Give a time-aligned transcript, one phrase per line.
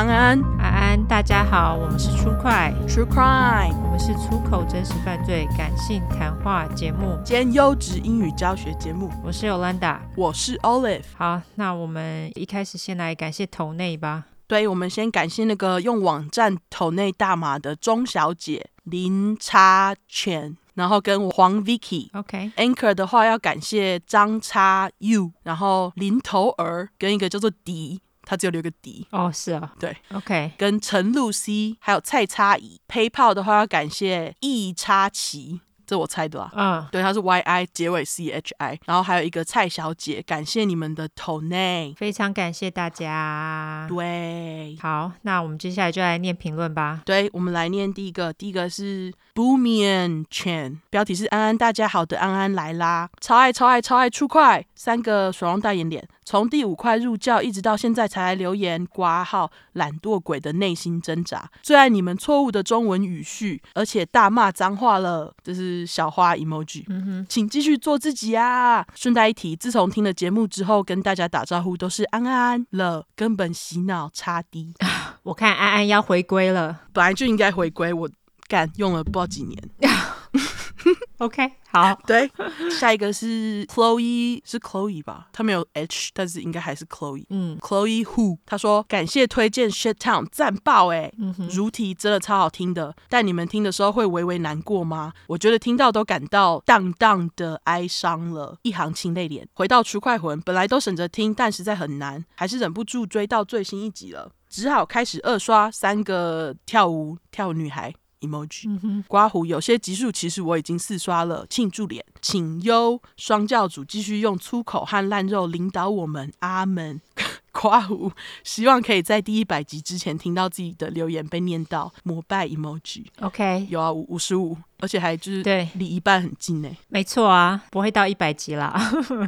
[0.00, 9.10] 安安，安安，大家好，我们是出快 True Crime，我们是出口真实犯罪感性谈话节目兼优质英语教学节目。
[9.22, 11.02] 我是 Yolanda，我是 Olive。
[11.18, 14.24] 好，那我们一开始先来感谢头内吧。
[14.46, 22.08] 对，我们先感谢那个用网站头内大码的钟小姐林叉犬，然后跟黄 Vicky。
[22.14, 22.50] OK。
[22.56, 28.00] Anchor 的话要感谢张叉 U，然后林头儿跟一个叫做迪。
[28.22, 29.06] 他只有留个底。
[29.10, 35.60] 哦，是啊，对，OK，跟陈露 C 还有蔡差怡，PayPal 的话要感谢易差奇。
[35.90, 43.86] 这我猜的啦，嗯，对，他是 Y I 结尾 C H I，然后还有一个蔡小姐，感谢你们的斗内，非常感谢大家。
[43.88, 47.02] 对，好，那我们接下来就来念评论吧。
[47.04, 65.79] 对，我们来念第一个，第一个是 Boomian Chan，标题是安安，大家好的安安来啦，超爱超爱超爱出快，三个水汪大眼脸，从第五块入教一直到现在才来留言挂号，懒惰鬼的内心挣扎，最爱你们错误的中文语序，而且大骂脏话了，这是。
[65.86, 68.86] 小花 emoji，嗯哼，请继续做自己啊！
[68.94, 74.74] 顺带一提，自从听了节目之后，跟大家打招呼都是安安了，根本洗脑差低。
[75.24, 78.08] 我看安安要回归了，本来就应该回归，我
[78.48, 79.58] 干用了不知道几年。
[81.18, 82.30] OK，好，对，
[82.70, 85.28] 下一个是 Chloe，是 Chloe 吧？
[85.32, 87.24] 他没有 H，但是应该还是 Chloe。
[87.28, 91.12] 嗯，Chloe Who，他说感谢推荐 Shit Town，赞爆哎！
[91.50, 95.12] 如题真的超好听的，但你们听的时候会微微难过吗？
[95.26, 99.46] 我觉得听到都感到荡荡的哀伤了，一行清泪脸。
[99.52, 107.92] 回到出快魂，本来都省着听，但实在很难，还是忍不住追到最新一集了，只好开始二刷三个跳舞跳舞女孩。
[108.20, 117.00] emoji，刮胡有些集数其实我已经四刷了，庆祝脸，请优双教主继续用粗口和烂肉领导我们，阿门。
[117.52, 118.12] 刮胡
[118.44, 128.72] 希望可以在第一百集之前听到自己的留言被念到，膜拜 emoji，OK，有啊，五十五，而且还就是对离一半很近呢，没错啊，不会到一百集啦。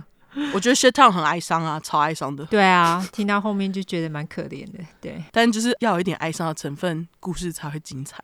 [0.55, 2.45] 我觉得 Shit Town 很哀伤啊，超哀伤的。
[2.47, 8.23] 对啊，听到后面就觉得蛮可怜的，对，但就是要有一点哀伤的成分，故事才会精彩。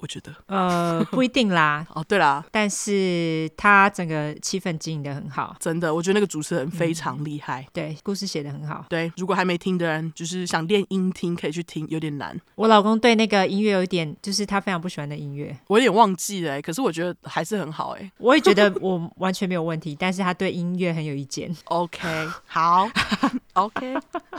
[0.00, 1.86] 我觉得，呃， 不一定啦。
[1.94, 7.62] 哦，对啦，但是他整个气氛经营的很好，真的，我觉得那个主持人非常厉害。
[7.62, 8.86] 嗯，对，故事写的很好。
[8.88, 12.38] 对，如果还没听的人，就是想练音听，可以去听，有点难。
[12.54, 18.10] 我老公对那个音乐有一点，就是他非常不喜欢的音乐，我有点忘记了，可是我觉得还是很好哎。
[18.18, 21.54] 我也觉得我完全没有问题，但是他对音乐很有意见。
[21.64, 22.88] OK，好，
[23.54, 23.94] OK，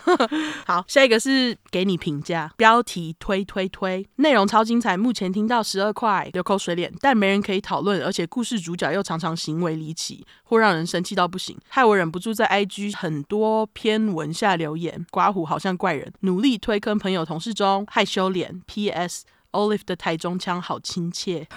[0.65, 15.05] 好，下一个是给你评价，标题推推推，内容超精彩，目前听到十二块流口水脸，但没人可以讨论，而且故事主角又常常行为离奇，或让人生气到不行，害我忍不住在 IG 很多篇文下留言。
[15.11, 18.61] 刮胡好像怪人，努力推坑朋友同事中害羞脸。
[18.65, 19.25] PS。
[19.51, 21.47] Olive 的台中腔好亲切，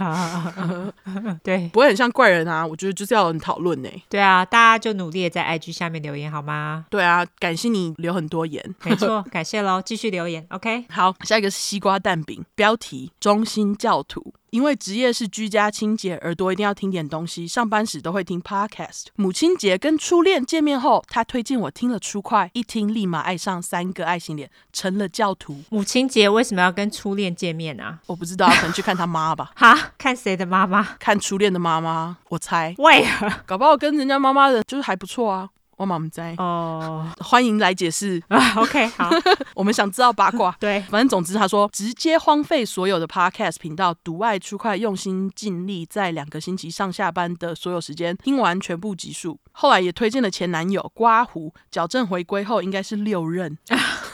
[1.43, 2.67] 对， 不会很像怪人啊。
[2.67, 3.89] 我觉得就是要有人讨论呢。
[4.09, 6.87] 对啊，大家就努力的在 IG 下面留言好吗？
[6.91, 10.45] 对啊，感谢你留很多言，没错， 感谢喽，继续留言。
[10.51, 14.35] OK，好，下一个是西瓜蛋饼，标题中心教徒。
[14.55, 17.45] 因为职业是居家清洁，耳朵一定要听点东西。
[17.45, 19.07] 上班时都会听 podcast。
[19.17, 25.65] 母亲节跟初恋见面后，他推荐我听了初快，一听立马爱上三个爱心脸，成了教徒。
[25.71, 27.99] 母亲节为什么要跟初恋见面啊？
[28.07, 29.51] 我不知道，可能去看他妈吧。
[29.59, 30.85] 哈，看谁的妈妈？
[31.01, 32.73] 看初恋的妈妈，我猜。
[32.79, 33.29] 为何？
[33.45, 35.49] 搞不好跟人家妈妈的就是还不错啊。
[35.77, 38.55] 我妈妈在哦， 欢迎来解释啊。
[38.57, 39.11] OK，好，
[39.55, 40.55] 我们想知道八卦。
[40.61, 49.39] 对，反正总之他说，直接荒废所有的 Podcast 频道，独爱出快，用心尽力，在两个星期上下班的所有时间听完全部集数。
[49.53, 53.57] 后来也推荐了前男友刮胡，矫正回归后应该是六任。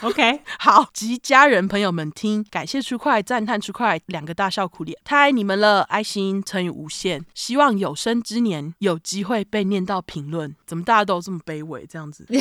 [0.01, 10.55] OK，好，及家人朋友们听，感谢出快，赞叹出快，两个大笑苦脸，太爱你们了，爱心乘以无限，希望有生之年有机会被念到评论。
[10.65, 12.25] 怎么大家都这么卑微这样子？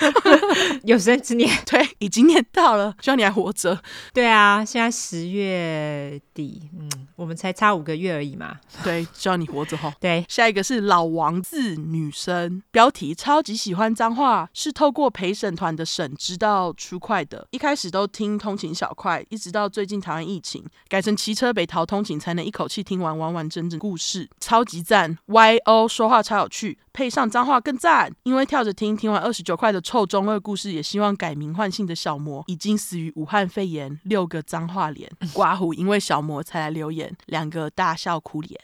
[0.84, 3.80] 有生之年，对，已经念到了，希望你还活着。
[4.12, 8.56] 对啊，现在十月底，嗯，我们才差五个月而已嘛。
[8.82, 9.92] 对，希望你活着哈。
[10.00, 17.46] 对，下一个是老王字女生，标题超级喜欢脏话，是透过陪审团的审知道出快的。
[17.50, 25.18] 一开始都听通勤小快，一直到最近台湾疫情，改成骑车北逃通勤，才能一口气听完完完整整故事，超级赞。
[25.26, 26.78] Y O 说话超有趣。
[26.92, 38.60] 配上脏话更赞，因为跳着听，听完二十九块的臭中二故事，也希望改名换姓的小魔已经死于武汉肺炎，六个脏话脸，刮胡因为小魔才来留言，两个大笑哭脸。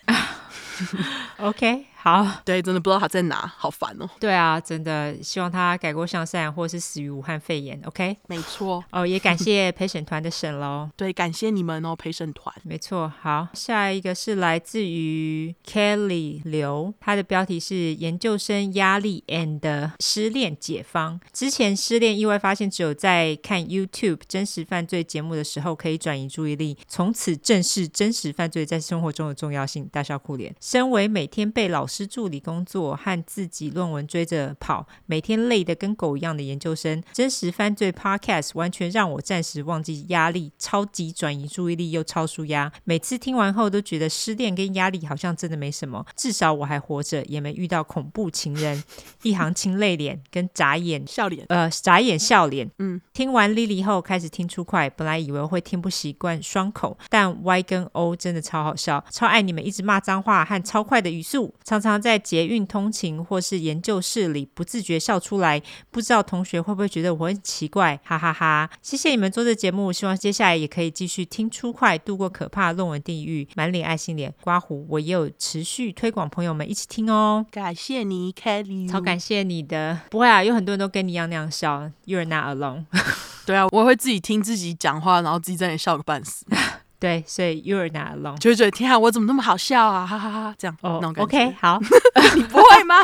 [1.38, 1.86] OK。
[2.06, 4.08] 好， 对，真的不知道他在哪，好烦哦。
[4.20, 7.80] 对啊，真的希望他改过向善，或是死于武汉肺炎。
[7.84, 8.84] OK，没错。
[8.92, 10.88] 哦，也感谢陪审团的审喽。
[10.96, 12.54] 对，感谢你们哦，陪审团。
[12.62, 13.12] 没错。
[13.20, 21.20] 好，下一个是来自于 Kelly 刘，他的标题是研究生压力 and 失恋解方。
[21.32, 29.88] 之前失恋意外发现，只有在看 YouTube 真实犯罪节目的时候可以转移注意力，从此正视真实犯罪在生活中的重要性。
[29.90, 30.54] 大笑哭脸。
[30.60, 42.72] 身为每天被老师助理工作和自己论文追着跑，每天累得跟狗一样的研究生，真实犯罪 Podcast 完全让我暂时忘记压力，超级转移注意力又超舒压。
[42.82, 48.82] 每次听完后都觉得失恋跟压力好像真的没什么，至少我还活着，也没遇到恐怖情人。
[49.22, 52.68] 一行清泪脸跟眨眼笑脸，呃，眨眼笑脸。
[52.78, 68.70] 嗯，听完 Lily 后开始听出快，本来以为会听不习惯双口，但 Y 跟 O 真的超好笑，超爱你们一直骂脏话和超快的语速，常常在捷运通勤或是研究室里不自觉笑出来，不知道同学会不会觉得我很奇怪，哈哈哈，哈！
[68.82, 82.86] 谢谢你们做这节目，希望接下来也可以继续听出快，度过可怕论文地狱，满脸爱心脸刮胡，我也有持续推广，朋友们一起听哦，感谢你，Kelly，超感谢你的，不会啊，有很多人都跟你一样那样笑，You're not alone，
[83.44, 86.46] 对啊，我会自己听自己讲话，然后自己在那里笑个半死。
[87.06, 91.78] 对，所以 you're not alone，就会觉得天啊，我怎么那么好笑啊，哈哈哈，这样哦、oh,，OK，好，
[92.34, 92.96] 你不会吗？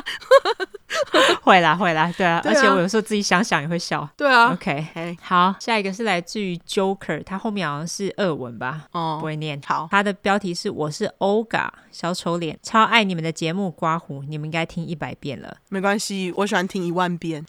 [1.43, 17.45] 会啦，会啦，对啊，而且我有时候自己想想也会笑，对啊，OK，、好，下一个是来自于 Joker，他后面好像是俄文吧，哦、oh,，不会念，好，他的标题是我是 Olga 小丑脸，超爱你们的节目，刮胡，你们应该听一百遍了，没关系，我喜欢听一万遍，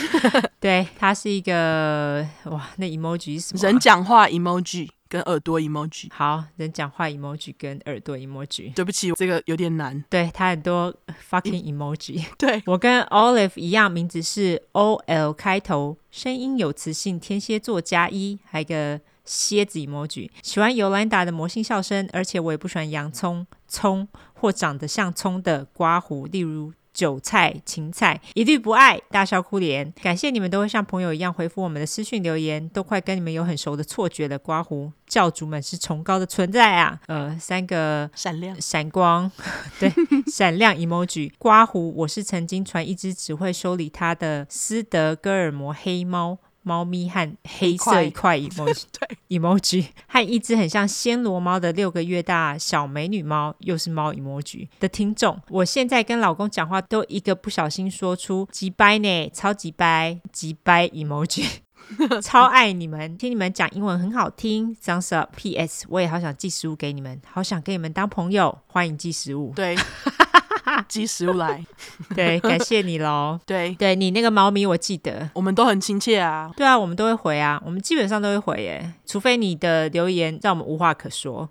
[0.60, 3.62] 对，他是一个哇，那 emoji 是什么、啊？
[3.70, 4.90] 人讲话 emoji。
[5.14, 8.74] 跟耳朵 emoji，好，人讲话 emoji 跟耳朵 emoji。
[8.74, 10.04] 对不起，这个有点难。
[10.10, 10.92] 对，他很多
[11.30, 12.24] fucking emoji。
[12.36, 20.28] 对，我跟 Olive 一样，名字是 O L 开头，声音有磁性，天蝎座加一，还有一个蝎子 emoji。
[20.42, 26.72] 喜欢尤兰达的魔性笑声，而且我也不喜欢洋葱、葱或长得像葱的刮胡，例如。
[26.94, 29.92] 韭菜、芹菜一律不爱，大笑哭脸。
[30.00, 34.38] 感谢你们都会像朋友一样回复我们的私讯留言，都快跟你们有很熟的错觉了。
[34.38, 37.00] 刮胡教主们是崇高的存在啊！
[37.08, 39.30] 呃，三个闪亮、闪光，
[39.78, 39.92] 对，
[40.26, 41.32] 闪亮 emoji。
[41.36, 46.38] 刮胡，我是曾经传一只只会修理它的斯德哥尔摩黑猫。
[46.64, 61.46] 猫咪和黑色一块 emoji， 对 emoji 和一只很像暹罗猫的六个月大小美女猫，又是猫 emoji 的听众，我现在跟老公讲话都一个不小心说出几掰呢，超级掰，几掰 emoji，
[62.20, 65.30] 超爱你们，听你们讲英文很好听，Thumbs up。
[65.36, 69.52] PS，我也好想寄食物给你们，好想跟你们当朋友，欢迎寄食物。
[69.54, 69.76] 对。
[70.88, 71.64] 寄食物来，
[72.14, 73.38] 对，感谢你喽。
[73.46, 76.50] 对，对你那个猫咪，我记得，我们都很亲切啊。
[76.56, 81.48] 对啊，我们都会回啊，我们基本上都会回耶，除非你的留言让我们无话可说。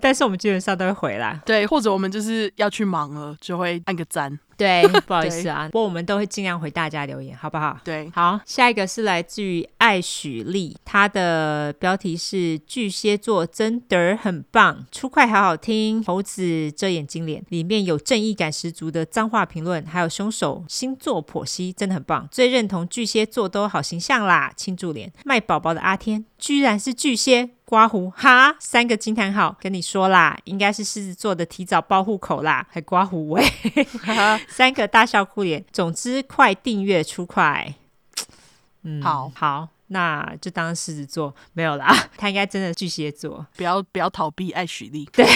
[0.00, 4.38] 但是我们基本上都会回来，对，或者我们就是要去忙了，就会按个赞。
[4.56, 7.78] 对，不好意思啊，不过我们都会尽量回大家留言，好不好？
[7.84, 27.50] 对，好，下一个是来自于爱许丽，她的标题是巨蟹座真的很棒，出快好好听，猴子遮眼睛脸，里面有正义感十足的脏话评论，还有凶手星座剖析，真的很棒，最认同巨蟹座都好形象啦，庆祝脸卖宝宝的阿天居然是巨蟹。
[27.64, 33.44] 刮胡哈，三个惊叹号，跟你说啦，应该是狮子座的提早报户口啦，还刮胡喂，
[34.48, 35.64] 三个大笑哭脸。
[35.72, 37.74] 总之，快订阅出快，
[38.84, 45.26] 嗯，好好，那就当狮子座没有啦， 他应该真的巨蟹座，不要不要逃避爱许丽，对，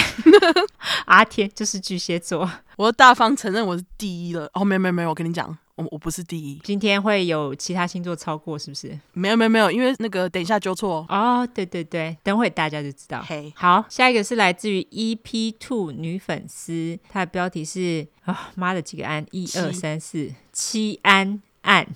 [1.05, 5.57] 阿天就是巨蟹座，我大方承认我是第一了，哦，没有没有没有，我跟你讲。
[5.75, 8.89] 我我不是第一，今天会有其他星座超过是不是？
[9.13, 13.23] 没有没有没有，因为那个等一下纠错哦，对对对，等会大家就知道。
[13.25, 21.87] 嘿、好，下一个是来自于 EP Two 女粉丝，她的标题是啊妈的几个安，一二三四七安安，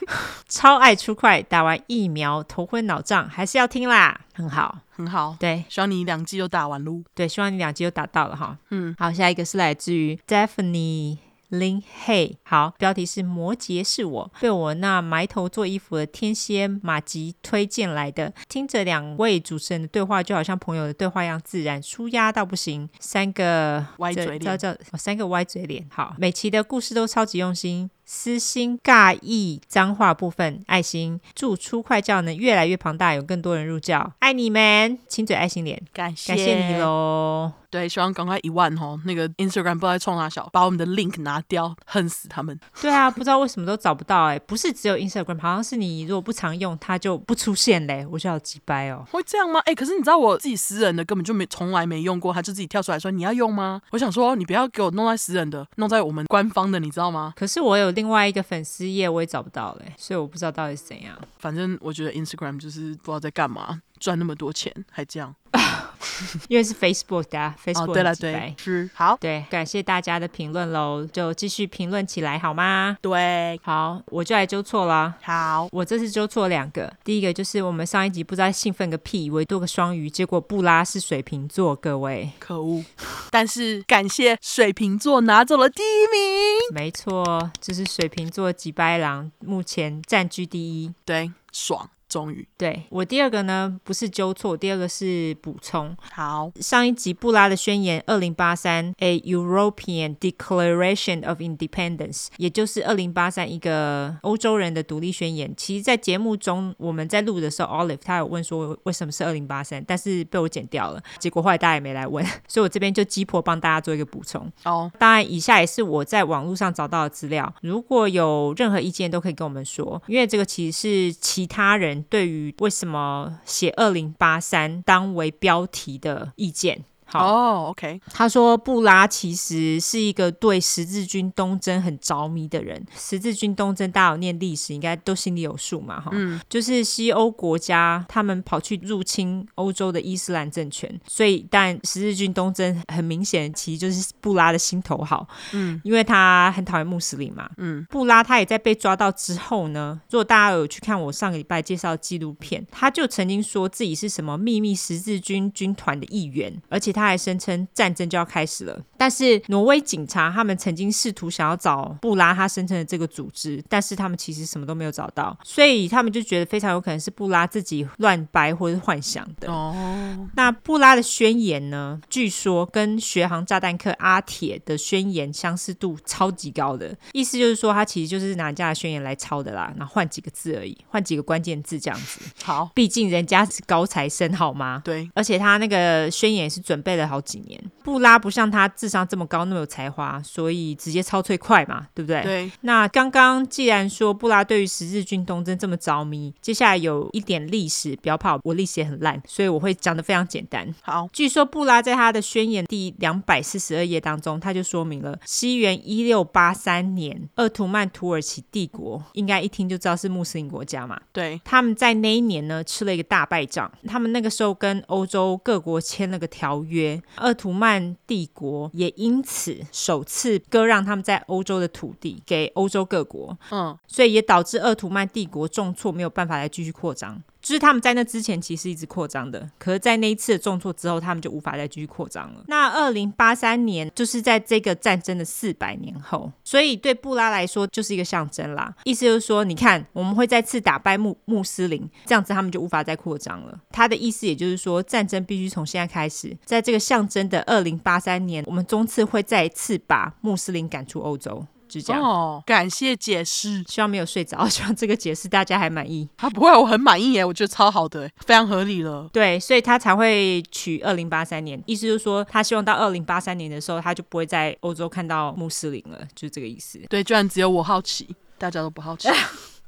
[0.48, 4.78] 超爱出快，打完疫苗头昏脑胀，还是要听啦，很好。
[4.96, 11.18] 很好，对，希望你两季都打完喽，对，希望你两季都打到了哈，嗯，好，下一个是来自于 Stephanie。
[11.50, 22.88] 林嘿，好，标题是摩羯是我被我那埋头做衣服的天蝎马吉推荐来的，听着两位主持人的对话，就好像朋友的对话一样自然，舒压到不行。
[22.98, 25.86] 三个歪嘴脸，叫叫、哦、三个歪嘴脸。
[25.90, 27.88] 好，每期的故事都超级用心。
[28.04, 37.52] 私心尬意脏话部分，爱心祝初快教能越来越庞大，有更多人入教，爱你们，亲嘴爱心脸，感谢感谢你喽。
[37.70, 39.00] 对，希望赶快一万哦。
[39.04, 42.56] 那个 Instagram 不知道在冲啥小，把我们的 link 拿掉，恨死他们。
[42.80, 48.06] 对啊，不知道为什么都找不到哎，不是只有 Instagram，好像是你如果不常用，它就不出现嘞。
[48.08, 49.04] 我就要急掰哦。
[49.10, 49.58] 会这样吗？
[49.64, 53.82] 哎，可是你知道我自己私人的根本就没从来没用过，他就自己跳出来说你要用吗？
[53.90, 57.32] 我想说你不要给我弄在私人的，弄在我们官方的，你知道吗？
[57.34, 61.16] 可是我有另外一个粉丝页，我也找不到嘞，所以我不知道到底是怎样。
[61.38, 65.34] 反正我觉得 Instagram 就是不知道在干嘛，赚那么多钱还这样。
[66.48, 72.98] 因为是 Facebook 的啊，Facebook 对了对，是好，对，感谢大家的评论喽，就继续评论起来好吗？
[73.00, 75.14] 对，好，我就来纠错了。
[75.22, 82.84] 好，我这次纠错两个，第一个就是我们上一集不知道兴奋个屁，以为多个双鱼，结果布拉是水瓶座，各位可恶。
[83.30, 91.88] 但是感谢水瓶座拿走了第一名，没错，就是水瓶座几掰狼目前占据第一，对，爽。
[92.14, 95.96] 终于，对，我第二个呢，不是纠错，第二个是补充。
[96.12, 105.52] 好，上一集布拉的宣言二零八三，A European Declaration of Independence，也就是二零八三一个欧洲人的独立宣言。
[105.56, 111.02] 其实，在节目中我们在录的时候，Olive 他有问说为什么是二零八三，但是被我剪掉了。
[111.18, 114.48] 结果后来大家也没来问， 所以我这边就鸡婆帮大家做一个补充。
[114.62, 120.78] 哦，当然，以下也是我在网络上找到的资料，如果有任何意见都可以跟我们说，因为这个其实
[121.10, 122.03] 是其他人。
[122.08, 126.84] 对于为什么写二零八三当为标题的意见。
[127.20, 128.00] 哦、oh，OK。
[128.12, 132.84] 他说布拉其实是一个对十字军东征很着迷的人。
[132.96, 136.10] 十字军东征，大家有念历史，应该都心里有数嘛，哈。
[136.12, 136.40] 嗯。
[136.48, 145.28] 就是西欧国家他们跑去入侵欧洲的伊斯兰政权，所以但十字军东征很明显，其实就是布拉的心头好。
[145.52, 145.80] 嗯。
[145.84, 147.48] 因为他很讨厌穆斯林嘛。
[147.58, 147.86] 嗯。
[147.88, 157.03] 布拉他也在被抓到之后呢，如果大家有去看我上个礼拜介绍纪录片，他就曾经说自己是什么秘密十字军军团的一员，而且他。
[157.04, 169.52] 他还声称战争就要开始了，但是挪威警察他们曾经试图想要找布拉他声称的这个组织，但是他们其实什么都没有找到，所以他们就觉得非常有可能是布拉自己乱掰或是幻想的。
[169.52, 172.00] 哦，那布拉的宣言呢？
[172.08, 182.20] 据说跟学航炸弹客阿铁的宣言相似度超级高的，意思就是说他其实就是拿人家的宣言来抄的啦，然后换几个字而已，换几个关键字这样子。
[182.42, 184.80] 好，毕竟人家是高材生好吗？
[184.84, 192.22] 对，而且他那个宣言是准备了好几年，布拉不像他智商这么高，那么有才华，所以直接超最快嘛，对不对？
[192.22, 192.52] 对。
[192.62, 200.72] 那刚刚既然说布拉对于十字军东征这么着迷，接下来有一点历史，不要怕，我历史也很烂，所以我会讲的非常简单。
[200.82, 211.00] 好，据说布拉在他的宣言第两百四十二页当中，他就说明了西元一六八三年，鄂图曼土耳其帝国，应该一听就知道是穆斯林国家嘛。
[211.12, 211.40] 对。
[211.44, 216.73] 他们在那一年呢，吃了一个大败仗，他们那个时候跟欧洲各国签了个条约。
[217.16, 227.22] 鄂图曼帝国也因此首次割让他们在欧洲的土地给欧洲各国，嗯，所以也导致鄂图曼帝国重挫，没有办法来继续扩张。
[227.44, 232.42] 就是他们在那之前其实一直扩张的，可是在那一次的重挫之后，他们就无法再继续扩张了。
[232.48, 238.74] 那二零八三年就是在这个战争的四百年后，所以对布拉来说就是一个象征啦。
[238.84, 243.60] 意思就是说，你看我们会再次打败穆穆斯林，这样子他们就无法再扩张了。
[243.70, 251.46] 他的意思也就是说，战争必须从现在开始，在这个象征的二零八三年，我们终次会再一次把穆斯林赶出欧洲。
[251.88, 256.08] 哦，感谢解释，希望没有睡着， 希望这个解释大家还满意。
[256.16, 259.08] 他、啊、不会，我很满意耶，我觉得超好的，非常合理了。
[259.12, 266.78] 对，所以他才会取二零八三年，意思就是说，他希望到二零八三年的时候，他就不会在欧洲看到穆斯林了，就是这个意思。
[266.88, 269.08] 对，居然只有我好奇，大家都不好奇。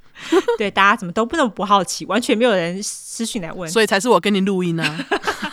[0.57, 5.07] 对，大家怎么都不能不好奇，完全没有人私讯来问，所以才是我跟你录音呢、啊。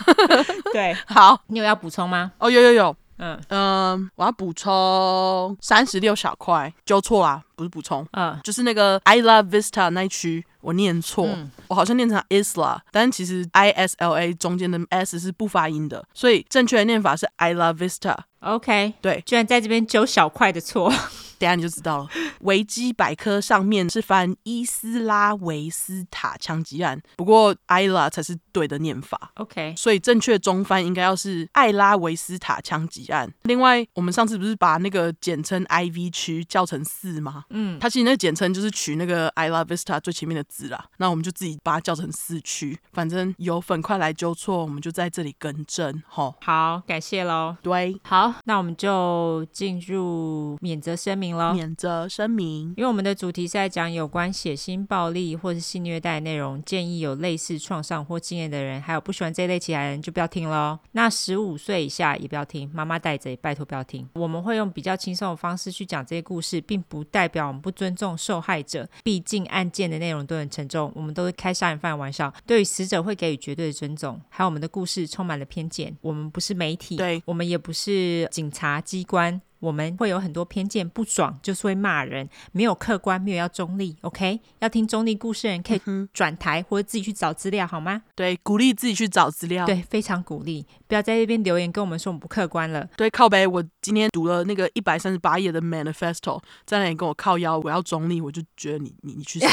[0.72, 2.32] 对，好，你有要补充吗？
[2.38, 2.96] 哦，有有有。
[3.18, 3.40] 嗯。
[3.48, 18.16] 嗯、呃，我要补充三十六小块，纠错啦，不是补充，嗯，就是那个 Isla Vista 那一区，我念错，嗯、我好像念成 Isla，但其实 I S L A 中间的 S 是不发音的，所以正确的念法是 I Love Vista。
[18.40, 20.92] OK，对，居然在这边纠小块的错。
[21.38, 22.08] 等下你就知道了。
[22.40, 29.32] 维基百科上面是翻伊斯拉维斯塔枪击案，不过艾拉才是对的念法。
[29.36, 33.32] OK，所以正确中翻应该要是艾拉维斯塔枪击案。
[33.42, 37.44] 另外，我们上次不是把那个简称 IV 区叫成四吗？
[37.50, 40.84] 嗯，它其实那个简称就是取那个 i l a Vista 最前面的字啦。
[40.98, 42.78] 那我们就自己把它叫成四区。
[42.92, 46.02] 反正有粉快来纠错，我们就在这里更正。
[46.06, 47.56] 吼，好，感谢喽。
[47.62, 51.23] 对，好，那我们就进入免责声明。
[51.32, 52.74] 免责声明。
[52.76, 60.78] 因为我们的主题是在讲有关血腥暴力或是性虐待的内容，建议有类似创伤或经验的人，还有不喜欢这类题材的人就不要听喽。
[60.92, 64.08] 那十五岁以下也不要听，妈妈带着也，拜托不要听。
[64.14, 74.20] 我们会用比较轻松的方式去讲这些故事，并不代表我们不尊重受害者，毕竟案件的内容都很沉重，我们都是开杀人犯的玩笑，对于死者会给予绝对的尊重。
[74.28, 79.40] 还有我们的故事充满了偏见，我们不是媒体，对，我们也不是警察机关。
[79.60, 84.40] 我们会有很多偏见，不爽就是会骂人，没有客观，没有要中立，OK？
[84.58, 85.80] 要听中立故事的人可以
[86.12, 88.02] 转台或者自己去找资料，好吗？
[88.14, 92.86] 对，鼓励自己去找资料，对，非常鼓励，不要在这边留言跟我们说我们不客观了。
[92.96, 99.46] 对，靠北，我今天读了那个一百三十八页的 Manifesto，在那里跟我靠腰，我要中立，我就觉得你你你去死。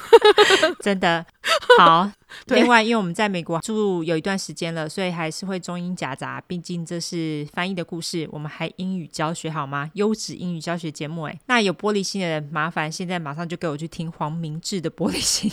[0.80, 1.24] 真的
[1.78, 2.10] 好。
[2.46, 6.40] 另外，因为我们在美国住有一段时间了，所以还是会中英夹杂。
[6.46, 9.90] 毕竟这是翻译的故事，我们还英语教学好吗？
[9.94, 11.40] 优质英语教学节目哎。
[11.46, 15.50] 那有玻璃心的人，麻烦现在马上就给我去听黄明志的《玻璃心》。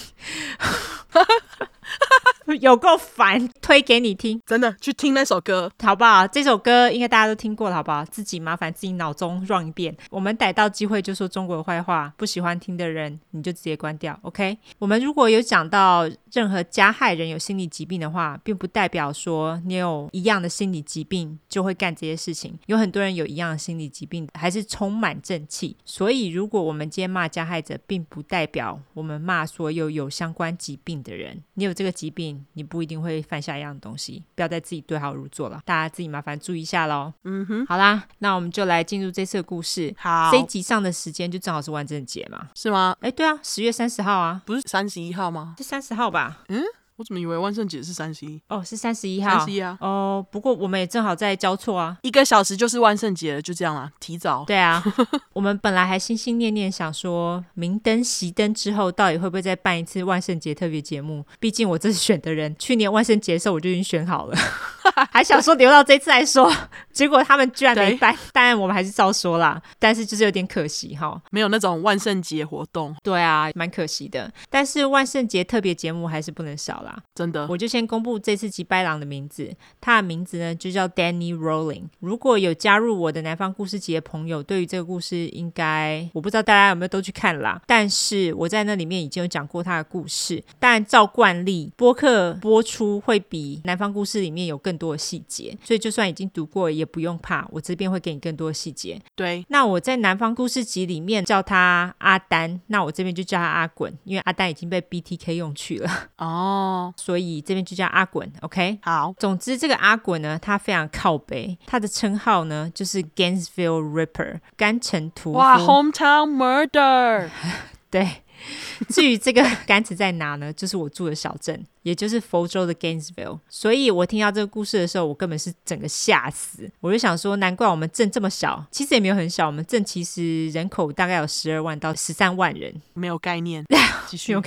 [2.60, 6.28] 有够烦，推给你听，真的去听那首歌，好不好？
[6.28, 8.04] 这首歌应该大家都听过了，好不好？
[8.06, 9.96] 自己麻烦自己脑中 run 一遍。
[10.10, 14.58] 我们逮到机会就说中国的坏话，不喜欢听的人你就直接关掉，OK？
[14.80, 22.58] 我们如果有讲到任何加害人有心理疾病的话，并不代表说你有一样的心理疾病就会干这些事情。
[22.68, 25.76] 有很多人有一样的心理疾病，还是充满正气。
[25.86, 31.42] 所以，如果我们今天骂加害者，并不代表我们骂所有有相关疾病的人。
[31.56, 35.62] 你有这个疾病，你不一定会犯下一样的东西，不要再自己对号入座了。
[35.66, 37.14] 大家自己麻烦注意一下喽。
[37.24, 39.94] 嗯哼，好啦，那我们就来进入这次的故事。
[39.98, 42.50] 好，这一集上的时间就正好是万圣节嘛？
[42.56, 42.96] 是吗？
[43.02, 45.56] 哎，对啊，十月三十号啊，不是三十一号吗？
[45.58, 46.40] 是三十号吧？
[46.50, 46.64] 嗯。
[47.02, 48.40] 我怎么以为万圣节是三十一？
[48.48, 49.40] 哦，是三十一号。
[49.40, 49.76] 三十一啊。
[49.82, 54.44] 哦，不过我们也正好在交错啊，一个小时就是万圣节了，就这样啊，提早。
[54.46, 54.84] 对啊，
[55.34, 61.26] 我们本来还心心念念想说，明灯熄灯之后，到底会不会再办一次万圣节特别节目？
[61.40, 64.38] 毕竟我这次选的人，去年万圣节的时候我就已经选好了，
[65.10, 66.54] 还想说留到这次来说，
[66.94, 68.16] 结果他们居然没办。
[68.32, 72.96] 当然我们还是照说啦，但是就是有点可惜哈，没有那种万圣节活动。
[73.02, 74.32] 对啊，蛮可惜的。
[74.52, 77.48] 但是万圣节特别节目还是不能少啦，真的。
[77.48, 77.72] 我就。
[77.72, 79.50] 先公布这次吉白狼的名字，
[79.80, 81.84] 他的名字呢就叫 Danny Rolling。
[82.02, 87.62] 如果有加入我的南方故事集的朋友，对于这个故事应该我不知道大家有没有都去看啦。
[87.66, 99.02] 但是我在那里面已经有讲过他的故事，但照惯例，播客播出会比南方故事里面有更多的细节，所以就算已经读过也不用怕，我这边会给你更多的细节。
[99.16, 107.62] 对，那我在南方故事集里面叫他阿丹，那我这边就叫他阿滚，因为阿丹已经被 BTK 用去了哦，所以这边。
[107.62, 109.14] 就叫阿滚，OK，好。
[109.20, 115.38] 总之，这个阿滚呢，他非常靠北，他的称号呢就是 Gainesville Ripper，甘城屠夫。
[115.38, 117.30] 哇，Hometown Murder。
[117.92, 118.24] 对。
[118.90, 120.52] 至于这个甘城在哪呢？
[120.54, 123.40] 就是我住的小镇，也就是佛州的 Gainesville。
[123.50, 126.70] 所以我听到这个故事的时候，我根本是整个吓死。
[126.80, 129.48] 我就想说，难怪我们镇这么小，其实也没有很小。
[129.48, 133.66] 我们镇其实人口大概有十二万到十三万人，没有概念。
[134.08, 134.44] 继续 有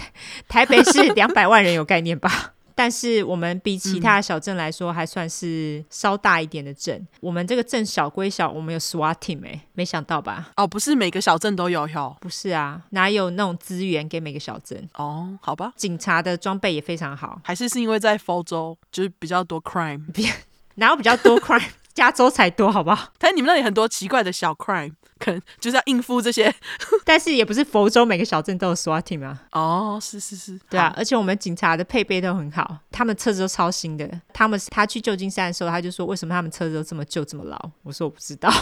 [0.49, 2.55] 台北市两百万人有概念吧？
[2.75, 6.97] 但是我们比其他小镇来说，还算是稍大一点的镇。
[6.97, 10.51] 嗯、我们这个镇小归小，我们有 SWAT team 哎，没想到吧？
[10.57, 12.17] 哦，不是每个小镇都有哟。
[12.21, 14.89] 不是啊，哪有那种资源给每个小镇？
[14.95, 15.73] 哦，好吧。
[15.77, 20.03] 警察的装备也非常好，还是是因为在佛州就是比较多 crime？
[20.77, 21.63] 哪有比较多 crime？
[21.95, 23.13] 加州才多，好不好？
[23.19, 24.93] 但你们那里很多奇怪的小 crime。
[25.19, 26.55] 可能就是要应付这些，
[27.05, 29.43] 但是也不是佛州每个小镇都有 SWAT team 啊。
[29.53, 34.09] 哦，是是是，对啊，而且我们警察的配备都很好，他们车子都超新的。
[34.33, 37.71] 他们他去旧金山的时候，他就说，为什么他们车子都这么旧这么老？
[37.83, 38.53] 我说我不知道。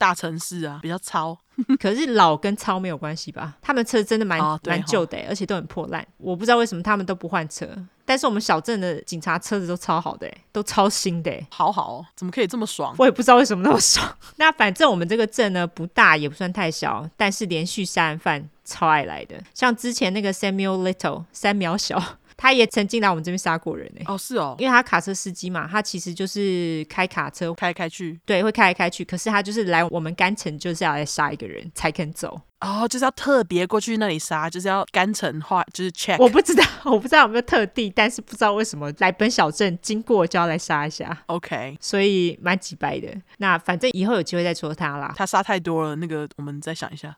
[0.00, 1.36] 大城市啊，比较糙，
[1.78, 3.58] 可是老跟糙没有关系吧？
[3.60, 6.02] 他们车真的蛮蛮旧的，而且都很破烂。
[6.16, 7.68] 我不知道为什么他们都不换车，
[8.06, 12.94] 但是我们小镇的警察车子都超好的，都超新的，好好哦，怎么可以这么爽？
[12.98, 14.10] 我也不知道为什么那么爽。
[14.36, 22.18] 那反正我们这个镇呢，不大也不算太小，但是连续杀人犯超爱来的，像之前那个 Samuel Little 三秒小。
[22.40, 24.02] 他也曾经来我们这边杀过人呢。
[24.06, 29.04] 哦，是哦，因为他卡车司机嘛，他其实就是开卡车开来开去，对，会开来开去。
[29.04, 32.40] 可是他就是来我们甘城，就是要来杀一个人才肯走。
[32.60, 36.16] 哦，就是要特别过去那里杀，就是要甘城话，就是 check。
[36.18, 41.16] 我不知道， 我不知道有没有特地，但是不知道为什么来本小镇经过就要来杀一下。
[41.26, 43.08] OK，所以蛮几掰的。
[43.38, 45.12] 那反正以后有机会再说他啦。
[45.16, 47.14] 他杀太多了，那个我们再想一下。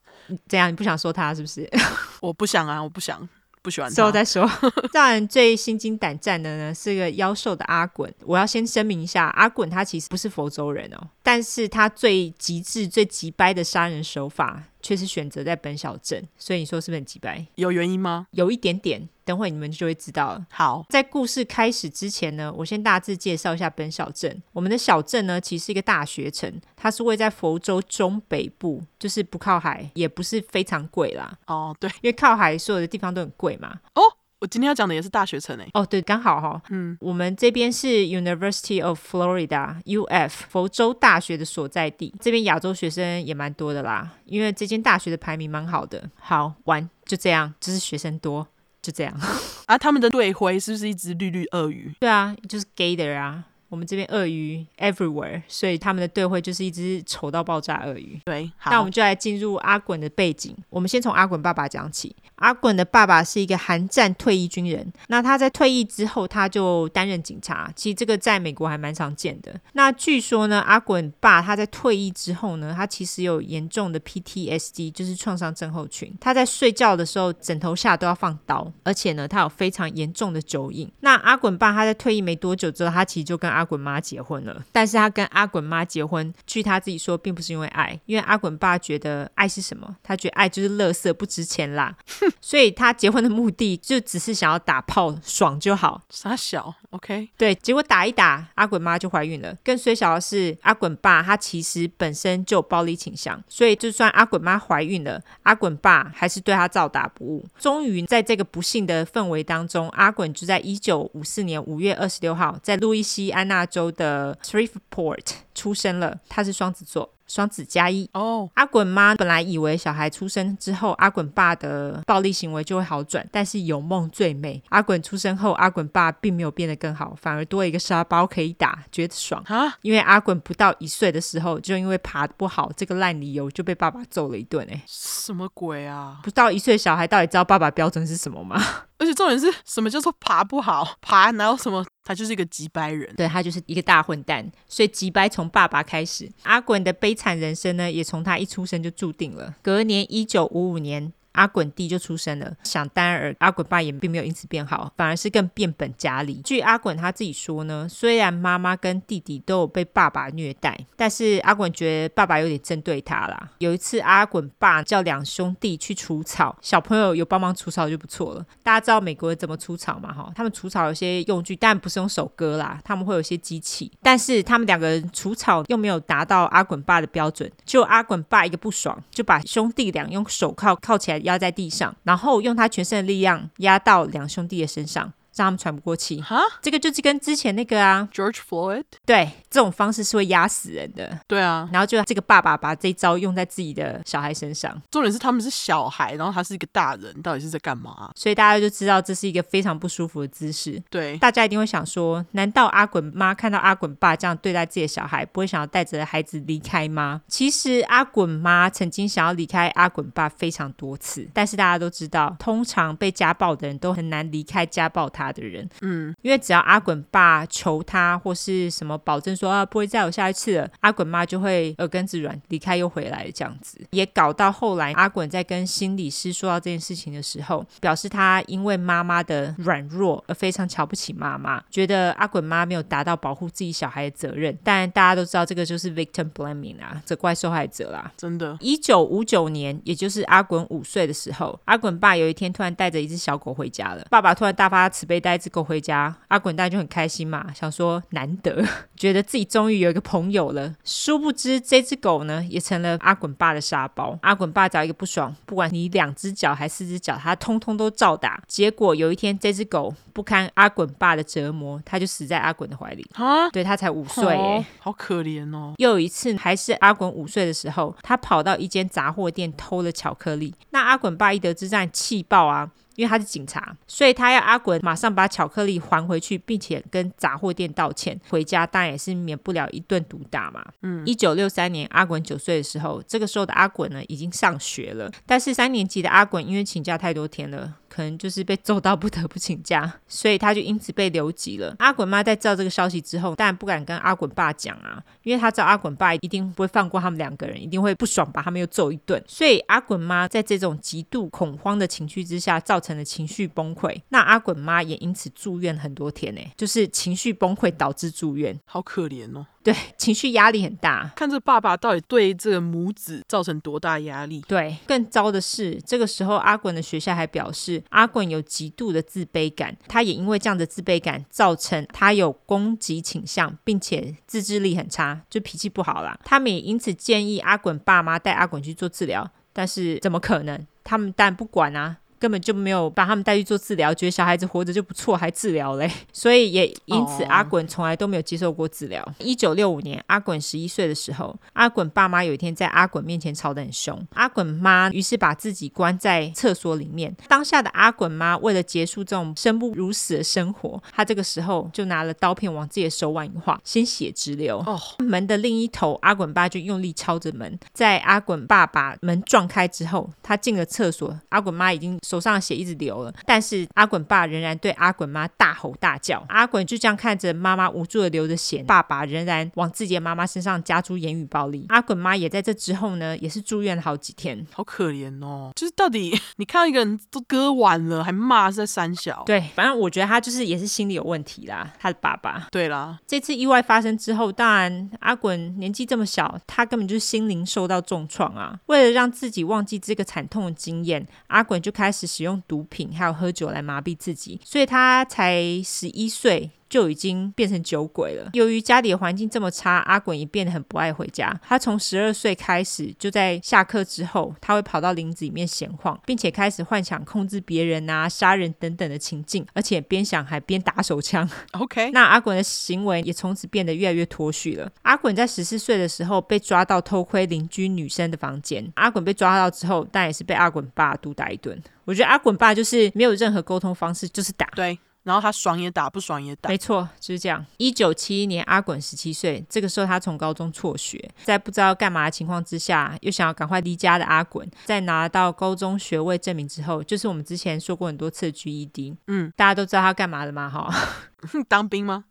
[0.49, 1.69] 这样你不想说他是不是？
[2.21, 3.29] 我不想啊，我不想。
[3.63, 3.95] 不喜欢他。
[3.95, 4.51] 之后再说。
[4.93, 8.13] 当然最心惊胆战的呢，是个妖兽的阿滚。
[8.25, 14.65] 我要先声明一下，阿滚他其实不是佛州人哦，但是他最极致、最极掰的杀人手法。
[14.83, 17.47] 却是选择在本小镇，所以你说是不是很鸡掰？
[17.55, 18.27] 有原因吗？
[18.33, 20.47] 有一点点，等会你们就会知道了。
[20.51, 24.43] 好，在故事开始之前呢，我先大致介绍一下本小镇。
[24.53, 31.39] 我们的小镇呢，其实是一个大学城，它是位在佛州中北部，就是不靠海，也不是非常贵啦。
[31.47, 33.81] 哦，对，因为靠海，所有的地方都很贵嘛。
[33.95, 34.03] 哦。
[34.43, 35.69] 我今天要讲的也是大学城诶。
[35.73, 36.61] 哦，对，刚好哈。
[36.71, 46.11] 嗯，我们这边是 University of Florida（UF） 佛州大学的所在地，这边亚洲学生也蛮多的啦，因为这间大学的排名蛮好的。
[46.19, 48.45] 好玩，就这样，就是学生多，
[48.83, 49.17] 就这样。
[49.67, 51.95] 啊，他们的队徽是不是一只绿绿鳄鱼？
[52.01, 53.45] 对啊，就是 Gator 啊。
[53.69, 58.21] 我们这边鳄鱼 everywhere，所以他们的队徽就是一只丑到爆炸鳄鱼。
[58.23, 60.55] 对，好，那我们就来进入阿滚的背景。
[60.69, 62.15] 我们先从阿滚爸爸讲起。
[62.43, 67.73] 阿滚的爸爸是一个韩战退役军人，那他在退役之后，他就担任警察。
[67.77, 69.55] 其实这个在美国还蛮常见的。
[69.75, 76.13] 那据说呢，阿滚爸他在退役之后呢，他其实有严重的 PTSD，就是创伤症候群。
[76.21, 80.91] 他在睡觉的时候，枕头下都要放刀，而且呢，他有非常严重的酒瘾。
[81.01, 89.97] 那阿滚爸他在退役没多久之后，他其实就跟阿滚妈结婚了，但是他跟阿滚妈结婚，据他自己说，并不是因为爱，因为阿滚爸觉得爱是什么？
[90.03, 91.97] 他觉得爱就是垃圾，不值钱啦，
[92.41, 96.01] 所以他结婚的目的就只是想要打炮爽就好。
[96.11, 97.29] 傻小，OK？
[97.37, 99.57] 对，结果打一打，阿滚妈就怀孕了。
[99.65, 107.45] 更衰小的是，阿滚爸他其实本身就有暴力倾向，所以就算阿滚妈怀孕了，阿滚爸还是对他照打不误。
[107.59, 117.13] 终于在这个不幸的氛围当中，阿滚就在一九五四年五月二十六号，在路易西安那州的 Shreveport 出生了，他是双子座。
[117.33, 118.51] 双子加一哦，oh.
[118.57, 124.63] 阿滚妈本来以为小孩出生之后，阿滚爸的暴力行为就会好转，但是有梦最美。
[124.69, 129.73] 阿滚出生后，阿滚爸并没有变得更好，反而多一个沙包可以打，觉得爽哈。
[129.81, 134.69] 因为阿滚不到一岁的时候，就因为爬不好这个烂理由，就被爸爸揍了一顿。
[134.71, 136.21] 哎，什么鬼啊？
[136.23, 138.63] 不到一岁小孩到底知道爸爸标准是什么吗？
[139.03, 140.97] 而且重点是什么叫做爬不好？
[141.01, 141.85] 爬哪有什么？
[142.05, 146.31] 他就是一个急掰人，对，他就是一个大混蛋，所以急掰从爸爸开始。
[146.45, 149.57] 阿滚的悲惨人生呢，也从他一出生就注定了。
[149.61, 151.13] 隔年一九五五年。
[151.33, 156.41] 阿滚弟就出生了，想当然，阿滚爸也并没有因此变好，反而是更变本加厉。
[156.45, 163.51] 据阿滚他自己说呢，虽然妈妈跟弟弟都有被爸爸虐待，但是阿滚觉得爸爸有点针对他啦。
[163.59, 168.45] 有一次，阿滚爸叫两兄弟去除草，小朋友有帮忙除草就不错了。
[168.63, 170.13] 大家知道美国人怎么除草吗？
[170.13, 173.91] 哈，他们除草有些用具，但不是用手割啦，他们会有些机器。
[174.03, 181.22] 但是他们两个人除草又没有达到阿滚爸的标准，就阿滚爸一个不爽，就把兄弟俩用手铐铐起来。
[181.23, 185.13] 压在地上，然后用他全身的力量压到两兄弟的身上。
[185.35, 198.11] 让他们喘不过气，哈，这个就是跟之前那个啊，George Floyd，对，这种方式是会压死人的，对啊，然后就这个爸爸把这一招用在自己的小孩身上，重点是他们是小孩，然后他是一个大人，到底是在干嘛？
[198.15, 200.83] 所以大家就知道这是一个非常不舒服的姿势。
[200.91, 207.23] 对，大家一定会想说，难道阿滚妈看到阿滚爸这样对待自己的小孩，不会想要带着孩子离开吗？
[207.29, 216.15] 其实阿滚妈曾经想要离开阿滚爸非常多次，但是大家都知道，通常被家暴的人都很难离开家暴他的人，嗯。
[216.23, 234.57] 因为只要阿滚爸求他或是什么保证说啊不会再有下一次了，阿滚妈就会耳根子软离开又回来这样子，也搞到后来阿滚在跟心理师说到这件事情的时候，表示他因为妈妈的软弱而非常瞧不起妈妈，觉得阿滚妈没有达到保护自己小孩的责任。
[234.63, 238.13] 但大家都知道这个就是 victim blaming 啊，责怪受害者啦。
[238.17, 246.15] 真的，一九五九年，也就是阿滚五岁的时候，阿滚爸有一天突然带着一只小狗回家了，爸爸突然大发慈悲带一只狗回家。
[246.29, 248.65] 阿滚蛋就很开心嘛，想说难得，
[248.97, 250.75] 觉得自己终于有一个朋友了。
[250.85, 254.19] 殊不知这只狗呢，也成了阿滚爸的沙包。
[254.23, 258.43] 阿滚爸只要一个不爽，不管你两只脚还是四只脚，他通通都照打。
[258.47, 263.07] 结果有一天，这只狗不堪阿滚爸的折磨，他就死在阿滚的怀里。
[263.15, 265.75] 啊，对，他才五岁，哎，好可怜哦。
[265.79, 270.55] 又有一次，还是阿滚五岁的时候，他跑到一间杂货店偷了巧克力。
[270.71, 272.71] 那阿滚爸一得知这样，气爆啊！
[272.97, 278.19] 因为他是警察，所以他要阿滚马上把巧克力还回去，并且跟杂货店道歉。
[278.29, 280.65] 回家当然也是免不了一顿毒打嘛。
[280.83, 287.75] 嗯，一九六三年，阿滚九岁的时候，这个时候的阿滚呢已经上学了，但是三年级的阿滚因为请假太多天了。
[287.93, 291.77] 可能就是被揍到不得不请假， 所以他就因此被留级了。
[291.79, 299.23] 阿滚妈在知道这个消息之后，当然不敢跟阿滚爸讲啊，因为他知道阿滚爸一定不会放过他们两个人，一定会不爽把他们又揍一顿。
[299.27, 304.01] 所以阿滚妈在这种极度恐慌的情绪之下，造成了情绪崩溃。
[304.09, 309.47] 那阿滚妈也因此住院很多天呢，就是情绪崩溃导致住院，好可怜哦。
[309.63, 311.13] 对，情绪压力很大。
[311.15, 314.41] 看这爸爸到底对这个母子造成多大压力？
[314.49, 326.19] 对，更糟的是，这个时候阿滚的学校还表示，阿滚有极度的自卑感，他也因为这样的自卑感，造成他有攻击倾向，并且自制力很差，就脾气不好啦。
[326.25, 330.67] 他们也因此建议阿滚爸妈带阿滚去做治疗，但是怎么可能？
[330.83, 331.99] 他们但不管啊。
[332.23, 339.05] 根本就没有把他们带去做治疗，觉得小孩子活着就不错，还治疗嘞， 所以也因此阿滚从来都没有接受过治疗。
[339.19, 347.13] 一九六五年，阿滚十一岁的时候，阿滚爸妈有一天在阿滚面前吵得很凶，阿滚妈于是把自己关在厕所里面。
[347.27, 354.59] 当下的阿滚妈为了结束这种生不如死的生活，她这个时候就拿了刀片往自己的手腕一划，鲜血直流。
[354.65, 361.99] 哦，门的另一头，阿滚爸就用力敲着门，在阿滚爸把门撞开之后，他进了厕所，阿滚妈已经。
[362.13, 366.23] 手上的血一直流了，但是阿滚爸仍然对阿滚妈大吼大叫。
[366.29, 371.65] 阿滚就这样看着妈妈无助的流着血，爸爸仍然往自己的妈妈身上加诸言语暴力。
[371.71, 375.51] 阿滚妈也在这之后呢，也是住院了好几天，好可怜哦。
[375.57, 379.23] 就是到底你看到一个人都割完了，还骂是在三小？
[379.25, 381.73] 对，反正我觉得他就是也是心理有问题啦。
[381.81, 382.47] 他的爸爸。
[382.51, 388.59] 对啦，这次意外发生之后，当然阿滚年纪这么小，他根本就是心灵受到重创啊。
[388.67, 392.02] 为了让自己忘记这个惨痛的经验，阿滚就开始。
[392.07, 396.51] 使用毒品还有喝酒来麻痹自己，所以他才十一岁。
[396.73, 398.31] 就已经变成酒鬼了。
[398.33, 401.39] 由于家里的环境这么差，阿滚也变得很不爱回家。
[401.47, 411.29] 他从十二岁开始，就在下课之后，他会跑到林子里面闲晃，并且开始幻想控制别人啊、杀人等等的情境，而且边想还边打手枪。
[411.51, 414.73] OK， 那阿滚的行为也从此变得越来越脱序了。
[414.81, 418.67] 阿滚在十四岁的时候被抓到偷窥邻居女生的房间。
[418.77, 421.63] 阿滚被抓到之后，但也是被阿滚爸毒打一顿。
[421.85, 424.47] 我觉得阿滚爸就是没有任何沟通方式，就是打。
[424.55, 424.79] 对。
[425.03, 426.49] 然后他爽也打，不爽也打。
[426.49, 427.45] 没错，就是这样。
[427.59, 438.97] 一九七一年，阿滚十七岁，这个时候他从高中辍学，在不知道干嘛的情况之下，又想要赶快离家的阿滚，在拿到高中学位证明之后，就是我们之前说过很多次的 GED。
[439.09, 440.49] 嗯，大家都知道他干嘛的嘛？
[440.49, 440.73] 哈。
[441.49, 442.05] 当兵吗？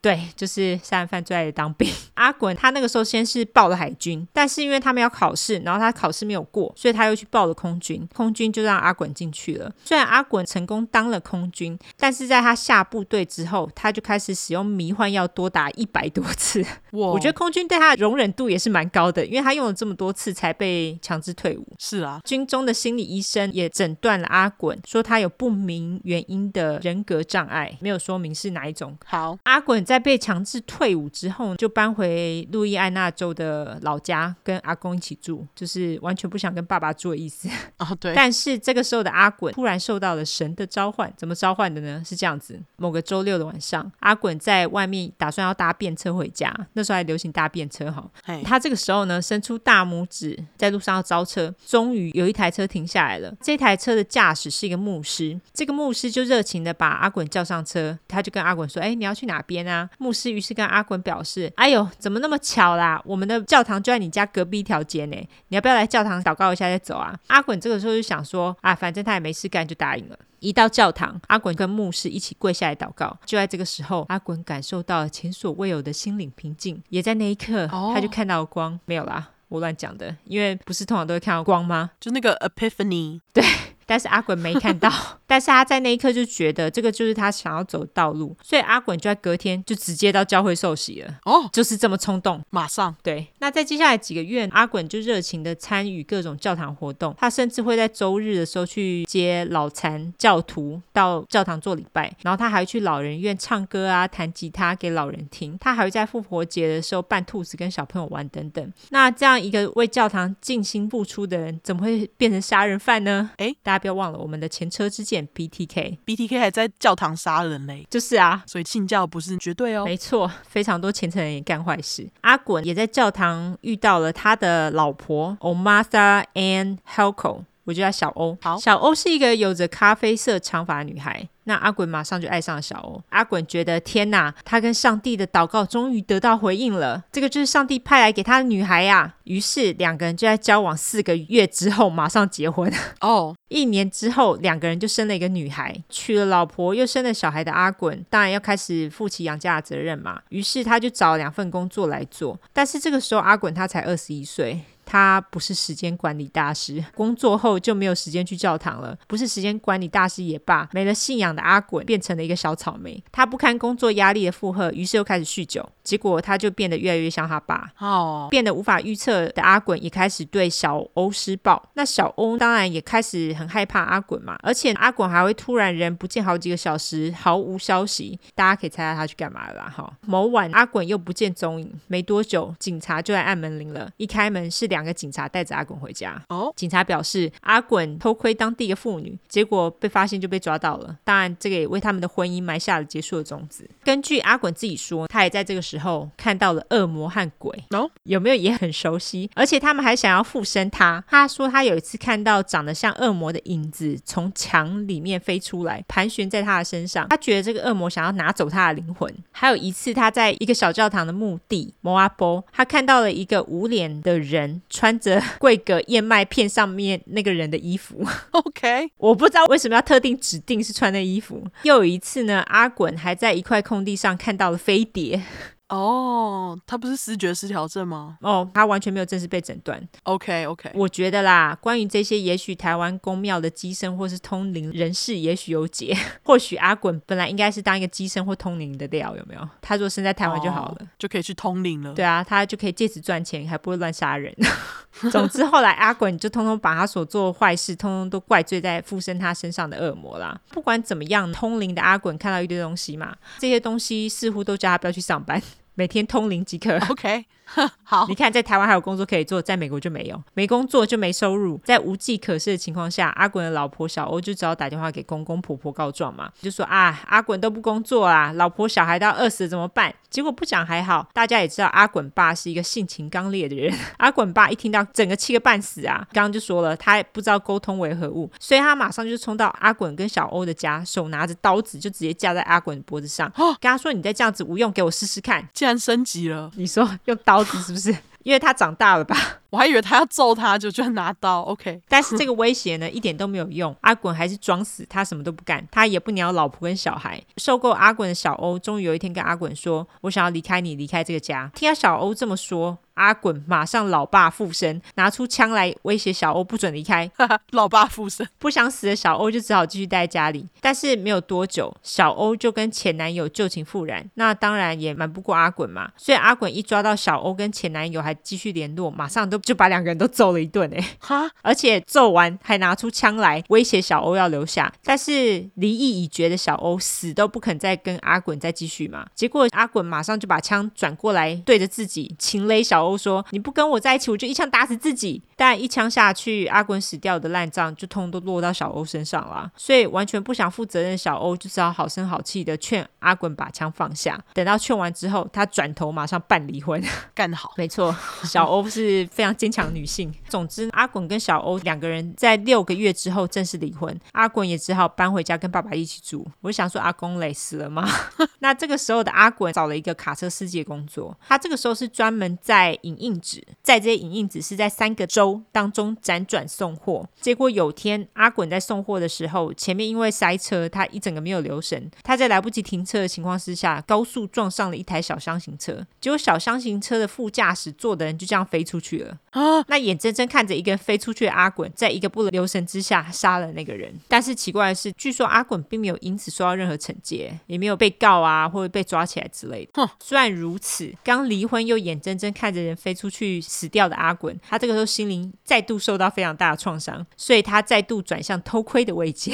[0.00, 1.90] 对，就是杀人犯最爱的当兵。
[2.14, 8.06] 阿滚他那个时候先是报了海军，但是因为他们要考试，然后他考试没有过，所以他又去报了空军。
[8.14, 9.72] 空军就让阿滚进去了。
[9.84, 16.64] 虽然阿滚成功当了空军，但是在他下部队之后，他就开始使用迷幻药多达一百多次。
[16.90, 21.66] 我我觉得空军对他的容忍度也是蛮高的，因为他用了这么多次才被强制退伍。
[21.78, 28.48] 是啊，军中的心理医生也诊断了阿滚，说他有不明原因的人格障碍，没有说明是。
[28.48, 28.96] 哪一种？
[29.04, 37.48] 好，阿滚在被强制退伍之后，就搬回路易安那州的老家，跟阿公一起住，就是完全不想跟爸爸住的意思。
[37.80, 38.12] 哦，对。
[38.14, 42.02] 但是这个时候的阿滚突然受到了神的召唤，怎么召唤的呢？
[42.04, 48.06] 是这样子：某个周六的晚上，阿滚在外面打算要搭便车回家，那时候还流行搭便车哈。
[48.24, 53.34] 嘿他这个时候呢，伸出大拇指在路上要招车，终于有一台车停下来了。
[53.40, 63.02] 这台车的驾驶是一个牧师，这个牧师就热情的把阿滚叫上车，他就跟阿滚说：“哎，你要去哪边啊？”牧师于是跟阿滚表示：“哎呦，怎么那么巧啦？
[63.04, 65.16] 我们的教堂就在你家隔壁一条街呢。
[65.48, 73.18] 你要不要来教堂祷告一下再走啊？”阿滚这个时候就想说：“啊，反正他也没事干，就答应了。”一到教堂，阿滚跟牧师一起跪下来祷告。
[73.26, 76.80] 就在这个时候，阿滚感受到了前所未有的心灵平静。
[76.90, 78.78] 也在那一刻，他就看到了光。
[78.84, 81.90] 没有啦，我乱讲的，因为不是通常都会看到光吗？
[81.98, 83.20] 就那个 Epiphany。
[83.32, 83.42] 对。
[83.88, 84.92] 但是阿滚没看到，
[85.26, 91.14] 但是他在那一刻就觉得这个就是他想要走的道路，所以阿滚就在隔天就直接到教会受洗了。
[91.24, 92.94] 哦，就是这么冲动，马上。
[93.02, 108.72] 对，那在接下来几个月，阿滚就热情的参与各种教堂活动，他甚至会在周日的时候去接老残教徒到教堂做礼拜，然后他还会去老人院唱歌啊，弹吉他给老人听，他还会在复活节的时候扮兔子跟小朋友玩等等。
[108.90, 113.30] 那这样一个为教堂尽心付出的人，怎么会变成杀人犯呢？
[113.38, 113.77] 诶，大家。
[113.78, 119.84] 不要忘了我们的前车之鉴 BTK，BTK 还在教堂杀人嘞，就是啊，所以信教不是绝对哦。
[119.84, 122.08] 没错，非常多虔诚人也干坏事。
[122.22, 128.36] 阿滚也在教堂遇到了他的老婆 Omartha Ann Helco 我叫她小欧。
[128.40, 131.28] 好，小欧是一个有着咖啡色长发的女孩。
[131.48, 133.02] 那阿滚马上就爱上了小欧。
[133.08, 139.14] 阿滚觉得天哪，他跟上帝的祷告终于得到回应了，这个就是上帝派来给他的女孩呀。
[139.24, 142.70] 于是两个人就在交往四个月之后马上结婚。
[143.00, 143.36] 哦，oh.
[143.48, 150.20] 一年之后两个人就生了一个女孩，娶了老婆又生了小孩的阿滚，当然要开始负起养家的责任嘛。
[150.28, 154.60] 于是他就找了两份工作来做，但是这个时候阿滚他才二十一岁。
[154.90, 158.96] 他不是时间管理大师， 工作后就没有时间去教堂了。
[159.06, 163.04] 不是时间管理大师也罢，没了信仰的阿滚变成了一个小草莓。
[163.12, 167.70] 他不堪工作压力的负荷，于是又开始酗酒，结果他就变得越来越像他爸。
[167.78, 168.30] 哦，oh.
[168.30, 171.62] 变得无法预测的阿滚也开始对小欧施暴。
[171.74, 178.18] 那小欧当然也开始很害怕阿滚嘛，而且阿滚还会突然人不见好几个小时，毫无消息。
[178.34, 179.70] 大家可以猜猜他去干嘛了啦？
[179.76, 183.90] 哈，某晚阿滚又不见踪影，没多久警察就来按门铃了。
[183.98, 184.77] 一开门是两。
[184.78, 186.22] 两个警察带着阿滚回家。
[186.28, 190.96] 哦，警察表示阿滚偷窥当地的妇女，结果被发现就被抓到了。
[191.02, 193.68] 当然，这个也为他们的婚姻埋下了结束的种子。
[193.82, 197.52] 根据阿滚自己说，他也在这个时候看到了恶魔和鬼。
[197.70, 199.28] 哦，有没有也很熟悉？
[199.34, 201.02] 而且他们还想要附身他。
[201.08, 207.08] 他说他有一次看到长得像恶魔的影子从墙里面飞出来，盘旋在他的身上。
[207.08, 209.12] 他觉得这个恶魔想要拿走他的灵魂。
[209.32, 214.62] 还有一次，他在一个小教堂的墓地摩阿波，他看到了一个无脸的人。
[214.70, 221.46] 穿着桂格燕麦片上面那个人的衣服， OK，我不知道为什么要特定指定是穿那衣服。
[221.62, 225.22] 又有一次呢，阿滚还在一块空地上看到了飞碟。
[225.68, 228.16] 哦，oh, 他不是视觉失调症吗？
[228.22, 229.86] 哦，oh, 他完全没有正式被诊断。
[230.04, 235.94] OK OK，我觉得啦，关于这些，也许台湾公庙的机身或是通灵人士，也许有解。
[236.22, 239.48] 或许阿滚本来应该是当一个机身或通灵的料，有没有？
[239.60, 241.92] 他如果生在台湾就好了，oh, 就可以去通灵了。
[241.92, 244.34] 对啊，他就可以借此赚钱，还不会乱杀人。
[245.12, 250.40] 总之，后来阿滚就通通把他所做的坏事，通通都怪罪在附身他身上的恶魔啦。
[250.50, 255.40] 不管怎么样，通灵的阿滚看到一堆东西嘛，这些东西似乎都叫他不要去上班。
[255.78, 256.76] 每天通灵即可。
[256.90, 257.24] OK，
[257.84, 258.06] 好。
[258.08, 269.94] 你看，在台湾还有工作可以做，在美国就没有，没工作就没收入，在无计可施的情况下，阿滚的老婆小欧就只好打电话给公公婆婆告状嘛，就说啊，阿滚都不工作啊，老婆小孩都要饿死了怎么办？
[270.10, 273.74] 结果不讲还好，大家也知道阿滚爸是一个性情刚烈的人。
[273.98, 276.06] 阿滚爸一听到，整个气个半死啊！
[276.12, 283.30] 刚刚就说了，他也不知道沟通为何物，所以他马上就冲到阿滚跟小欧的家，手拿着刀子就直接架在阿滚脖子上，
[283.60, 285.46] 跟他说：“你再这样子无用，给我试试看。”
[285.78, 287.96] 升级了，你说用刀子是不是？
[288.24, 289.16] 因为他长大了吧？
[289.50, 291.42] 我还以为他要揍他，就居然拿刀。
[291.42, 293.74] OK，但是这个威胁呢，一点都没有用。
[293.80, 297.22] 阿滚还是装死，他什么都不干，他也不鸟老婆跟小孩。
[297.36, 302.78] 受够阿滚的小欧，终于有一天跟阿滚说：“我想要离开你，离开这个家。”听到小欧这么说。
[302.98, 307.08] 阿滚马上老爸附身，拿出枪来威胁小欧不准离开。
[307.50, 310.48] 老爸附身， 不想死的小欧就只好继续待在家里。
[310.60, 314.04] 但是没有多久，小欧就跟前男友旧情复燃。
[314.14, 315.92] 那当然也瞒不过阿滚嘛。
[315.96, 320.96] 所以阿滚一抓到小欧跟前男友还继续联络，马上都就把两个人都揍了一顿哎。
[321.00, 324.72] 哈，而且揍完还拿出枪来威胁小欧要留下。
[324.84, 329.06] 但是离异已决的小欧死都不肯再跟阿滚再继续嘛。
[329.14, 332.98] 结果阿滚马上就把枪转过来对着自己，情勒小欧。
[332.98, 335.22] 说你不跟我在一起，我就一枪打死自己。
[335.36, 339.48] 但一枪下去，阿滚死掉的烂账就通都落到小欧身上了。
[339.56, 344.18] 所以完全不想负责任的小欧，就只好好声好气的劝阿滚把枪放下。
[344.34, 346.82] 等到劝完之后，他转头马上办离婚，
[347.14, 347.52] 干得好。
[347.56, 350.12] 没错，小欧是非常坚强的女性。
[350.28, 353.94] 总之，阿滚跟小欧两个人在六个月之后正式离婚。
[354.12, 356.26] 阿滚也只好搬回家跟爸爸一起住。
[356.40, 357.88] 我想说，阿公累死了吗？
[358.40, 361.16] 那这个时候的阿滚找了一个卡车司机的工作。
[361.28, 362.78] 他这个时候是专门在。
[362.82, 367.06] 影印纸，在这些影印纸是在三个州当中辗转送货。
[367.20, 371.90] 结果有天阿滚在送货的时候，前面因为塞车，他一整个没有留神。
[372.02, 375.84] 他在来不及停车的情况之下，高速撞上了一台小箱型车。
[376.00, 379.17] 结果小箱型车的副驾驶坐的人就这样飞出去了。
[379.30, 379.62] 啊！
[379.68, 383.92] 那眼睁睁看着一个人飞出去的阿滚，在一个不留神之下杀了那个人。
[384.08, 389.70] 但是奇怪的是，据说阿滚并没有因此受到任何惩戒，也没有被告啊，或者被抓起来之类的。
[389.74, 389.90] 哼！
[390.00, 399.30] 虽然如此，刚离婚又眼睁睁看着人飞出去死掉的阿滚，他这个时候心灵再度受到非常大的创伤，所以他再度转向偷窥的位置。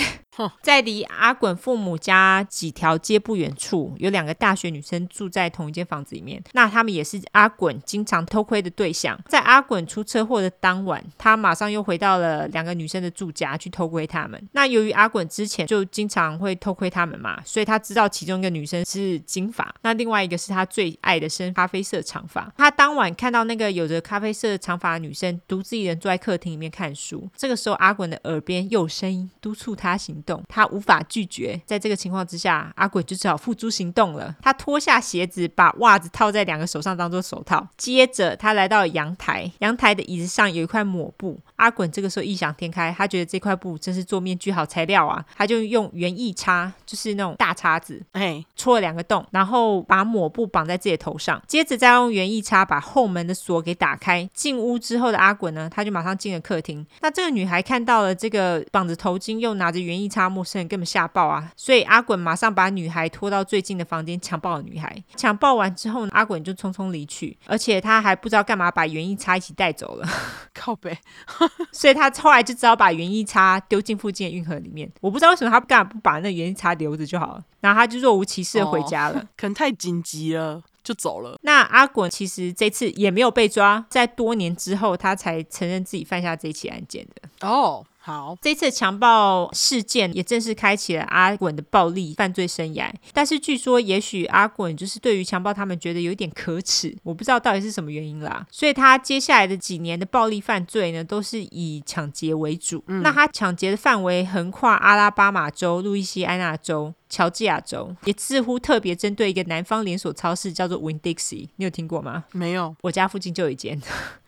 [0.63, 6.43] 在离阿滚父母家几条街不远处，有两个大学女生住在同一间房子里面。
[6.53, 9.17] 那他们也是阿滚经常偷窥的对象。
[9.29, 14.49] 在阿滚出车祸的当晚，他马上又回到了两个女生的住家去偷窥他们。
[14.53, 22.53] 那由于阿滚之前就经常会偷窥他们嘛，所以他知道其中一个女生是金发，那另外一个是他最爱的深咖啡色长发。
[22.57, 27.29] 他当晚看到那个有着咖啡色长发的女生独自一人坐在客厅里面看书。
[27.37, 30.24] 这个时候，阿滚的耳边又有声音督促他行。
[30.25, 31.61] 动，他无法拒绝。
[31.65, 34.35] 在这个情况之下，阿滚就只好付诸行动了。
[34.43, 41.39] 他脱下鞋子，把袜子套在两个手上当做手套，接着他来到了阳台，阳台的椅子上有一块抹布。
[41.57, 45.25] 阿滚这个时候异想天开，他觉得这块布真是做面具好材料啊！
[45.37, 54.29] 他就用园艺叉，就是那种大叉子，哎，戳了两个洞，然后把抹布绑在自己的头上，接着再用园艺叉把后门的锁给打开。
[54.35, 56.85] 进屋之后的阿滚呢，他就马上进了客厅。
[57.01, 61.51] 那这个女孩看到了这个绑着头巾又拿着园艺叉陌生人，根本吓爆啊！
[61.57, 64.97] 所以阿滚马上把女孩拖到最近的房间，强暴了女孩。
[65.17, 70.09] 强暴完之后呢，阿滚就匆匆离去，而且他还不知道干嘛把园艺叉一起带走了。
[70.55, 70.97] 靠北。
[71.73, 74.89] 所以他后来就只好把园艺叉丢进附近的运河里面。
[75.01, 79.19] 我不知道为什么他干嘛不把那园艺叉留着就好了，然后他就若无其事的回家了。
[79.19, 81.37] 哦， 可能太紧急了，就走了。
[81.43, 87.49] 那阿滚其实这次也没有被抓，在多年之后他才承认自己犯下这起案件的。
[87.49, 87.85] 哦。
[88.07, 92.93] 好，这次强暴事件也正式开启了阿滚的暴力犯罪生涯。
[93.15, 98.47] 但是据说，也许阿滚就是对于强暴他们觉得有点可耻，我不知道到底是什么原因啦。
[98.51, 102.85] 所以他接下来的几年的暴力犯罪呢，都是以抢劫为主。
[102.89, 106.93] 嗯、那他抢劫的范围横跨阿拉巴马州、路易斯安那州。
[107.15, 112.25] 乔治亚州也似乎特别针对一个南方连锁超市，叫做 Winn-Dixie，你有听过吗？
[112.33, 113.81] 没有，我家附近就有一间。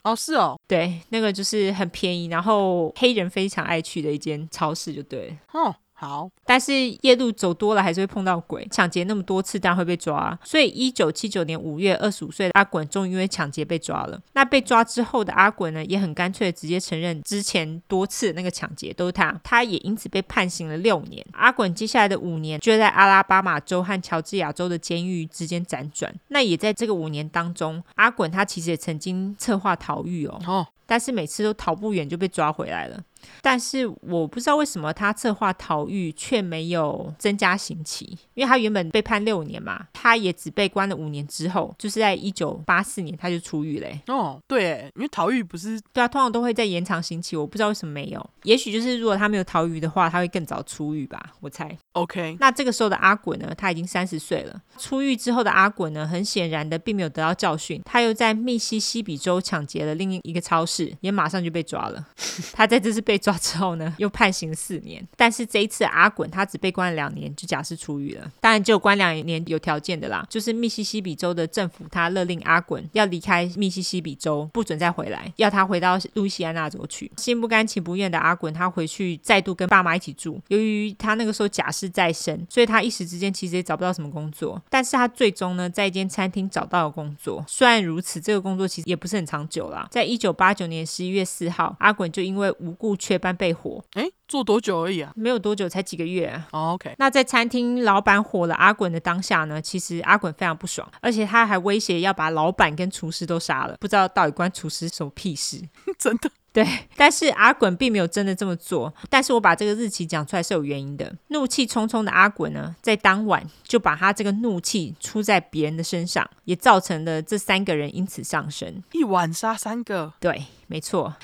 [0.05, 5.37] 哦，是哦， 对，那个就是很便宜，然后黑人非常爱去的一间超市，就对了。
[5.53, 5.74] 哦。
[5.99, 10.38] 好，但是夜路走多了还是会碰到鬼，抢劫那么多次当然会被抓。
[10.44, 14.20] 所以一九七九年五月，二十五岁的阿滚终于因为抢劫被抓了。
[14.34, 21.24] 那被抓之后的阿滚呢，也很干脆直接承认之前多次那个抢劫都是他，他也因此被判刑了六年。
[21.32, 26.14] 阿滚接下来的五年就在阿拉巴马州和乔治亚州的监狱之间辗转。
[26.28, 33.03] 那也在这个五年当中，阿滚他其实也曾经策划逃狱哦，哦，但是每次都逃不远就被抓回来了。
[33.43, 44.01] 但是我不知道为什么他策划逃狱却没有增加刑期，因为他原本被判六年嘛，他也只被关了五年之后，就是在一九八四年他就出狱嘞。
[44.09, 51.77] 哦，对，因为逃狱不是对啊，通常都会在延长刑期，我不知道为什么没有，也许就是如果他没有逃狱的话，他会更早出狱吧，我猜。
[51.97, 54.61] OK，那这个时候的阿滚呢，他已经三十岁了。
[54.76, 62.07] 出狱之后的阿滚呢，很显然的并没有得到教训，他又在密西西比州抢劫了另一个超市，也马上就被抓了。
[62.53, 68.30] 他在这次被抓之后呢，又判刑四年，但是这一次阿滚他只被关了两年，就假释出狱了。
[68.40, 77.11] 当然，只有关两年有条件的啦，就是密西西比州的政府他勒令阿滚要离开密西西比州，不准再回来，要他回到路易西安那州去。
[77.16, 80.38] 心不甘情不愿的阿滚他回去再度跟爸妈一起住。
[80.49, 84.61] 由于他那个时候假释在身，所以他一时之间其实也找不到什么工作。
[84.68, 87.45] 但是他最终呢，在一间餐厅找到了工作。
[87.47, 89.87] 虽然如此，这个工作其实也不是很长久啦。
[89.91, 92.97] 在一九八九年十一月四号，阿滚就因为无故。
[93.07, 95.12] 雀斑被火，诶，做多久而已啊？
[95.14, 96.49] 没有多久，才几个月啊。
[96.51, 103.76] Oh, OK，那在餐厅老板火了阿滚的当下呢，其实阿滚非常不爽，而且他还威胁要把老板跟厨师都杀了。
[103.78, 105.62] 不知道到底关厨师什么屁事？
[105.99, 106.30] 真的？
[106.57, 106.67] 对。
[106.97, 108.93] 但是阿滚并没有真的这么做。
[109.11, 111.15] 但是我把这个日期讲出来是有原因的。
[111.29, 118.83] 怒气冲冲的阿滚呢，在当晚就把他这个怒气出在别人的身上，也造成了这三个人因此丧生。
[118.93, 120.15] 一晚杀三个？
[120.19, 121.15] 对，没错。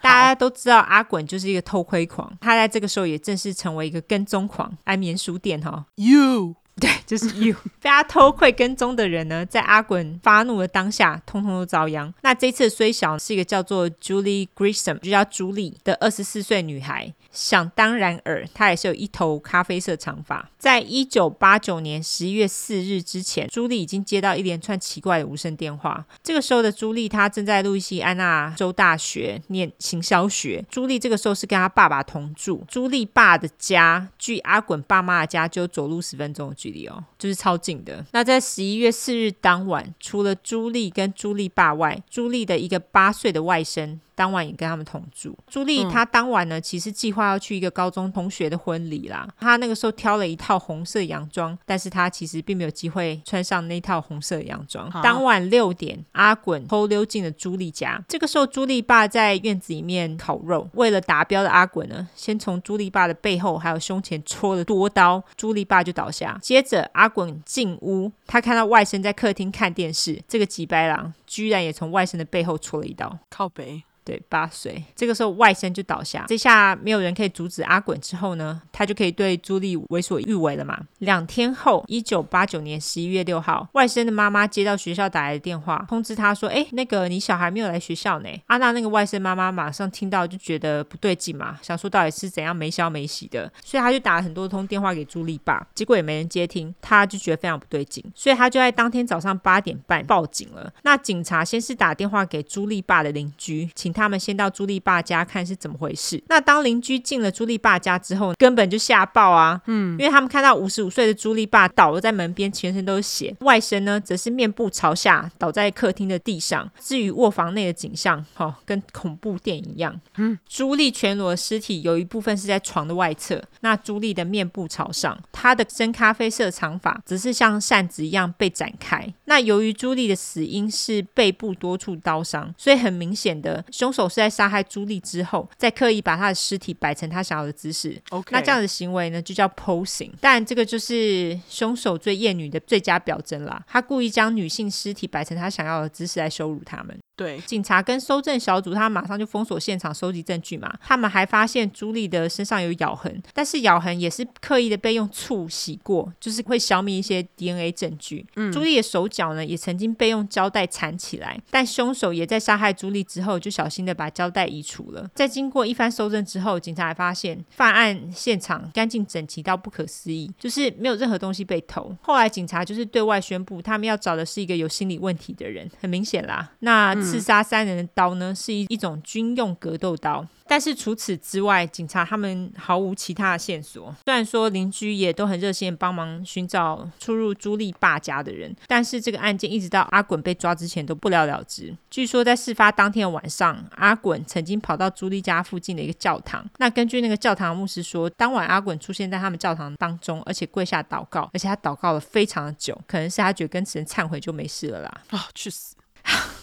[0.00, 4.76] 大家都知道阿滚就是一个偷窥狂，他在这个时候也正式成为一个跟踪狂。
[4.82, 12.12] 安眠书店哈，You 对，就是 You 被他偷窥跟踪的人呢，在阿滚发怒的当下，通通都遭殃。
[12.22, 17.12] 那这次虽小是一个叫做 Julie Grissom，就叫朱莉的二十四岁女孩。
[17.30, 20.50] 想当然尔，她也是有一头咖啡色长发。
[20.58, 26.04] 在一九八九年十一月四日之前，朱莉已经接到一连串奇怪的无声电话。
[26.22, 30.62] 这个时候的朱莉，她正在路易西安那州大学念行销学。
[30.70, 32.62] 朱莉这个时候是跟她爸爸同住。
[32.68, 38.06] 朱莉爸的家距阿滚爸妈的家就走路十分钟距离哦，就是超近的。
[38.12, 43.98] 那在十一月四日当晚，除了朱莉跟朱莉爸外，朱莉的一个八岁的外甥。
[44.14, 45.36] 当晚也跟他们同住。
[45.46, 49.28] 朱莉她当晚呢，其实计划要去一个高中同学的婚礼啦。
[49.38, 54.88] 她那个时候挑了一套红色洋装，但是她其实并没有机会穿上那套红色洋装。
[54.88, 58.02] 啊、当晚六点，阿滚偷溜进了朱莉家。
[58.08, 60.68] 这个时候，朱莉爸在院子里面烤肉。
[60.74, 66.38] 为了达标的阿滚呢，先从朱莉爸的背后还有胸前戳了多刀，朱莉爸就倒下。
[66.42, 73.18] 接着，阿滚进屋，他看到外甥在客厅看电视，这个几白狼居然也从外甥的背后戳了一刀。
[73.30, 73.82] 靠北。
[74.04, 74.82] 对，八岁。
[74.96, 80.78] 这个时候外甥就倒下，这下没有人可以阻止阿滚之后呢，他就可以对朱莉为所欲为了嘛。
[80.98, 100.72] 两天后，一九八九年十一月六号，外甥的妈妈接到学校打来的电话，通知他说：“哎，那个你小孩没有来学校呢。”阿娜那个外甥妈妈马上听到就觉得不对劲嘛，想说到底是怎样没消没息的，所以他就打了很多通电话给朱莉爸，结果也没人接听，他就觉得非常不对劲，所以他就在当天早上八点半报警了。
[100.82, 106.22] 那警察先是打电话给朱莉爸的邻居，请他们先到朱莉爸家看是怎么回事。
[106.28, 116.70] 那当邻居进了朱莉爸家之后，根本就吓爆啊，嗯，因为他们看到五十五岁的朱莉爸倒了在门边，全身都是血，外甥呢则是面部朝下倒在客厅的地上。
[116.80, 129.12] 至于卧房内的景象，哦，跟恐怖电影一样，嗯，朱莉全裸的尸体有一部分是在床的外侧，那朱莉的面部朝上，她的深咖啡色长发只是像扇子一样被展开。
[129.24, 138.00] 那由于朱莉的死因是背部多处刀伤，所以很明显的，凶手是在杀害朱莉之后，再刻意把她的尸体摆成他想要的姿势。
[138.10, 140.12] OK，那这样的行为呢，就叫 posing。
[140.20, 143.60] 但这个就是凶手最厌女的最佳表征啦。
[143.66, 146.96] 他故意将女性尸体摆成他想要的姿势来羞辱他们。
[147.14, 150.72] 对，警察跟搜证小组，他马上就封锁现场，收集证据嘛。
[150.80, 158.26] 他们还发现朱莉的身上有咬痕，但是咬痕也是刻意的被用醋洗过，就是会消灭一些 DNA 证据。
[158.36, 165.08] 嗯，朱莉的手脚呢，也曾经被用胶带缠起来，但凶手也在杀害朱莉之后，就小心的把胶带移除了。
[165.14, 171.94] 在经过一番搜证之后，警察还发现犯案现场干净整齐到不可思议，就是没有任何东西被偷。
[172.00, 176.50] 后来警察就是对外宣布，他们要找的是一个有心理问题的人，很明显啦。
[176.60, 177.01] 那。
[177.02, 180.26] 刺杀三人的刀呢，是一一种军用格斗刀。
[180.44, 183.94] 但是除此之外，警察他们毫无其他的线索。
[184.04, 191.74] 虽然说邻居也都很热心帮忙寻找出入朱莉爸家的人，但是这个案件一直到阿滚被抓之前都不了了之。
[191.88, 196.44] 据说在事发当天的晚上，阿滚曾经跑到朱莉家附近的一个教堂。
[196.58, 205.00] 那根据那个教堂牧师说，当晚阿滚出现在他们教堂当中，而且跪下祷告，而且他祷告了非常的久，可能是他觉得跟神忏悔就没事了啦。
[205.10, 205.76] 啊，去死！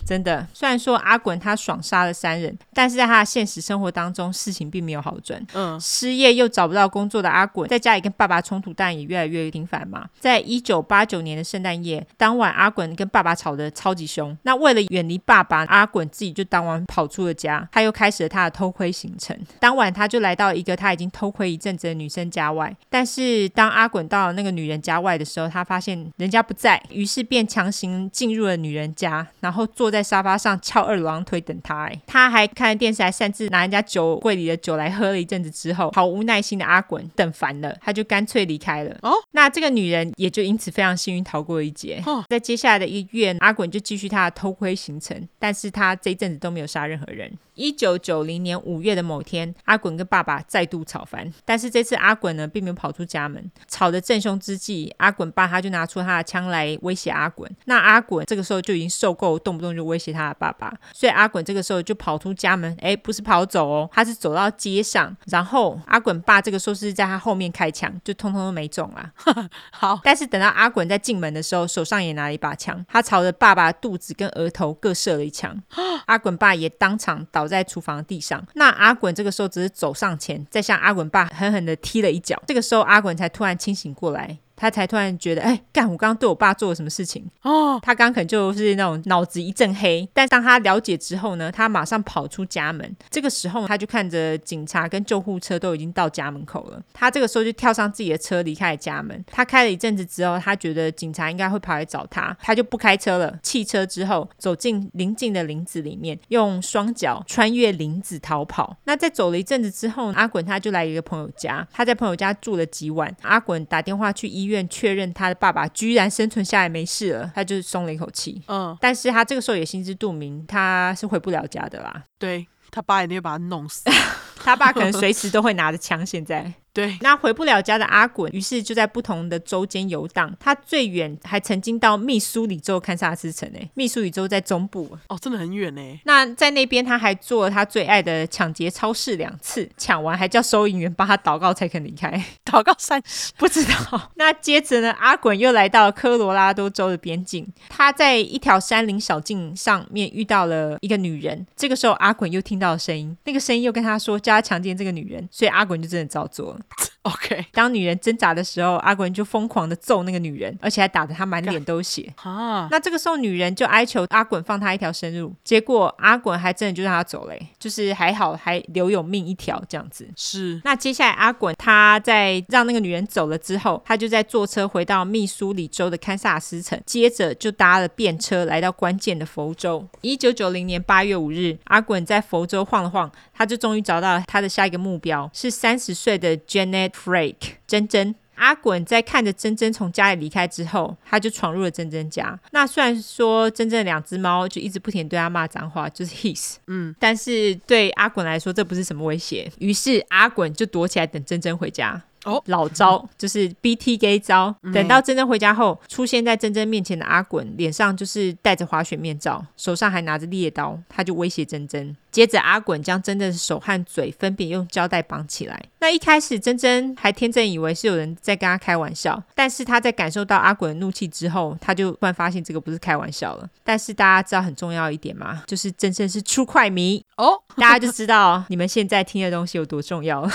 [0.10, 5.39] 真的，虽然说阿滚他爽杀了三人，但是在他的现实生活当中，事情并没有好转。
[5.53, 10.10] 嗯，失业又找不到工作的阿滚，在家里跟爸爸冲突，但也越来越频繁嘛。
[10.20, 14.36] 在一九八九年的圣诞夜当晚，阿滚跟爸爸吵得超级凶。
[14.41, 19.38] 那为了远离爸爸，阿滚自己就当晚跑出了家，他又开始了他的偷窥行程。
[19.60, 29.99] 当晚，他就来到一个他已经偷窥一阵子的女生家外，但是当阿滚到了那个女人家外的时候，他发现人家不在，于是便强行进入了女人家，然后坐在。
[30.00, 38.97] 在沙发上翘二郎腿等他，哎，他还看电视，还擅自拿人家酒柜里的酒来喝了一阵子之后，毫无耐心的阿滚等烦了，他就干脆离开了。
[39.02, 42.02] 哦，那这个女人也就因此非常幸运逃过一劫。
[42.06, 47.30] 哦，在接下来的一个月，阿滚就继续他的偷窥行程，但是他这一阵子都没有杀任何人。
[47.60, 53.51] 一九九零年五月的某天，阿滚跟爸爸再度吵翻，但是这次阿滚呢，并没有跑出家门。
[53.68, 57.49] 吵得正凶之际，阿滚爸他就拿出他的枪来威胁阿滚。
[57.66, 62.74] 那阿滚这个时候就已经受够，动不动就威胁他的爸爸，所以阿滚这个时候就跑出家门。
[62.80, 69.12] 哎，不是跑走哦，他是走到街上，然后阿滚爸这个时候是在他后面开枪，就通通都没中啊。
[69.72, 75.62] 好，但是等到阿滚在进门的时候，手上也拿了一把枪，他朝着爸爸肚子跟额头各射了一枪。
[76.05, 82.41] 阿滚爸也当场倒在厨房地上，那阿滚这个时候只是走上前，再向阿滚爸狠狠的踢了一脚。
[82.47, 84.38] 这个时候阿滚才突然清醒过来。
[84.60, 85.89] 他才突然觉得，哎，干！
[85.89, 87.26] 我刚刚对我爸做了什么事情？
[87.43, 90.07] 哦，他刚刚可能就是那种脑子一阵黑。
[90.14, 92.93] 但当他了解之后呢，他马上跑出家门。
[93.10, 96.84] 这个时候，他就看着警察跟救护车都已经到家门口了。
[96.91, 99.24] 他这个时候就跳上自己的车离开了家门。
[99.32, 108.76] 他开了一阵子之后，他觉得警察应该会跑来找他，他就不开车了，弃车之后走进邻近的林子里面，用双脚穿越林子逃跑。
[108.84, 113.16] 那在走了一阵子之后，阿滚他就来一个朋友家，他在朋友家住了几晚。
[113.22, 114.60] 阿滚打电话去医院。
[114.60, 118.41] 院确认他的爸爸居然生存下来没事了，他就松了一口气。
[118.47, 122.04] 嗯，但是他这个时候也心知肚明，他是回不了家的啦。
[122.18, 123.84] 对，他爸一定会把他弄死，
[124.43, 126.04] 他爸可能随时都会拿着枪。
[126.04, 126.52] 现在。
[126.80, 130.34] 对，那回不了家的阿滚，于是就在不同的州间游荡。
[130.39, 135.82] 他最远还曾经到密苏里州堪萨斯城，哎，密苏里州在中部，哦，真的很远呢。
[136.05, 142.09] 那在那边，他还做了他最爱的抢劫超市两次，抢完还叫收银员帮他祷告才肯离开。
[142.45, 144.11] 祷告三十，不知道。
[144.15, 151.45] 那接着呢，阿滚又来到了科罗拉多州的边境，他在一条山林小径上面遇到了一个女人。
[151.55, 156.59] 这个时候，阿滚又听到了声音，那个声音又跟他说叫他强奸这个女人，所以阿滚就真的照做了。
[157.03, 162.13] OK，当女人挣扎的时候，阿滚就疯狂的揍那个女人，而且还打得她满脸都血。
[162.17, 162.67] 啊！
[162.70, 170.07] 那这个时候女人就哀求阿滚放她一条生路，结果阿滚还真的就让她走了，就是还好还留有命一条这样子。
[170.15, 170.61] 是。
[170.65, 179.88] 那接下来阿滚他在让那个女人走了之后，他就在坐车回到密苏里州的堪萨斯城，接着就搭了便车来到关键的佛州。
[180.01, 188.16] 一九九零年八月五日，阿滚在佛州晃了晃，他就终于找到了他的下一个目标，是三十岁的 Janet Frake 珍珍。
[188.36, 192.39] 阿滚在看着珍珍从家里离开之后，他就闯入了珍珍家。
[192.51, 199.51] 那虽然说珍珍的两只猫就一直不停对他骂脏话，就是 his，嗯，但是对阿滚来说这不是什么威胁。
[199.60, 202.01] 于是阿滚就躲起来等珍珍回家。
[202.30, 204.55] 哦，老招就是 BT gay 招。
[204.73, 211.95] 等到珍珍回家后，出现在珍珍面前的阿滚脸上就是戴着滑雪面罩，手上还拿着猎刀，他就威胁珍珍。
[212.11, 215.63] 接着阿滚将珍珍的手和嘴分别用胶带绑起来。
[215.80, 223.47] 那一开始珍珍还天真以为是有人在跟他开玩笑，但是他在感受到阿滚的怒气之后，他就突然发现这个不是开玩笑了。
[223.63, 225.43] 但是大家知道很重要一点吗？
[225.45, 230.32] 就是珍珍是 True Crime 迷哦，大家就知道你们现在听的东西有多重要了。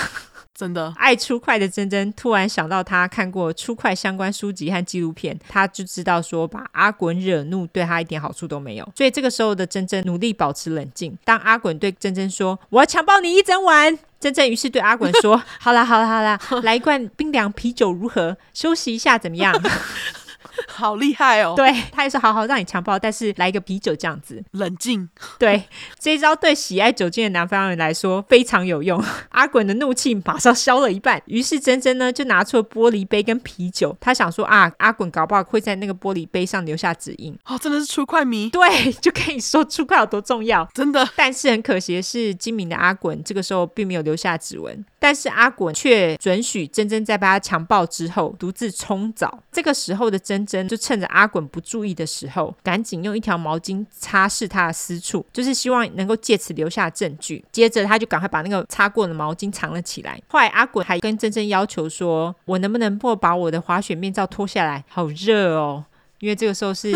[0.55, 8.89] 真的爱出快的珍珍突然想到，他看过出快相关书籍和纪录片，他就知道说把阿滚惹怒对他一点好处都没有。
[8.95, 11.17] 所以这个时候的珍珍努力保持冷静。
[11.25, 18.37] 当阿滚对珍珍说：“我要强暴你一整晚。”珍珍于是对阿滚说：“好啦好啦好啦，来一罐冰凉啤酒如何？
[18.53, 19.53] 休息一下怎么样？”
[20.67, 21.53] 好厉害哦！
[21.55, 25.07] 对，他也是好好让你强暴，但是来一个啤酒这样子，冷静。
[25.37, 25.63] 对，
[25.99, 29.03] 这一招对喜爱酒精的南方人来说非常有用。
[29.29, 37.37] 阿滚的怒气马上消了一半，于是珍珍呢就拿出了玻璃杯跟啤酒，他想说啊，阿滚搞不好会在那个玻璃杯上留下指印。
[37.45, 38.49] 哦，真的是出快迷。
[38.49, 41.07] 对，就可以说出快有多重要，真的。
[41.15, 44.85] 但是很可惜的是，精明的阿滚这个时候并没有留下指纹。
[45.05, 49.39] 但是阿滚却准许珍珍在被他强暴之后独自冲澡。
[49.51, 57.45] 这个时候的珍珍就趁着阿滚不注意的时候，赶紧用一条毛巾擦拭他的私处，就是希望能够借此留下证据。
[57.51, 60.19] 接着他就赶快把那个擦过的毛巾藏了起来。
[60.27, 64.83] 后来阿滚还跟珍珍要求说：“我能不能不把我的滑雪面罩脱下来？
[64.87, 65.85] 好热哦！”
[66.17, 66.91] 因为这个时候是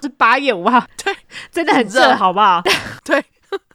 [0.00, 1.12] 是八月五号，对，
[1.50, 2.62] 真的很热，好不好？
[3.02, 3.20] 对。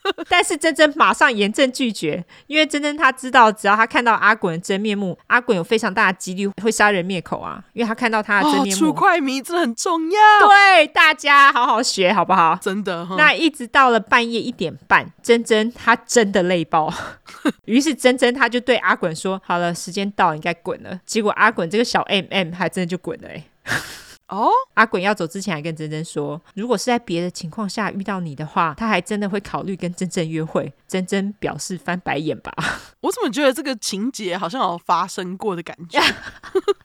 [0.30, 7.64] 但是珍珍马上严正拒绝，因为珍珍她知道，只要她看到阿滚的真面目，阿滚有非常大的几率会杀人灭口啊！
[7.74, 8.80] 因为他看到他的真面目。
[8.80, 12.58] 出快迷这很重要，对大家好好学好不好？
[12.62, 13.08] 真的。
[13.18, 16.94] 那一直到了半夜一点半，珍珍她真的累爆，
[17.66, 23.44] 于是珍珍她就对阿滚说：“好了，时间到，应该滚了。”结果阿滚这个小 M M 还真的就滚了哎。
[24.34, 30.74] 哦，阿滚要走之前还跟珍珍说，如果是在别的情况下遇到你的话，他还真的会考虑跟珍珍约会。
[30.88, 32.54] 珍珍表示翻白眼吧。
[33.02, 36.00] 我怎么觉得这个情节好像有发生过的感觉？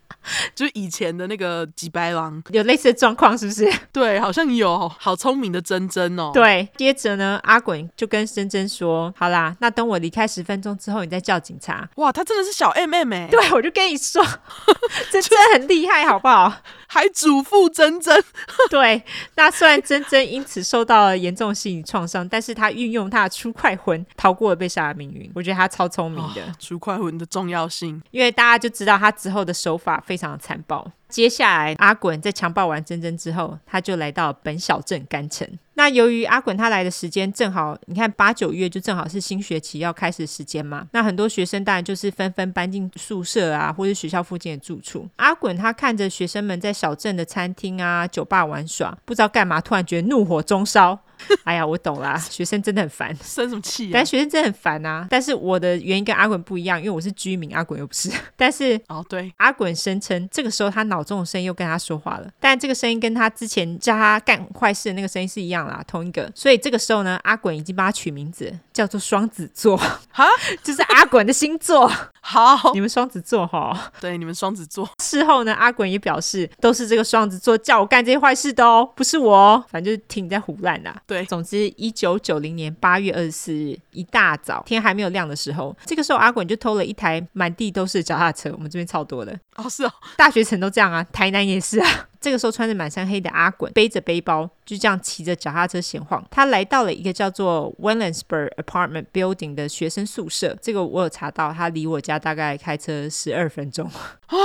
[0.54, 3.70] 就是以前的那个几白狼有类似的状况，是不是？
[3.92, 4.88] 对，好像有。
[4.98, 6.30] 好聪明的珍珍哦。
[6.32, 13.28] 对，接着呢，阿滚就跟珍珍说：“好啦，那等我离开十分钟之后，你再叫警察。”哇，他真的是小 M M 哎。
[13.30, 14.24] 对，我就跟你说，
[15.10, 16.52] 珍珍很厉害，好不好？
[16.90, 18.24] 还嘱咐珍珍。
[18.70, 19.02] 对，
[19.36, 25.30] 那虽然珍珍因此受到了严重心理创伤，但是他运用他的出快魂逃过了被杀的命运。
[25.34, 26.42] 我觉得他超聪明的。
[26.42, 30.90] 哦，出快魂的重要性，因为大家就知道他之后的手法非非常残暴。
[31.08, 35.48] 接下来，阿滚在强暴完珍珍之后，他就来到本小镇干城。
[35.74, 40.86] 那由于阿滚他来的时间正好，你看八九月就正好是新学期要开始的时间嘛。
[40.92, 45.08] 那很多学生当然就是纷纷搬进宿舍啊，或者学校附近的住处。
[45.16, 50.98] 阿滚他看着学生们在小镇的餐厅啊、酒吧玩耍，不知道干嘛，突然觉得怒火中烧。
[51.42, 53.90] 哎呀，我懂啦，学生真的很烦，生什么气啊？
[53.92, 55.04] 但学生真的很烦啊！
[55.10, 58.08] 但是我的原因跟阿滚不一样，因为我是居民，阿滚又不是。
[58.36, 66.30] 但是哦，对，阿滚声称这个时候他脑这种声音又跟他说话了，但这个声音跟他之前叫他干坏事的那个声音是一样啦，同一个。
[66.34, 70.24] 所以这个时候呢，阿滚已经帮他取名字，叫做双子座，哈，
[70.62, 71.90] 就是阿滚的星座。
[72.20, 74.88] 好，你们双子座哈，对，你们双子座。
[75.02, 80.94] 事后呢，阿滚也表示都是这个双子座叫我干这些坏事的哦，不是我，反正就是听你在胡乱啦。
[81.08, 88.52] 对，总之，一九九零年八月二十四日一大早，天还没有亮的时候，这个时候阿滚就偷了一台满地都是的脚踏车。
[88.52, 92.06] 我们这边超多的哦，是哦，大学城都这样啊，台南也是啊。
[92.20, 96.24] 这个时候穿着满身黑的阿滚背着背包，就这样骑着脚踏车闲晃。
[96.30, 100.56] 他来到了一个叫做 Wellensburg Apartment Building 的学生宿舍。
[100.60, 103.88] 这个我有查到，他离我家大概开车十二分钟
[104.26, 104.36] 啊。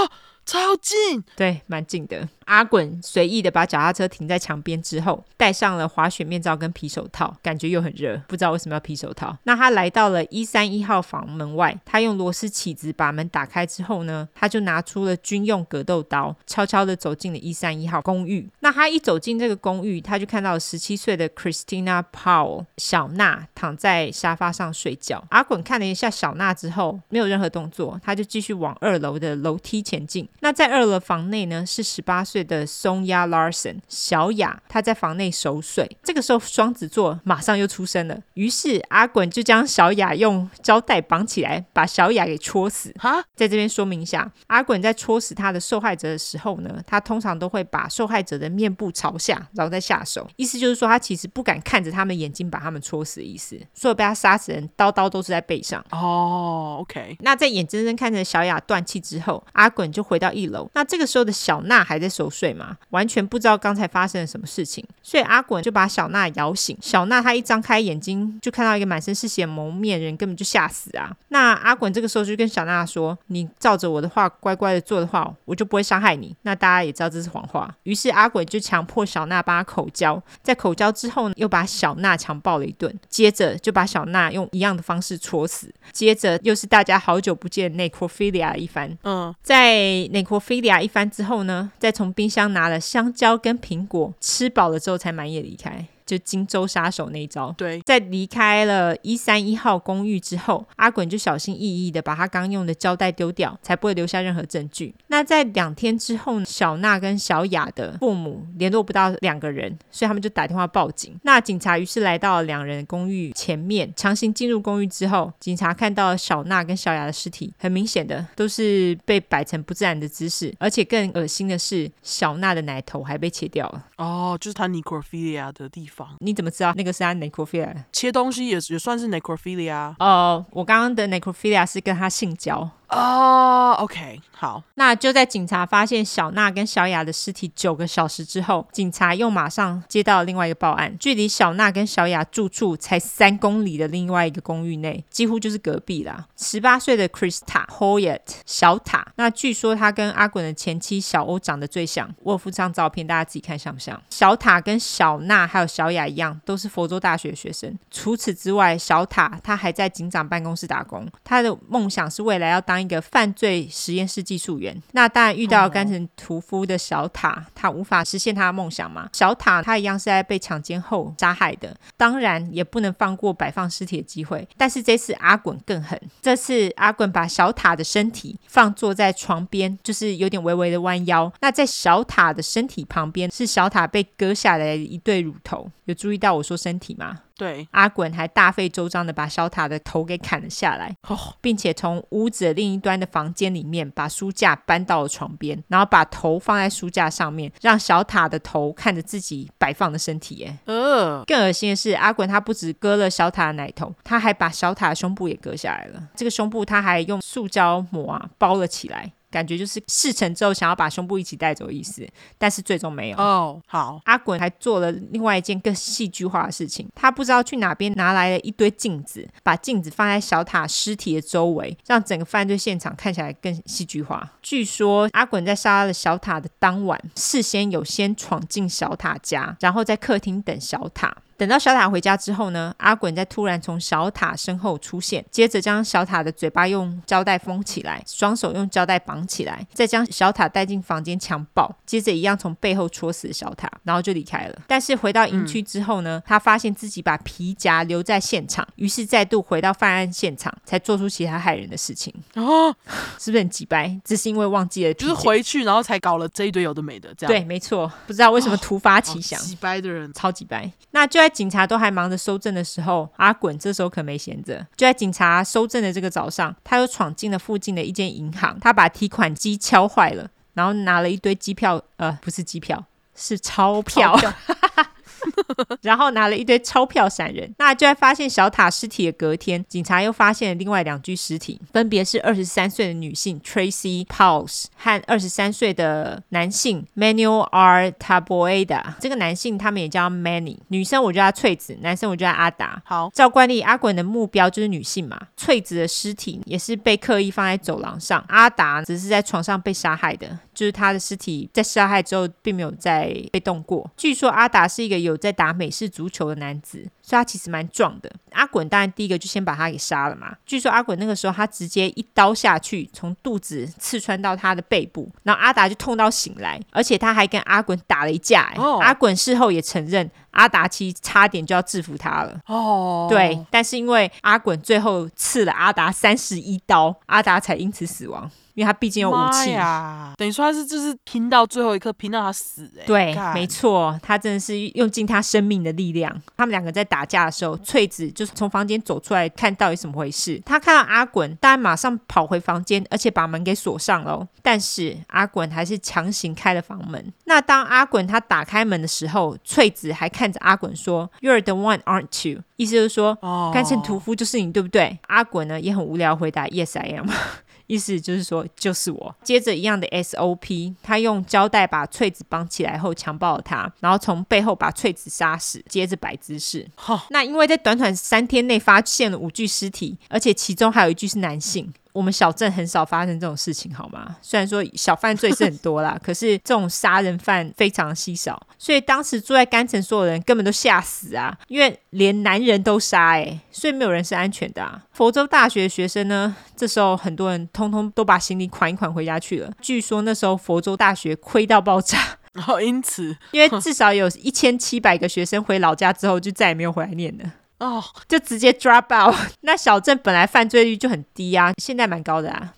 [0.45, 2.27] 超近，对，蛮近的。
[2.45, 9.35] 阿滚随意的把脚踏车停在墙边之后，戴上了滑雪面罩跟皮手套，感觉又很热，不知道为什么要皮手套。
[9.43, 18.49] 那他来到了一三一号房门外，他用螺丝起子把门打开之后呢，他就拿出了军用格斗刀，悄悄的走进了一三一号公寓。
[18.59, 25.23] 那他一走进这个公寓，他就看到十七岁的 Christina Powell 小娜躺在沙发上睡觉。
[25.29, 30.27] 阿滚看了一下小娜之后，没有任何动作，他就继续往二楼的楼梯前进。
[30.43, 32.43] 那在二楼房内呢，是十八岁。
[32.43, 35.97] 的 Sonja Larson 小雅，她在房内熟睡。
[36.03, 38.19] 这个时候，双子座马上又出生了。
[38.33, 42.93] 于是阿滚就将小雅用胶带绑起来，把小雅给戳死。
[42.99, 50.27] 哈，在这边说明一下，阿滚在戳死他的受害者的时候呢，他通常都会把受害者的面部朝下，然后再下手。
[50.35, 53.57] 意思就是说，他其实不敢看着他们眼睛把他们戳死的意思。
[53.73, 55.83] 所有被他杀死人，刀刀都是在背上。
[55.91, 57.15] 哦，OK。
[57.21, 60.69] 那在眼睁睁看着小雅断气之后，阿滚就回到一楼。
[60.73, 66.77] 那这个时候的小娜还在熟睡嘛，完全不知道刚才发生了什么事情，所以阿滚就把小娜摇醒。
[66.81, 71.15] 小娜她一张开眼睛，就看到一个满身是血蒙面人，根本就吓死啊！
[71.29, 88.97] 那阿滚这个时候就跟小娜说：“你照着我的话乖乖的做的话，我就不会伤害你。”那大家也知道这是谎话，于是阿滚就强迫小娜帮他口交，在口交之后呢，又把小娜强暴了一顿，接着就把小娜用一样的方式戳死，接着又是大家好久不见 necrophilia 一番。
[89.03, 95.85] 嗯，在 necrophilia 一番之后呢，再从冰箱拿了香蕉跟苹果，吃饱了之后才满意离开。
[96.13, 104.93] 就荆州杀手那一招，对，在离开了一三一号公寓之后，阿滚就小心翼翼的把他刚用的胶带丢掉，才不会留下任何证据。
[105.07, 111.19] 那在两天之后，小娜跟小雅的父母联络不到两个人，所以他们就打电话报警。
[111.23, 123.85] 那警察于是来到了两人公寓前面，强行进入公寓之后，警察看到小娜跟小雅的尸体，很明显的都是被摆成不自然的姿势，而且更恶心的是，小娜的奶头还被切掉了。
[123.97, 126.02] 哦，就是他 necrophilia 的地方。
[126.19, 127.73] 你怎么知道那个是他 necrophilia？
[127.91, 129.93] 切东西也也算是 necrophilia。
[129.99, 132.69] 哦，我刚刚的 necrophilia 是跟他性交。
[132.93, 134.63] 哦、，OK，好。
[134.75, 146.27] 那就在警察发现小娜跟小雅的尸体九个小时之后，警察又马上接到了另外一个报案，距离小娜跟小雅住处才三公里的另外一个公寓内，几乎就是隔壁啦。
[146.37, 152.13] 十八岁的 Krista Hoyt 小塔，那据说他跟阿滚的前妻小欧长得最像。
[152.21, 153.99] 我有附张照片，大家自己看像不像？
[154.09, 157.75] 小塔跟小娜还有小雅一样，都是佛州大学学生。
[157.89, 162.82] 除此之外，小塔他还在警长办公室打工，他的梦想是未来要当。
[162.83, 169.09] 一个犯罪实验室技术员，那当然遇到甘城屠夫的小塔，他无法实现他的梦想嘛。
[169.13, 174.47] 小塔他一样是在被强奸后杀害的，当然也不能放过摆放尸体的机会。
[174.57, 181.31] 但是这次阿滚更狠，这次阿滚把小塔的身体放坐在床边，就是有点微微的弯腰。
[181.39, 187.19] 那在小塔的身体旁边是小塔被割下来的一对乳头，有注意到我说身体吗？
[187.43, 190.95] 对，阿滚还大费周章的把小塔的头给砍了下来，
[191.41, 200.45] 并且从屋子的另一端的房间里面把书架搬到了床边，然后把头放在书架上面，让小塔的头看着自己摆放的身体。
[200.45, 206.01] 哎，呃，更恶心的是，阿滚他不止割了小塔的奶头，他还把小塔的胸部也割下来了。
[206.15, 209.11] 这个胸部他还用塑胶膜啊包了起来。
[209.33, 212.07] 感觉就是事成之后想要把胸部一起带走的意思，
[212.37, 213.17] 但是最终没有。
[213.17, 213.99] 哦，好。
[214.05, 224.31] 阿滚还做了另外一件更戏剧化的事情，他不知道去哪边拿来了一堆镜子，把镜子放在小塔尸体的周围，让整个犯罪现场看起来更戏剧化。
[224.43, 231.17] 据说阿滚在杀了小塔的当晚，事先有先闯进小塔家，然后在客厅等小塔。
[231.43, 244.57] 等到小塔回家之后呢，阿滚再突然从小塔身后出现，接着将小塔的嘴巴用胶带封起来，双手用胶带绑起来，再将小塔带进房间强暴，接着一样从背后戳死小塔，然后就离开了。
[244.65, 252.13] 但是回到营区之后呢，嗯、他发现自己把皮夹留在现场，于是再度回到犯案现场，才做出其他害人的事情。
[252.35, 252.73] 哦，
[253.19, 253.99] 是不是很急掰？
[254.05, 257.33] 只是因为忘记了，就是回去然后才搞了这一堆有的没的，这样。
[257.33, 260.71] 对，没错，不知道为什么突发奇想，急掰的人，超级掰。
[260.91, 261.23] 那就。
[261.23, 264.59] 在警察都还忙着收证的时候，阿滚这时候可没闲着。
[264.77, 274.15] 就在警察收证的这个早上，他又闯进了附近的一间银行，他把提款机敲坏了，然后拿了一堆机票，呃，不是机票，是钞票。
[275.81, 277.53] 然后拿了一堆钞票闪人。
[277.57, 287.91] 那就在发现小塔尸体的隔天，警察又发现了另外两具尸体，分别是二十三岁的女性 Tracy Pauls 和二十三岁的男性 Manuel R.
[287.91, 288.83] Taboada。
[288.99, 292.81] 这个男性他们也叫 Manny，女生我叫他翠子，男生我叫他阿达。
[292.85, 295.19] 好，照惯例，阿滚的目标就是女性嘛。
[295.37, 300.39] 翠子的尸体也是被刻意放在走廊上，阿达只是在床上被杀害的。
[300.53, 303.89] 就是他的尸体在杀害之后，并没有再被动过。
[303.97, 308.11] 据说阿达是一个有在打美式足球的男子，所以他其实蛮壮的。
[308.31, 310.35] 阿滚当然第一个就先把他给杀了嘛。
[310.45, 318.51] 据说阿滚那个时候他直接一刀下去，从肚子刺穿到他的背部，然后阿达就痛到醒来，而且他还跟阿滚打了一架。
[318.55, 318.81] Oh.
[318.81, 322.39] 阿滚事后也承认，阿达其实差点就要制服他了。
[322.47, 323.09] 哦，oh.
[323.09, 328.29] 对，但是因为阿滚最后刺了阿达三十一刀，阿达才因此死亡。
[328.53, 332.83] 因为他毕竟有武器呀，等于说他是就是拼到最后一刻，拼到他死哎。
[332.85, 336.15] 对，看没错，他真的是用尽他生命的力量。
[336.37, 340.41] 他们两个在打架的时候，翠子就是从房间走出来，看到底怎么回事。
[340.45, 344.27] 他看到阿滚，当然马上跑回房间，而且把门给锁上了。
[344.41, 347.11] 但是阿滚还是强行开了房门。
[347.25, 354.99] 那当阿滚他打开门的时候，翠子还看着阿滚说：“You're the one, aren't you？” 意思就是说，哦，甘城屠夫就是你，对不对？
[355.07, 357.07] 阿滚呢也很无聊回答：“Yes, I am。”
[357.73, 359.15] 意思就是说，就是我。
[359.23, 366.69] 接着一样的 SOP，他用胶带把翠子绑起来后强暴了她，然后从背后把翠子杀死，接着摆姿势。
[366.85, 366.99] Oh.
[367.09, 371.73] 那因为在短短三天内发现了五具尸体，而且其中还有一具是男性。
[371.93, 374.17] 我们小镇很少发生这种事情，好吗？
[374.21, 384.83] 虽然说小犯罪是很多啦， 可是这种杀人犯非常稀少，所以当时住在甘城所有人根本都吓死啊，因为连男人都杀，哎，所以没有人是安全的啊。
[384.91, 389.51] 佛州大学的学生呢，这时候很多人通通都把行李款一款回家去了。
[389.61, 397.31] 据说那时候佛州大学亏到爆炸，然后因此， 因为至少有一千七百个学生回老家之后就再也没有回来念了。
[397.63, 399.13] 哦，就直接抓爆。
[399.41, 402.53] 那小镇本来犯罪率就很低啊，现在蛮高的啊。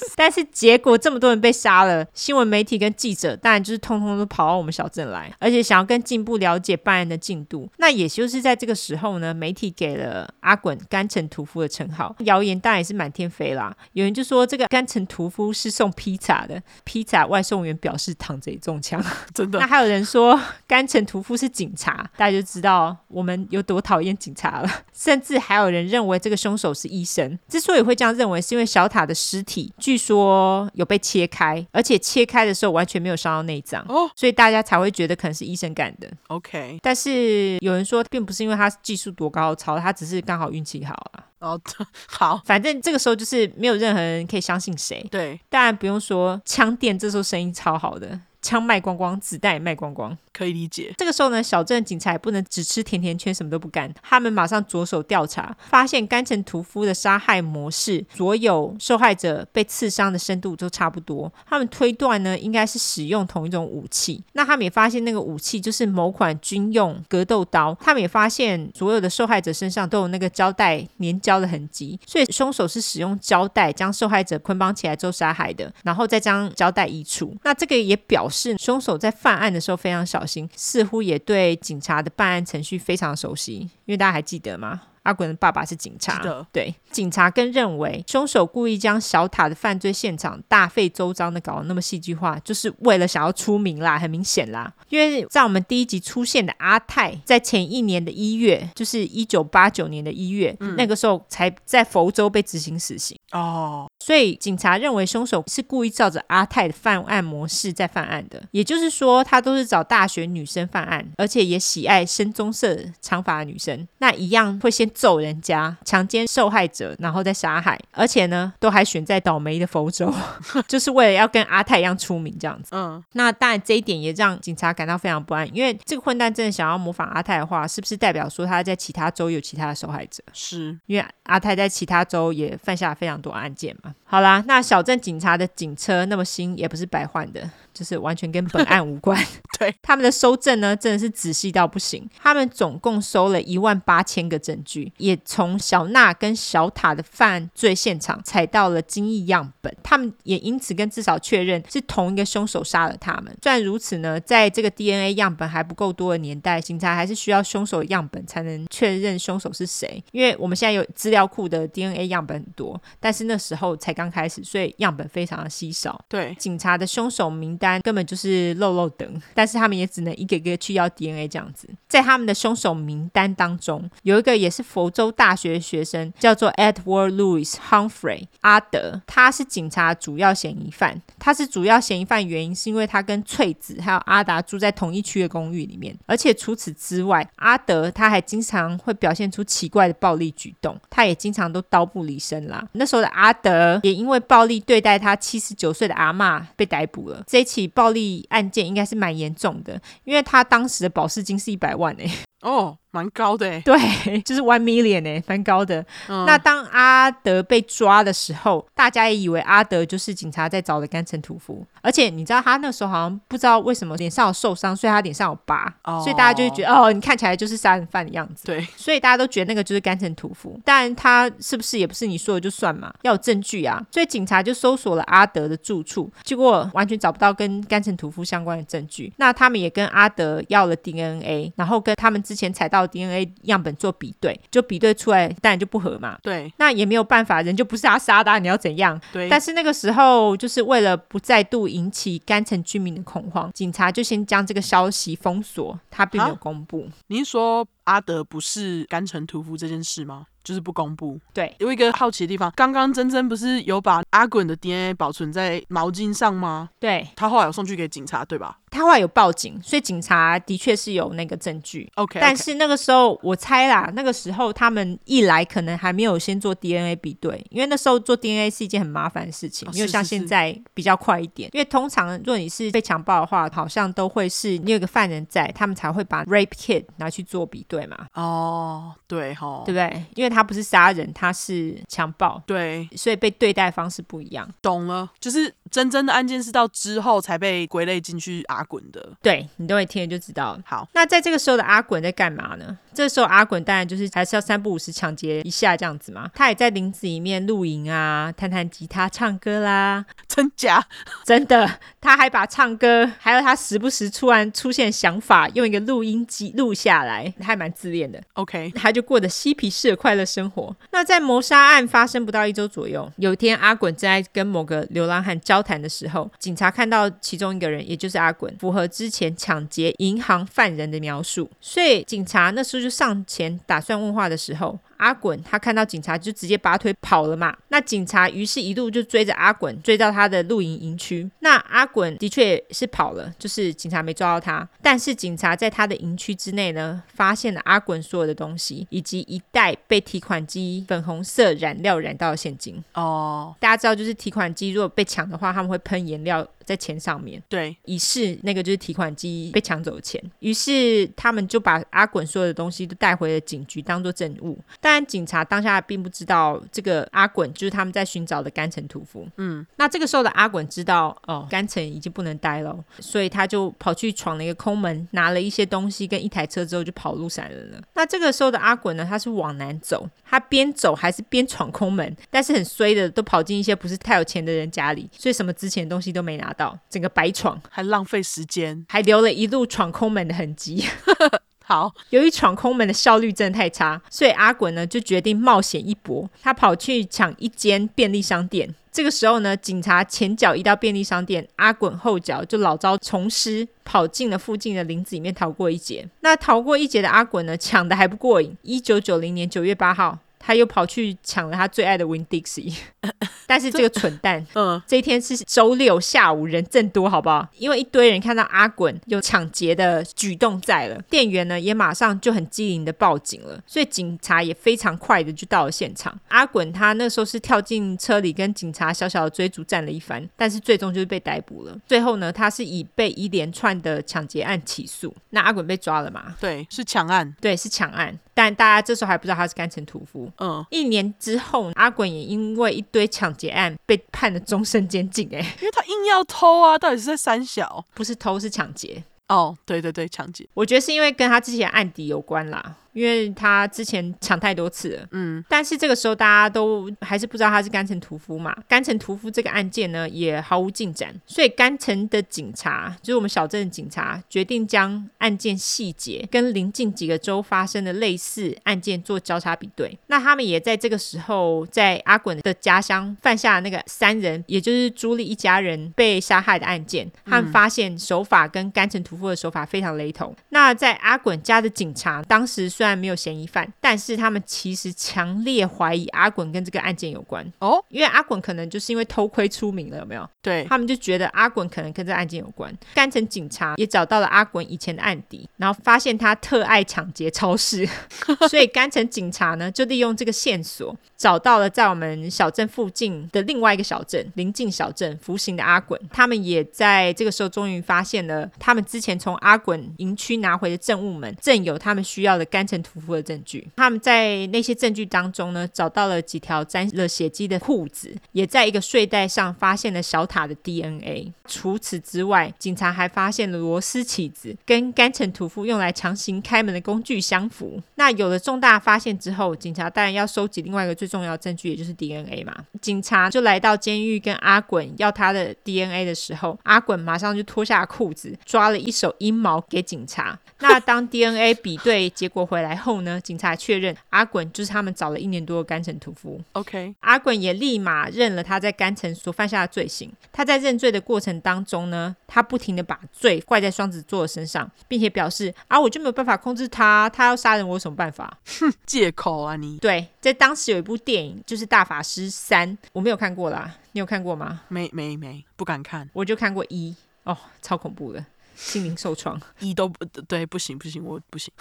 [0.16, 7.68] 但是结果这么多人被杀了，新闻媒体跟记者当然就是通通都跑到我们小镇来，而且想要更进一步了解办案的进度。
[7.78, 13.74] 那也就是在这个时候呢，媒体给了阿滚甘城屠夫的称号，谣言当然也是满天飞啦。
[13.92, 19.02] 有人就说这个甘城屠夫是送披萨的， 披萨外送员表示躺着也中枪，
[19.34, 19.58] 真的。
[19.58, 24.70] 那还有人说甘城屠夫是警察，大家就知道我们有多讨厌警察了。
[24.92, 27.38] 甚至还有人认为这个凶手是医生。
[27.48, 29.72] 之所以会这样认为，是因为小塔的尸体。
[29.84, 36.10] 据说有被切开，而且切开的时候完全没有伤到内脏哦，所以大家才会觉得可能是医生干的。
[36.28, 41.24] OK，但是有人说并不是因为他技术多高超，他只是刚好运气好啊。
[41.40, 41.60] 哦，
[42.08, 45.06] 好，反正这个时候就是没有任何人可以相信谁。
[45.10, 48.18] 对，当然不用说，枪店这时候生意超好的。
[48.44, 50.92] 枪卖光光，子弹也卖光光，可以理解。
[50.98, 53.90] 这个时候呢，小镇警察也不能只吃甜甜圈，什么都不干。
[54.02, 61.32] 他们马上着手调查，发现甘城屠夫的杀害模式，所有受害者被刺伤的深度都差不多。
[61.48, 64.22] 他们推断呢，应该是使用同一种武器。
[64.34, 67.74] 那他们也发现那个武器就是某款军用格斗刀。
[67.80, 77.34] 他们也发现所有的受害者身上都有那个胶带粘胶的痕迹，所以凶手是使用胶带将受害者捆绑起来之后杀害的，然后再将胶带移除。
[77.42, 78.33] 那这个也表示。
[78.34, 83.54] 是凶手在犯案的时候非常小心，似乎也对警察的办案程序非常熟悉，
[83.86, 84.82] 因为大家还记得吗？
[85.04, 94.72] 阿滚的爸爸是警察，对，警察更认为凶手故意将小塔的犯罪现场大费周章的搞得那么戏剧化，就是为了想要出名啦，很明显啦。
[94.88, 103.86] 因为在我们第一集出现的阿泰，在前一年的一月，就是一九八九年的一月，嗯、那个时候才在佛州被执行死刑哦。
[104.04, 120.12] 所以警察认为凶手是故意照着阿泰的犯案模式在犯案的，也就是说，他都是找大学女生犯案，而且也喜爱深棕色长发的女生，那一样会先揍人家，强奸受害者，然后再杀害，而且呢，都还选在倒霉的佛州，
[120.68, 122.68] 就是为了要跟阿泰一样出名这样子。
[122.72, 130.22] 嗯，那当然这一点也让警察感到非常不安，因为这个混蛋真的想要模仿阿泰的话，是不是代表说他在其他州有其他的受害者？
[130.34, 133.93] 是因为阿泰在其他州也犯下了非常多案件嘛。
[134.02, 137.50] 好啦，那小镇警察的警车那么新，也不是白换的。
[137.74, 139.22] 就是完全跟本案无关。
[139.58, 142.08] 对，他们的收证呢，真的是仔细到不行。
[142.20, 149.74] 他们总共收了一万八千个证据，也从小娜跟小塔的犯罪现场采到了精液样本。
[149.82, 153.36] 他们也因此跟至少确认是同一个凶手杀了他们。
[153.42, 160.02] 虽然如此呢，在这个 DNA 样本还不够多的年代，警察还是需要凶手的样本才能确认凶手是谁。
[160.10, 166.04] 因为我们现在有资料库的 DNA 样本很多，但是那时候才刚开始，所以样本非常的稀少。
[166.08, 167.63] 对，警察的凶手名单。
[167.64, 171.68] 单根本就是漏漏等，但是他们也只能一个个去要 DNA 这样子。
[171.88, 181.00] 在他们的凶手名单当中，有一个也是佛州大学的学生，叫做 Edward Louis Humphrey 阿德，他是警察主要嫌疑犯。
[181.18, 192.66] 他是主要嫌疑犯原因是因为他跟翠子还有阿达住在同一区的公寓里面，而且除此之外，阿德他还经常会表现出奇怪的暴力举动，他也经常都刀不离身啦。
[192.72, 197.22] 那时候的阿德也因为暴力对待他七十九岁的阿嬷被逮捕了。
[197.26, 202.76] 这一起暴力案件应该是蛮严重的，因为他当时的保释金是一百万诶、哦。
[202.94, 203.76] 蛮高的哎，对，
[204.22, 205.84] 就是 one million 哎，蛮高的。
[206.08, 211.66] 嗯、那当阿德被抓的时候，大家也以为阿德就是警察在找的甘城屠夫。
[211.82, 218.44] 而且你知道他那时候好像不知道为什么脸上有受伤，所以他脸上有疤，哦、所以大家就会觉得哦，你看起来就是杀人犯的样子。
[218.44, 220.58] 对， 所以大家都觉得那个就是甘城屠夫。
[220.64, 222.94] 但他是不是也不是你说的就算嘛？
[223.02, 223.84] 要有证据啊。
[223.90, 229.12] 所以警察就搜索了阿德的住处，结果完全找不到跟甘城屠夫相关的证据。
[229.16, 232.83] 那他们也跟阿德要了 DNA，然后跟他们之前采到。
[232.86, 236.18] DNA 样本做比对，就比对出来，当然就不合嘛。
[236.22, 239.00] 对，那也没有办法，人就不是他杀的啊，你要怎样？
[239.12, 239.28] 对。
[239.28, 246.88] 但是那个时候，就是为了不再度引起甘城居民的恐慌，警察就先将这个消息封锁，他并没有公布。
[247.08, 250.26] 您说阿德不是甘城屠夫这件事吗？
[250.42, 251.18] 就是不公布。
[251.32, 256.68] 对，有一个好奇的地方，刚刚珍珍不是有把阿滚的 DNA 保存在毛巾上吗？
[256.78, 258.58] 对，他后来有送去给警察，对吧？
[258.74, 261.88] 他后来有报警，所以警察的确是有那个证据。
[261.94, 271.48] OK，但是那个时候我猜啦，那个时候他们一来可能还没有先做 DNA 比对，因为那时候做 DNA 是一件很麻烦的事情，没有像现在比较快一点。
[271.52, 278.06] 因为通常如果你是被强暴的话，好像都会是你有个犯人在，他们才会把 rape kit 拿去做比对嘛。
[278.14, 280.04] 哦，对哈，对不对？
[280.16, 284.48] 因为他不是杀人，他是强暴，对，所以被对待方式不一样。
[284.60, 289.12] 懂了，就是真正的案件是到之后才被归类进去阿滚的。
[289.22, 290.58] 对，你都会听就知道。
[290.64, 292.78] 好，那在这个时候的阿滚在干嘛呢？
[292.94, 296.30] 这时候阿滚当然就是还是要三不五时抢劫一下这样子嘛。
[296.34, 300.04] 他也在林子里面露营啊，弹弹吉他、唱歌啦。
[300.28, 300.86] 真假？
[301.24, 301.78] 真的。
[302.00, 308.22] 他还把唱歌，还有他时不时突然出现想法，用一个录音机录下来，还蛮自恋的。
[308.34, 310.74] OK，他就过着嬉皮士的快乐生活。
[310.92, 324.78] 那在谋杀案发生不到一周左右，有一天阿滚正在跟某个流浪汉交谈的时候，警察看到其中一个人，也就是阿滚，符合之前抢劫银行犯人的描述，所以警察那时候就上前打算问话的时候。
[324.96, 331.28] 阿滚他看到警察就直接拔腿跑了嘛，那警察于是一路就追着阿滚，追到他的露营营区。
[331.40, 342.82] 那阿滚的确是跑了，就是警察没抓到他，但是警察在他的营区之内呢，发现了阿滚所有的东西，以及一袋被提款机粉红色染料染到的现金。
[342.94, 346.46] 哦，大家知道就是提款机如果被抢的话，他们会喷颜料。
[346.64, 350.22] 在钱上面，对，以示那个就是提款机被抢走的钱。
[350.40, 354.58] 于是他们就把阿滚所有的东西都带回了警局，当做证物。
[354.80, 359.26] 当然，警察当下并不知道这个阿滚就是他们在寻找的甘城屠夫。
[359.36, 367.82] 嗯，那这个时候的阿滚知道哦，甘城已经不能待了，所以他就跑去闯了一个空门，拿了一些东西跟一台车之后就跑路闪人了。
[367.94, 380.82] 那这个时候的阿滚呢，他是往南走，他边走还是边闯空门，但是很衰的都跑进一些不是太有钱的人家里，所以什么值钱的东西都没拿到，整个白闯，还浪费时间，还留了一路闯空门的痕迹。
[381.66, 388.74] 好，由于闯空门的效率真的太差，所以阿滚呢就决定冒险一搏，他跑去抢一间便利商店。
[388.92, 396.08] 这个时候呢，警察前脚一到便利商店，阿滚后脚就老招虫师，跑进了附近的林子里面逃过一劫。
[396.20, 398.56] 那逃过一劫的阿滚呢，抢的还不过瘾。
[398.62, 400.18] 一九九零年九月八号。
[400.44, 402.74] 他又跑去抢了他最爱的 Winn-Dixie，
[403.46, 407.48] 但是这个蠢蛋，嗯，这一天是周六下午，人正多，好不好？
[407.56, 416.14] 因为一堆人看到阿滚有抢劫的举动在了，店员呢也马上就很机灵的报警了，所以警察也非常快的就到了现场。
[416.28, 421.74] 阿滚他那时候是跳进车里跟警察小小的追逐战了一番，但是最终就是被逮捕了。
[421.86, 425.14] 最后呢，他是以被一连串的抢劫案起诉。
[425.30, 426.36] 那阿滚被抓了嘛？
[426.38, 428.18] 对，是抢案，对，是抢案。
[428.34, 430.30] 但大家这时候还不知道他是干城屠夫。
[430.38, 435.28] 嗯，一年之后，阿滚也因为一堆抢劫案被判了终身监禁。
[435.32, 437.84] 哎，因为他硬要偷啊，到底是在三小？
[437.94, 439.02] 不是偷，是抢劫。
[439.28, 440.46] 哦，对对对，抢劫。
[440.52, 442.76] 我觉得是因为跟他之前案底有关啦。
[442.94, 445.06] 因为他之前抢太多次了。
[445.10, 448.56] 嗯，但是这个时候大家都还是不知道他是甘城屠夫嘛。
[448.66, 459.98] 甘城屠夫这个案件呢，也毫无进展，所以甘城的警察，就是我们小镇的警察，决定将案件细节跟邻近几个州发生的类似案件做交叉比对。
[460.06, 470.34] 那他们也在这个时候，在阿滚的家乡犯下那个三人，也就是朱莉一家人被杀害的案件，他们发现手法跟甘城屠夫的手法非常雷同。
[470.50, 480.28] 那在阿滚家的警察当时虽然没有嫌疑犯，但是他们其实强烈怀疑阿滚跟这个案件有关哦，因为阿滚可能就是因为偷窥出名了，有没有？
[480.42, 482.72] 对，他们就觉得阿滚可能跟这个案件有关。
[482.94, 487.88] 甘城警察也找到了阿滚以前的案底，然后发现他特爱抢劫超市，
[488.48, 495.98] 所以甘城警察呢就利用这个线索，找到了在我们小镇附近的另外一个小镇临近小镇服刑的阿滚。
[496.12, 503.66] 他们也在这个时候终于发现了他们之前从阿滚营区拿回的证物们，正有他们需要的甘城屠夫的证据。
[503.76, 511.32] 他们在那些证据当中呢，找到了几条沾了血迹的裤子，也在一个睡袋上发现了小塔的 DNA。
[511.46, 517.80] 除此之外，警察还发现了螺丝起子跟甘城屠夫用来强行开门的工具相符。
[517.96, 522.54] 那有了重大发现之后，警察当然要收集另外一个最重要的证据，也就是 DNA 嘛。
[522.80, 530.38] 警察就来到监狱跟阿滚要他的 DNA 的时候，阿滚马上就脱下裤子，抓了一手阴毛给警察。
[530.60, 536.40] 那当 DNA 比对结果回来后呢，警察确认阿滚就是他们找了一年多的甘城屠夫。
[536.52, 540.08] OK，阿滚也立马认了他在甘城所犯下的罪行。
[540.32, 548.38] 他在认罪的过程当中呢，他不停的把罪怪在双子座的身上，并且表示啊，我就没有办法控制他，他要杀人我有什么办法？
[548.60, 549.78] 哼， 借口啊你！
[549.78, 554.62] 对，在当时有一部电影就是《大法师三》，我没有看过啦，你有看过吗？
[554.68, 556.08] 没没没，不敢看。
[556.12, 556.94] 我就看过一，
[557.24, 558.24] 哦，超恐怖的。
[558.56, 561.52] 心灵受创，一都不对，不行不行，我不行。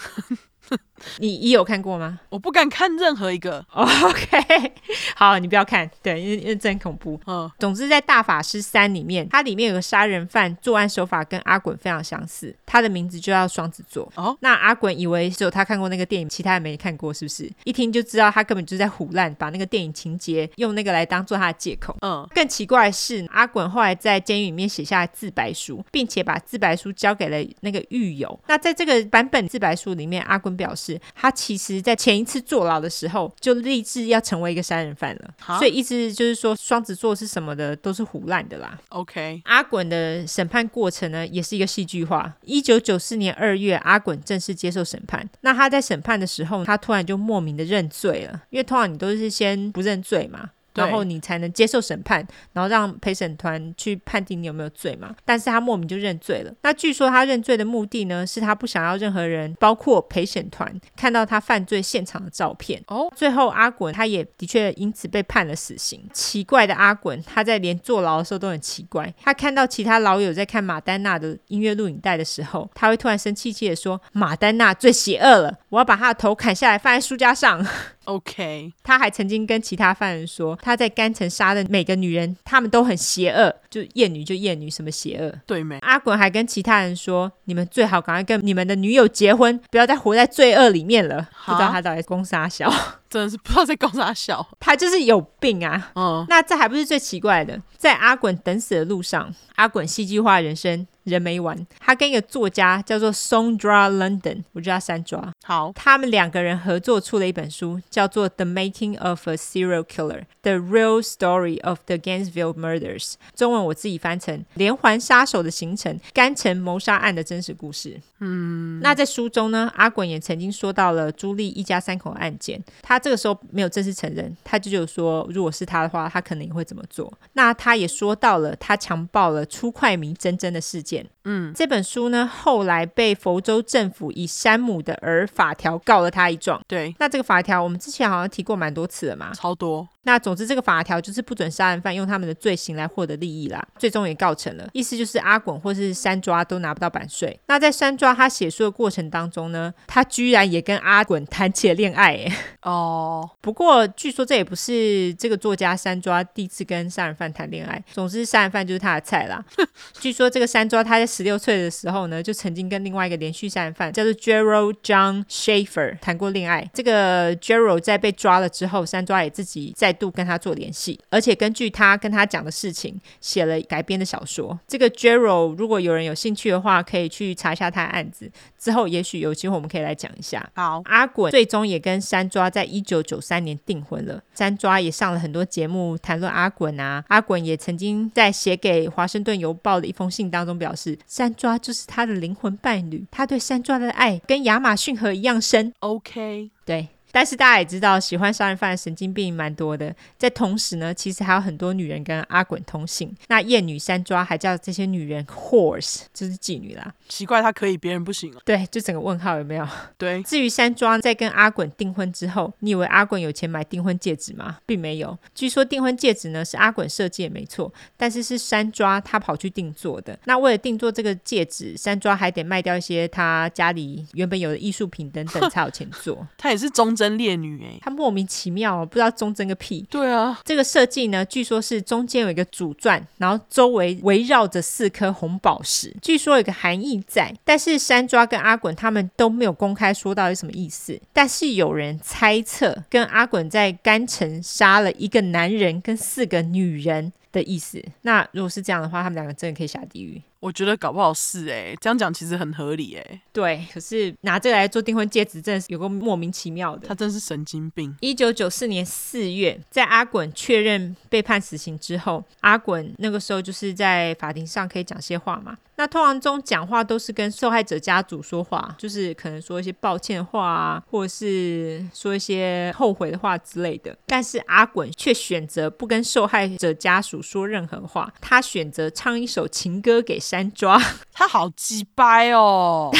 [1.19, 2.19] 你一有看过吗？
[2.29, 3.63] 我不敢看任何一个。
[3.71, 4.73] Oh, OK，
[5.15, 7.19] 好，你不要看，对，因为因为真恐怖。
[7.27, 14.11] 嗯，总之在《大法师三》里面，它里面有个杀人犯作案手法跟阿滚非常相似，他的名字就叫双子座。
[14.15, 17.51] 哦，那阿滚以为只有他看过那个电影，其他人没看过，是不是？
[17.65, 21.97] 一听就知道他根本就在胡乱，把那个电影情节用那个来当做他的借口。
[22.01, 28.39] 嗯，更奇怪的是，阿滚后来在监狱里面写下了自白书，并且把自白书交给了那个狱友。
[28.47, 38.77] 那在这个版本自白书里面，阿滚表示，他其实在前一次坐牢的时候就立志要成为一个杀人犯了，所以意思就是说双子座是什么的都是胡烂的啦。
[38.89, 42.33] OK，阿滚的审判过程呢也是一个戏剧化。
[42.43, 45.27] 一九九四年二月，阿滚正式接受审判。
[45.41, 50.49] 那他在审判的时候，他突然就莫名的认罪了，因为通常你都是先不认罪嘛。
[50.75, 55.15] 然后你才能接受审判，然后让陪审团去判定你有没有罪嘛。
[55.25, 56.53] 但是他莫名就认罪了。
[56.61, 62.81] 那据说他认罪的目的呢，是他不想要任何人，包括陪审团，看到他犯罪现场的照片。
[62.87, 66.07] 哦，最后阿滚他也的确因此被判了死刑。
[66.13, 69.13] 奇怪的阿滚，他在连坐牢的时候都很奇怪。
[69.21, 77.65] 他看到其他老友在看马丹娜的音乐录影带的时候，他会突然生气气的说：“马丹娜最邪恶了，我要把他的头砍下来放在书架上。”
[78.05, 85.33] OK，他还曾经跟其他犯人说，他在甘城杀的每个女人，他们都很邪恶，就厌女就厌女，什么邪恶？
[85.45, 85.77] 对没？
[85.79, 91.27] 阿滚还跟其他人说，你们最好赶快跟你们的女友结婚，不要再活在罪恶里面了。
[91.45, 92.71] 不知道他到底是攻杀小，
[93.09, 95.91] 真的是不知道在攻杀小， 他就是有病啊！
[95.95, 100.85] 嗯，那这还不是最奇怪的，在阿滚等死的路上，阿滚戏剧化人生。
[101.03, 105.33] 人没完，他跟一个作家叫做 Sondra London，我叫他山抓。
[105.43, 113.03] 好，他们两个人合作出了一本书，叫做《The Making of a Serial Killer: The Real Story of the Gainesville Murders》。
[113.35, 117.89] 中文我自己翻成《连环杀手的形成：甘城谋杀案的真实故事》。
[118.19, 122.63] 嗯，那在书中呢，阿滚也曾经说到了朱莉一家三口案件。
[122.81, 127.11] 他这个时候没有正式承认，他就有说，如果是他的话，他可能也会怎么做。
[127.33, 130.92] 那他也说到了他强暴了初快迷珍珍的事件。
[131.23, 136.61] 嗯，这本书呢，后来被佛州政府以山姆的儿法条告了他一状。
[136.67, 139.87] 对，那这个法条我们之前好像提过蛮多次了嘛，超多。
[140.03, 143.65] 那总之这个法条就是不准杀人犯用他们的罪行来获得利益啦。
[143.77, 147.39] 最终也告成了，意思就是阿滚或是山抓都拿不到版税。
[147.47, 152.19] 那在山抓他写书的过程当中呢，他居然也跟阿滚谈起了恋爱。
[152.63, 157.81] 哦，不过据说这也不是这个作家山抓第一次跟杀人犯谈恋爱。
[157.91, 159.43] 总之杀人犯就是他的菜啦。
[159.99, 166.69] 据说这个山抓他在十六岁的时候呢，就曾经跟另外一个连续杀人犯叫做 Gerald John Schaefer 谈过恋爱。
[166.73, 174.59] 这个 Gerald 在被抓了之后，山抓也自己在度跟他做联系，而且根据他跟他讲的事情写了改编的小说。
[174.67, 178.31] 这个 Gerald 如果有人有兴趣的话，可以去查一下他的案子。
[178.57, 180.49] 之后也许有机会我们可以来讲一下。
[180.55, 184.21] 好，阿滚最终也跟山抓在一九九三年订婚了。
[184.33, 187.03] 山抓也上了很多节目谈论阿滚啊。
[187.09, 195.73] 阿滚也曾经在写给华盛顿邮报的一封信当中表示，山抓就是他的灵魂伴侣，他对山抓的爱跟亚马逊河一样深。
[195.79, 196.87] OK，对。
[197.13, 199.95] 但是大家也知道，喜欢杀人犯的神经病蛮多的。
[200.17, 203.15] 在同时呢，其实还有很多女人跟阿滚通信。
[203.27, 206.91] 那厌女山抓还叫这些女人 “horse”，就是妓女啦。
[207.07, 208.39] 奇怪，她可以，别人不行啊？
[208.43, 209.67] 对，就整个问号有没有？
[209.95, 210.23] 对。
[210.23, 214.57] 至于山庄在跟阿滚订婚之后，你以为阿滚有钱买订婚戒指吗？
[214.65, 215.15] 并没有。
[215.35, 220.17] 据说订婚戒指呢是阿滚设计也没错，但是是山抓他跑去定做的。
[220.25, 226.27] 那为了定做这个戒指，山抓还得卖掉一些他家里原本有的艺术品等等才有钱做。
[226.39, 227.02] 他也是忠贞。
[227.03, 229.85] 真烈女哎，她莫名其妙，不知道忠贞个屁。
[229.89, 237.35] 对啊，这个设计呢，据说是中间有一个主钻，然后周围围绕着四颗红宝石，据说有个含义在。
[237.43, 240.97] 但是山抓跟阿滚他们都没有公开说到底什么意思。
[241.11, 247.83] 但是有人猜测，跟阿滚在干城杀了一个男人跟四个女人的意思。
[248.03, 250.21] 那如果是这样的话，他们两个真的可以下地狱。
[250.43, 253.21] 我觉得搞不好是哎、欸，这样讲其实很合理哎、欸。
[253.31, 256.85] 对，可是拿这个来做订婚戒指，真的是有个莫名其妙的。
[256.85, 257.95] 他真是神经病。
[258.01, 265.57] 一九九四年四月，在阿滚确认被判死刑之后，阿滚那个时候就是在法庭上可以讲些话嘛。
[265.75, 273.97] 那通常中讲话都是跟受害者家族说话，就是可能说一些抱歉的话啊，或者是说一些后悔的话之类的。
[274.05, 280.81] 但是阿滚却选择不跟受害者家属说任何话，他选择唱一首情歌给山抓。
[281.13, 282.91] 他好鸡掰哦，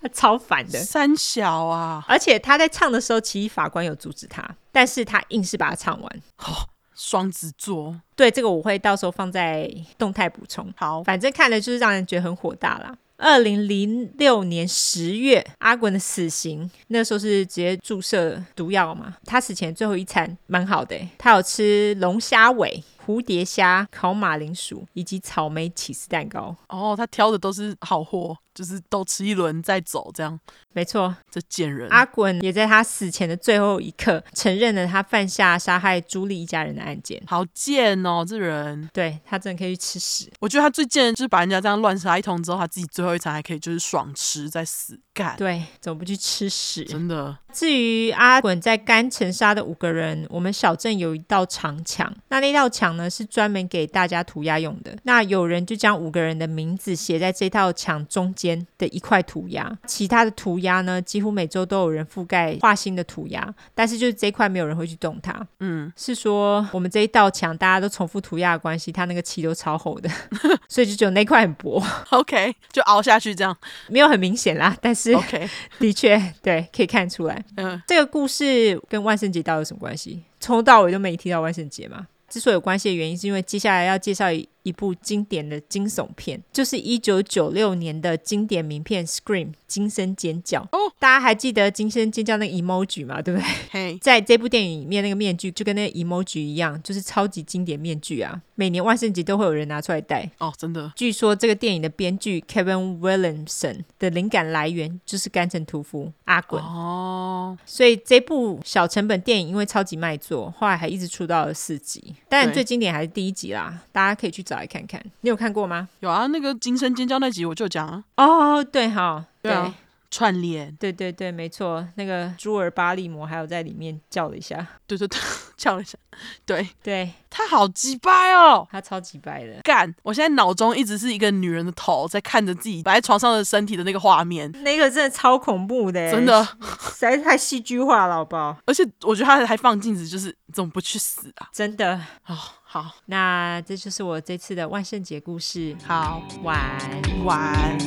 [0.00, 0.78] 他 超烦的。
[0.78, 6.22] 三小啊，而且他在唱的时候，其实法官有阻止他，但是他硬是把它唱完。
[6.38, 6.68] 哦
[7.00, 10.68] 双子座，对，这个我会到时候放在动态补充。
[10.76, 12.92] 好，反正看了就是让人觉得很火大啦。
[13.16, 19.14] 二零零六年十月，阿滚的死刑，那时候是直接注射毒药嘛。
[19.24, 22.82] 他死前最后一餐蛮好的，他有吃龙虾尾。
[23.08, 26.54] 蝴蝶虾、烤马铃薯以及草莓起司蛋糕。
[26.68, 30.36] 哦，他挑的都是好货，就是都吃一轮再走，这样。
[30.72, 31.88] 没错，这贱人。
[31.90, 37.22] 阿滚也在他死前的最后一刻承认了他犯下杀害朱莉一家人的案件。
[37.28, 38.90] 好贱哦，这人。
[38.92, 40.28] 对，他真的可以去吃屎。
[40.40, 45.36] 我觉得他最贱的就是把人家这样乱杀一通之后，他自己最后一餐还可以就是爽吃再死干。
[45.36, 46.82] 对，怎么不去吃屎？
[46.84, 47.38] 真的。
[47.52, 54.96] 至于阿滚在干城杀的五个人，我们小镇有一道长墙，那那道墙呢是专门给大家涂鸦用的。
[55.04, 65.34] 那有人就将五个人的名字写在这道墙中间的一块涂鸦，其他的涂鸦呢，几乎每周都有人覆盖画新的涂鸦，但是就是这一块没有人会去动它。
[65.60, 70.08] 嗯，是说我们这一道墙大家都重复涂鸦的关系，它那个漆都超厚的，
[70.68, 71.82] 所以就只有那块很薄。
[72.10, 73.56] OK，就熬下去这样，
[73.88, 75.48] 没有很明显啦，但是 OK，
[75.80, 77.44] 的确对，可以看出来。
[77.56, 80.22] 嗯，这个故事跟万圣节到底有什么关系？
[80.40, 82.06] 从头到尾都没提到万圣节嘛。
[82.28, 84.26] 之所以有关系的原因，是因为接下来要介绍
[84.62, 84.72] 一。
[84.78, 90.60] 部经典的惊悚片，就是一九九六年的经典名片《Scream》惊声尖叫。
[90.70, 93.20] 哦，大家还记得惊声尖叫那个 emoji 吗？
[93.20, 93.48] 对不对？
[93.72, 98.40] 嘿 在这部电影里面，那个面具就跟那个 emoji 一样，就是超级经典面具啊！
[98.54, 100.30] 每年万圣节都会有人拿出来戴。
[100.38, 100.92] 哦，真的。
[100.94, 106.62] 据说这个电影的编剧 Kevin Williamson 的灵感来源就是干城屠夫阿滚。
[106.62, 112.14] 哦，所以这部小成本电影因为超级卖座，后来还一直出到了四集。
[112.28, 114.56] 当然最经典还是第一集啦，大家可以去找。
[114.56, 115.88] 来看看，你有看过吗？
[116.00, 118.04] 有啊，那个惊声尖叫那集我就讲啊。
[118.16, 119.52] 哦，对哈，对。
[119.52, 119.72] 对
[120.10, 125.20] 串联，对对对，没错，那个朱尔巴利摩还有在里面叫了一下，对对对，
[125.56, 125.98] 叫了一下，
[126.46, 126.66] 对。
[126.82, 129.94] 对，他好鸡掰哦，他超鸡掰的，干！
[130.02, 136.42] 我现在脑中一直是一个女人的头在看着自己摆在床上的身体的那个画面，那个真的超恐怖的，真的，
[136.80, 138.56] 实在是太戏剧化了，好不好？
[138.64, 141.48] 而且我觉得他还放镜子，就是怎么不去死啊？
[141.52, 146.78] 真的哦，好，那这就是我这次的万圣节故事，好，晚
[147.24, 147.78] 晚。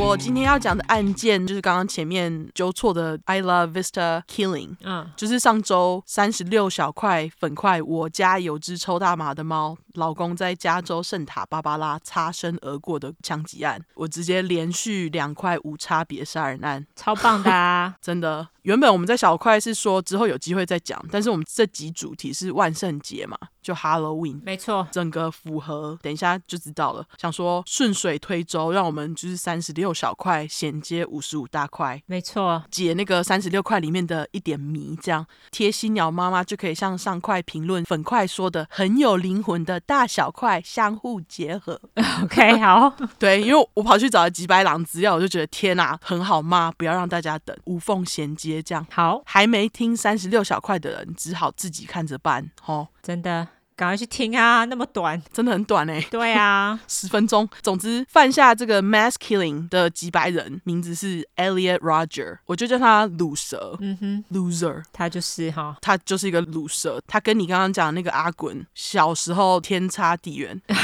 [0.00, 17.94] 我今天要讲的案件就是刚刚前面纠错的 Isla Vista Killing，嗯，就是上周三十六小块粉块，我家有只抽大麻的猫，老公在加州圣塔芭芭拉擦身而过的枪击案，我直接连续两块无差别杀人案，超棒的啊！
[18.00, 27.04] 真的，原本我们在小块是说之后有机会再讲，但是我们这集主题是万圣节嘛，就 Halloween，没错，整个符合，等一下就知道了。
[27.18, 29.87] 想说顺水推舟，让我们就是三十六。
[29.88, 41.80] 六小块衔接五十五大块，没错，解那个三十六块里面的一点谜，这样贴心鸟妈妈就可以像上块评论粉块说的，很有灵魂的大小块相互结合。
[42.22, 48.86] OK，好， 对，因为我跑去找了几百朗资料，我就觉得天哪，很好骂，不要让大家等，无缝衔接这样。
[48.90, 53.48] 好，还没听三十六小块的人，只好自己看着办，哦，真的。
[53.78, 54.64] 赶快去听啊！
[54.64, 56.08] 那么短，真的很短哎、欸。
[56.10, 57.48] 对啊， 十分钟。
[57.62, 63.76] 总之，犯下这个 mass killing 的几百人，名字是 Elliot Rodger，我就叫他鲁蛇。
[63.80, 67.00] 嗯哼，loser，他就是哈，他就是一个鲁蛇。
[67.06, 70.60] 他跟你刚刚讲的那个阿滚，小时候天差地远。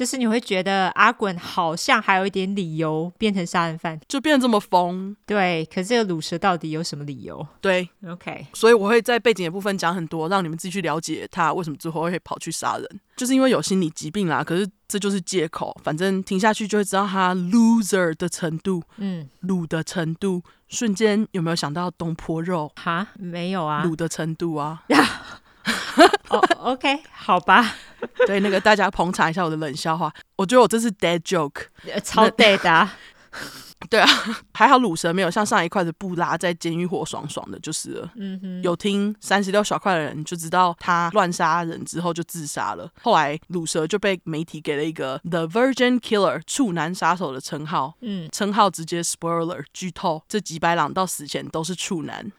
[0.00, 5.14] 就是你会觉得阿滚好像还有一点理由变成杀人犯，就变得这么疯。
[5.26, 7.46] 对，可是这个卤蛇到底有什么理由？
[7.60, 8.46] 对，OK。
[8.54, 14.42] 所以我会在背景的部分讲很多，让你们自己去了解他为什么最后会跑去杀人，就是因为有心理疾病啦。
[14.42, 20.42] 可是这就是借口，反正听下去就会知道他 loser 的程度，嗯，卤的程度。
[20.68, 22.72] 瞬间有没有想到东坡肉？
[22.76, 24.82] 哈，没有啊，卤的程度啊。
[26.30, 27.76] 哦、oh,，OK，好吧。
[28.26, 30.12] 对，那个大家捧场一下我的冷笑话。
[30.36, 31.64] 我觉得我这是 dead joke，
[32.02, 32.88] 超 dead 的。
[33.88, 34.06] 对啊，
[34.52, 38.10] 还好鲁蛇没有像上一块的布拉在监狱活爽爽的，就是了。
[38.16, 42.90] 嗯哼，有听三十六小块的人就知道他乱杀人之后就自杀了。
[43.02, 47.94] 后来鲁蛇就被媒体给了一个 The Virgin Killer 处男杀手的称号。
[48.02, 52.30] 嗯，称号直接 spoiler 剧透，这几百朗到死前都是处男。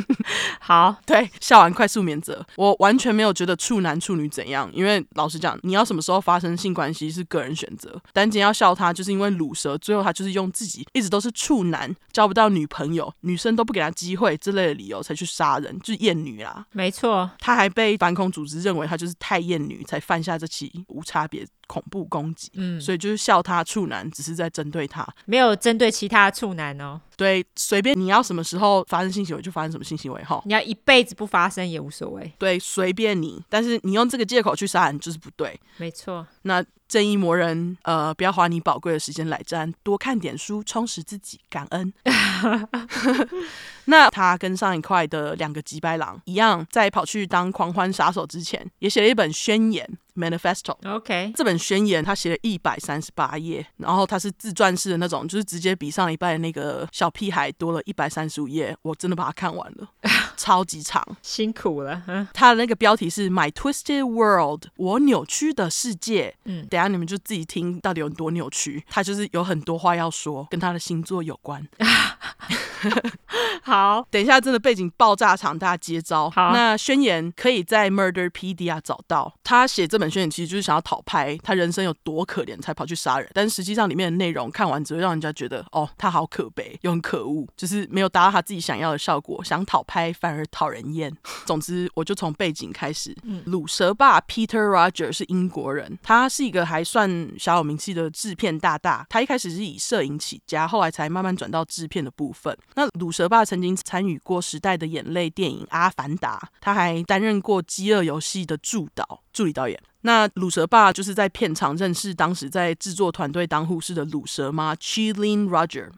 [0.60, 2.44] 好，对，笑完快速免责。
[2.56, 8.00] 我完全没有觉得处男处女怎样，因为老实讲，你要什么时候发生性关系是个人选择。
[8.12, 16.66] 但今天要笑他，就是因为鲁蛇最后他就是用自己一直都是处男，交不到女朋友，女生都不给他机会之类的理由才去杀人，就是厌女啦。
[16.72, 22.50] 没错，他还被反恐组织认为他就是太厌女，才犯下这起无差别恐怖攻击。
[22.54, 27.00] 嗯，所以就是笑他处男，只是在针对他，没有针对其他处男哦。
[27.16, 32.30] 对，随便你要什么时候发生性行为就发生什么性行为哈，你要一辈子不发生也无所谓。
[32.38, 35.58] 对，随便你，但是你用这个借口去杀人就是不对。
[35.78, 41.92] 没错，那正义魔人呃，不要花你宝贵的时间来沾，多看点书，充实自己，感恩。
[43.86, 49.98] 那他跟上一块的两个吉白狼一样，在跑去当狂欢杀手之前，也写了一本宣言。
[50.16, 50.74] Manifesto。
[50.86, 58.74] OK，这本宣言他写了一百三十八页，然后他是自传式的那种，就是直接比上一拜的那个小屁孩多了一百三十五页。
[58.80, 59.86] 我真的把它看完了，
[60.38, 62.02] 超级长，辛苦了。
[62.32, 66.34] 他的那个标题是 My Twisted World，我扭曲的世界。
[66.46, 68.84] 嗯，等下你们就自己听到底有多扭曲。
[68.90, 71.66] 他就是有很多话要说，跟他的星座有关。
[73.62, 76.28] 好， 等一下真的背景爆炸场，大家接招。
[76.28, 79.34] 好，那宣言可以在 Murderpedia 找到。
[79.42, 91.10] 他写这本宣言其实就是想要讨拍他人生有多可怜才跑去杀人，但实际上里面的内容看完只会让人家觉得哦，他好可悲又很可恶，就是没有达到他自己想要的效果，想讨拍反而讨人厌。
[91.46, 93.16] 总之，我就从背景开始。
[93.22, 99.06] 嗯，鲁蛇爸 Peter Roger 是英国人，他是一个还算小有名气的制片大大。
[99.08, 102.56] 他一开始是以摄影起家，后来才慢慢转到制片的部分。
[102.74, 109.80] 那鲁蛇爸曾经参与过《时代的眼泪》电影《阿凡达》，他还担任过《饥饿游戏》的助导、助理导演。
[110.02, 115.90] 那鲁蛇爸就是在片场认识当时在制作团队当护士的鲁蛇妈 Chilin Roger。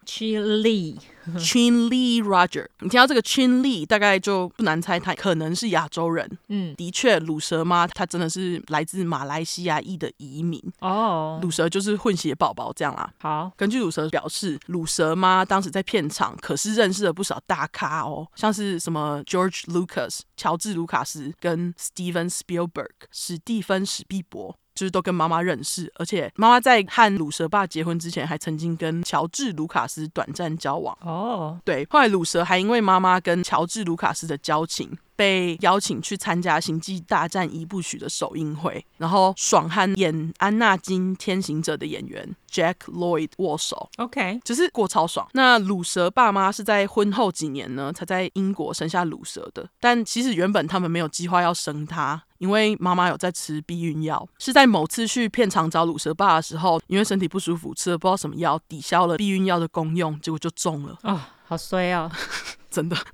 [1.37, 6.39] Chilin Lee Roger，你听到这个 Chin Lee，大概就不难猜他可能是亚洲人。
[6.49, 10.63] 嗯，的确，鲁蛇妈她真的是来自马来西亚裔的移民。
[10.81, 13.13] 哦，鲁蛇就是混血宝宝这样啦。
[13.21, 24.57] 好，根据鲁蛇表示，鲁蛇妈当时在片场可是认识了不少大咖哦，像是什么 George Lucas、乔治卢卡斯跟 Steven Spielberg、史蒂芬史毕博。
[24.79, 30.97] 就是都跟妈妈认识，而且妈妈在和鲁蛇爸结婚之前，还曾经跟乔治卢卡斯短暂交往。
[31.01, 31.65] 哦，oh.
[31.65, 45.29] 对，后来鲁蛇还因为妈妈跟乔治卢卡斯的交情，被邀请去参加《星际大战》一部曲的首映会，然后爽和演安纳金天行者的演员 Jack Lloyd 握手，OK，就是过超爽。
[45.33, 49.69] 那鲁蛇爸妈是在婚后几年呢，才在英国生下鲁蛇的。
[49.81, 54.25] 但其实原本他们没有计划要生他，因为妈妈有在吃避孕药。
[54.39, 60.97] 是在某次去片场找鲁蛇爸的时候，因为身体不舒服，吃了不知道什么药，抵消了避孕药的功用，结果就中了。
[61.03, 62.09] 啊，oh, 好衰啊，
[62.71, 62.97] 真的。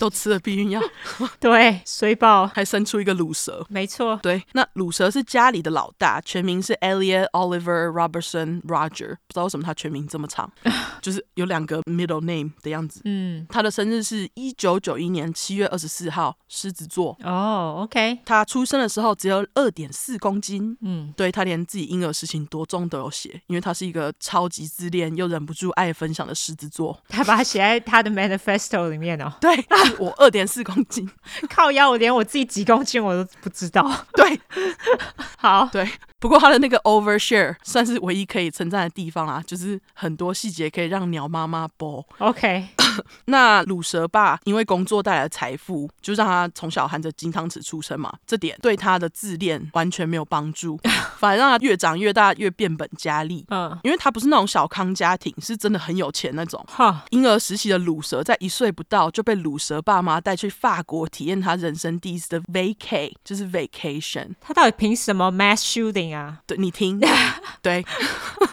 [0.00, 0.80] 都吃了避孕药，
[1.38, 10.50] 对，水爆，还生出一个乳蛇，没错，对，那乳蛇是家里的老大，全名是 Elliot Oliver Robertson Roger，不知道为什么他全名这么长，
[11.02, 13.02] 就是有两个 middle name 的样子。
[13.04, 17.14] 嗯，他的生日是一九九一年七月二十四号，狮子座。
[17.22, 20.74] 哦、oh，OK，他出生的时候只有二点四公斤。
[20.80, 26.98] 嗯，对，他连自己婴儿事情多重都有写，因为他是一个超级自恋又忍不住爱分享的狮子座。
[27.06, 29.32] 他把它写在他的 manifesto 里面哦。
[29.40, 29.50] 对，
[29.98, 31.08] 我二点四公斤，
[31.48, 33.90] 靠腰，我连我自己几公斤我都不知道。
[34.14, 34.40] 对，
[35.38, 35.88] 好，对。
[36.18, 42.06] 不过他的那个 overshare 算是唯一可以称赞的地方啊，就是很多细节可以让鸟妈妈播。
[42.18, 42.68] OK，
[43.26, 50.78] 那鲁蛇爸因为工作带来的财富，就让他从小含着金汤匙出生嘛，这点对他的自恋完全没有帮助，
[51.18, 53.44] 反而让他越长越大越变本加厉。
[53.50, 56.64] 嗯，因为他不是那种小康家庭，是真的很有钱那种。
[56.68, 64.28] 哈，婴儿时期的鲁蛇在一岁不到就被鲁蛇爸妈带去法国体验他人生第一次的 vacay，就是 vacation。
[64.40, 66.14] 他到底凭什么 mass shooting？
[66.14, 67.00] 啊对，你听，
[67.62, 67.84] 对，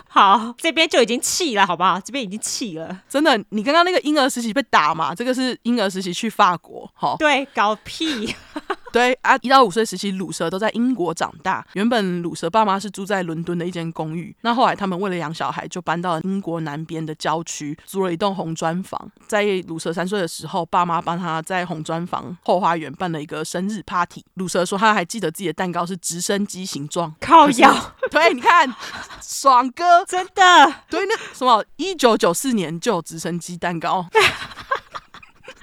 [0.08, 2.00] 好，这边就已经气了，好不好？
[2.00, 3.38] 这边已经气了，真的。
[3.50, 5.16] 你刚刚那个婴儿时期被打嘛？
[5.16, 8.34] 这个是婴儿时期去法国，对，搞屁。
[8.92, 11.66] 对啊，一到五岁时期，鲁蛇都在英国长大。
[11.74, 19.12] 原本鲁蛇爸妈是住在伦敦的一间公寓，那后来他们为了养小孩，就搬到了英国南边的郊区，租了一栋红砖房。
[19.28, 24.24] 在鲁蛇三岁的时候，爸妈帮他在红砖房后花园办了一个生日 party。
[24.36, 27.76] 鲁蛇说他还记得自己的蛋糕是直升机形状，靠腰。
[28.10, 28.74] 对，你看，
[29.22, 30.74] 爽哥，真的。
[30.90, 34.08] 对，那什么，一九九四年就有直升机蛋糕。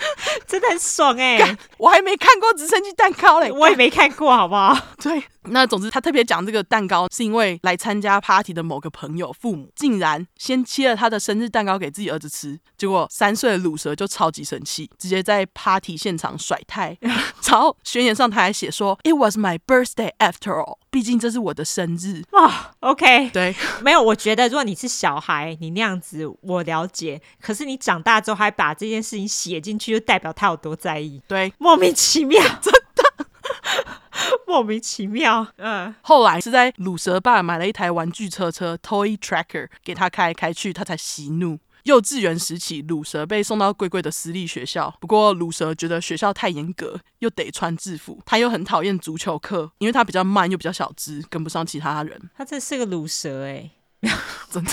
[0.46, 1.56] 真的很爽哎、欸！
[1.78, 4.76] 我还没看过直升机蛋糕嘞，我也没看过，好不好？
[5.02, 20.78] 对，那总之他特别讲这个蛋糕，是因为来参加 party 的某个朋友父母竟然先切了他的生日蛋糕给自己儿子吃，结果三岁的鲁蛇就超级生气，直接在 party 现场甩态， 然后宣言上他还写说 “It was my birthday after all”。
[20.90, 22.22] 毕竟这是我的生日。
[22.30, 33.96] 啊，OK，对， 没有，我觉得如果你是小孩，你那样子我了解，可是你长大之后还把这件事情写进去，就代表他有多在意，对，莫名其妙， 真的
[34.46, 35.46] 莫名其妙。
[35.56, 41.58] 嗯，后来是在鲁蛇爸买了一台玩具车车 Toy Tracker 给他开来开去，他才息怒。
[41.84, 44.96] 幼稚园时期，鲁蛇被送到贵贵的私立学校。
[45.00, 48.18] 不过，鲁蛇觉得学校太严格，又得穿制服。
[48.24, 52.30] 他又很讨厌足球课，因为他比较慢又比较小只，跟不上其他人。
[52.34, 53.70] 他这是个鲁蛇哎，
[54.50, 54.70] 真的。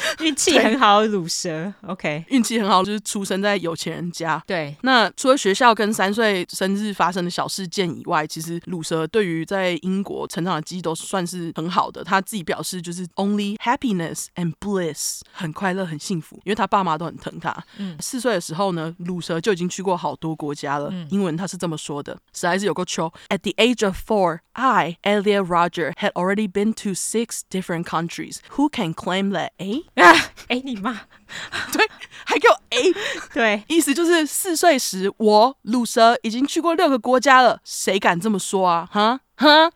[0.20, 4.42] 运气很好，鲁蛇，OK，运气很好，就是出生在有钱人家。
[4.46, 12.02] 对，那除了学校跟三岁生日发生的小事件以外，其实鲁蛇对于在英国成长的记忆都算是很好的。
[12.04, 17.54] 他自己表示就是 only happiness and bliss，很快乐，很幸福，因为他爸妈都很疼他。
[17.78, 20.88] 嗯，四岁的时候呢，鲁蛇就已经去过好多国家了。
[20.92, 23.12] 嗯，英文他是这么说的，实在是有够糗。
[23.28, 28.38] At the age of four, I, Elliot Roger, had already been to six different countries.
[28.56, 29.50] Who can claim that?
[29.58, 29.82] 哎。
[29.94, 30.12] 啊！
[30.48, 30.92] 哎，你妈，
[31.72, 31.88] 对，
[32.24, 32.94] 还给我 A，
[33.34, 38.88] 对，意思就是四岁时我鲁蛇已经去过六个国家了，谁敢这么说啊？
[38.90, 39.70] 哈哈，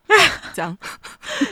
[0.53, 0.77] 这样，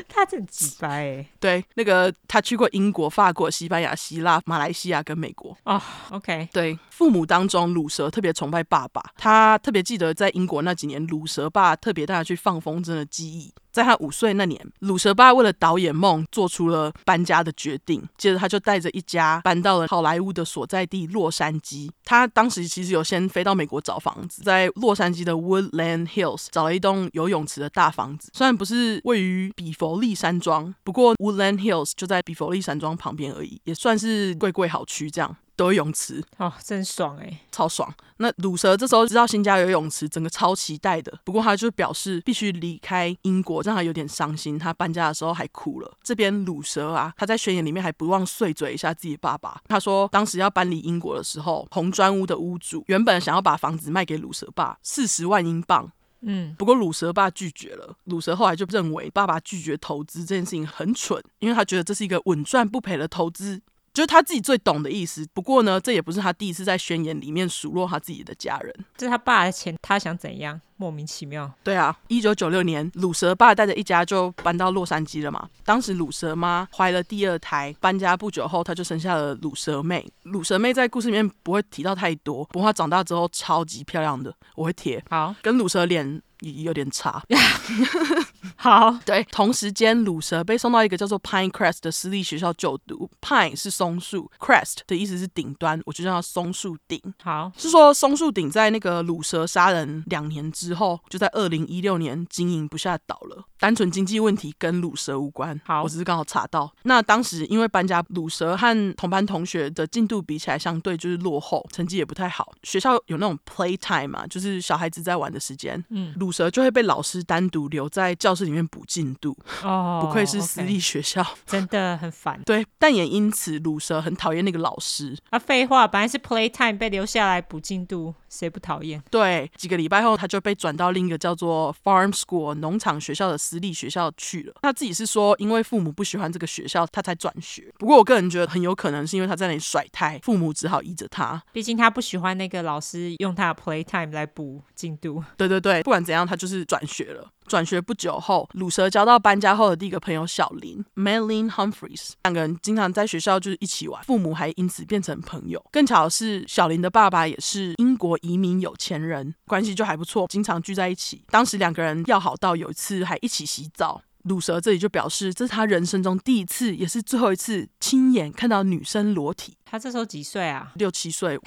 [0.10, 1.26] 他真直白哎。
[1.40, 5.58] 对，那个他去过英国、法国、西班牙、希腊、马来西亚跟美国。
[5.64, 13.54] 啊，OK，对，父母当中鲁蛇特别崇拜爸爸，他特别记得在英国那几年，鲁蛇爸特别带他去放风筝的记忆。
[13.72, 18.06] 在他五岁那年，鲁蛇爸为了导演梦，做出了搬家的决定。
[18.18, 21.90] 接着，他就带着一家搬到了好莱坞的所在地洛杉矶。
[22.04, 28.30] 他当时其实有先飞到美国找房子，在洛杉矶的 Woodland Hills 找了一栋有泳池的大房子。
[28.34, 35.36] 虽然不是位于比佛利山庄，不过 Woodland Hills 就在比佛利山庄旁边而已，也算是贵贵好区这样。
[35.58, 37.94] 都有泳池哦，真爽哎，超爽！
[38.18, 41.14] 那鲁蛇这时候知道新家有泳池，整个超期待的。
[41.24, 44.58] 不过他就表示必须离开英国，让他有点伤心。
[44.58, 45.98] 他搬家的时候还哭了。
[46.02, 49.62] 这边鲁蛇啊，他在宣言里面还不忘碎嘴一下自己爸爸。
[49.68, 55.92] 他说，当时要搬离英国的时候，红砖屋的屋主原本想要把房子卖给鲁蛇爸四十万英镑，
[56.22, 57.96] 嗯，不过鲁蛇爸拒绝了。
[58.06, 63.62] 鲁蛇后来就认为爸爸拒绝投资这件事情很蠢，因为他觉得这是一个稳赚不赔的投资。
[63.94, 65.28] 就是他自己最懂的意思。
[65.34, 68.74] 不过呢，这也不是他第一次在宣言里面数落他自己的家人。
[68.96, 70.60] 这是他爸的钱，他想怎样？
[70.78, 71.52] 莫名其妙。
[71.64, 75.48] 对啊，一九九六年，鲁蛇爸带着一家就搬到洛杉矶了嘛。
[75.64, 80.04] 当时鲁蛇妈怀了第二胎，搬家不久后，他就生下了鲁蛇妹。
[80.24, 85.04] 鲁蛇妹在故事里面不会提到太多，不过她长大之后超级漂亮的，我会贴。
[85.08, 87.24] 好，跟鲁蛇脸有点差。
[88.58, 93.10] 好，对，同时间鲁蛇被送到一个叫做 Pinecrest 的私立学校就读。
[93.22, 97.02] Pine 是松树，Crest 的意思是顶端，我就叫它松树顶。
[97.24, 103.46] 好，是说松树顶在那个鲁蛇杀人两年之后，就在二零一六年经营不下倒了。
[103.62, 105.62] 单纯经济问题跟鲁蛇无关。
[105.64, 106.74] 好，我只是刚好查到。
[106.82, 112.52] 那当时因为搬家，鲁蛇和同班同学的进度比起来相对就是落后，成绩也不太好。
[112.64, 115.86] 学校有那种 playtime 嘛，就是小孩子在玩的时间。
[115.90, 119.38] 嗯，鲁蛇就会被老师单独留在教室里面补进度。
[119.64, 122.42] 哦，不愧是私立学校，真的很烦。
[122.44, 125.16] 对，但也因此鲁蛇很讨厌那个老师。
[125.30, 129.00] 啊，废话，本来是 playtime 被留下来补进度，谁不讨厌？
[129.12, 134.54] 对，几个礼拜后他就被转到另一个叫做 farm school 农场学校的私立学校去了。
[134.62, 137.70] 他自己是说，因为父母不喜欢这个学校，他才转学。
[137.78, 141.44] 不过我个人觉得很有可能是因为他在那里甩胎，父母只好依着他。
[141.52, 145.22] 毕竟他不喜欢那个老师用他的 playtime 来补进度。
[145.36, 147.30] 对对对，不管怎样，他就是转学了。
[147.52, 155.62] 转学不久后，鲁蛇交到搬家后的第一个朋友小林 （Melin Humphries），两个人经常在学校就是一起玩，父母还因此变成朋友。
[155.70, 161.26] 更巧的是，小林的爸爸也是英国移民有钱人，关系就还不错，经常聚在一起。
[161.30, 164.02] 当时两个人要好到有一次还一起洗澡。
[164.24, 169.58] 鲁蛇这里就表示，这是他人生中第一次，也是最后一次亲眼看到女生裸体。
[169.72, 170.70] 他这时候几岁啊？
[170.76, 171.40] 六七岁。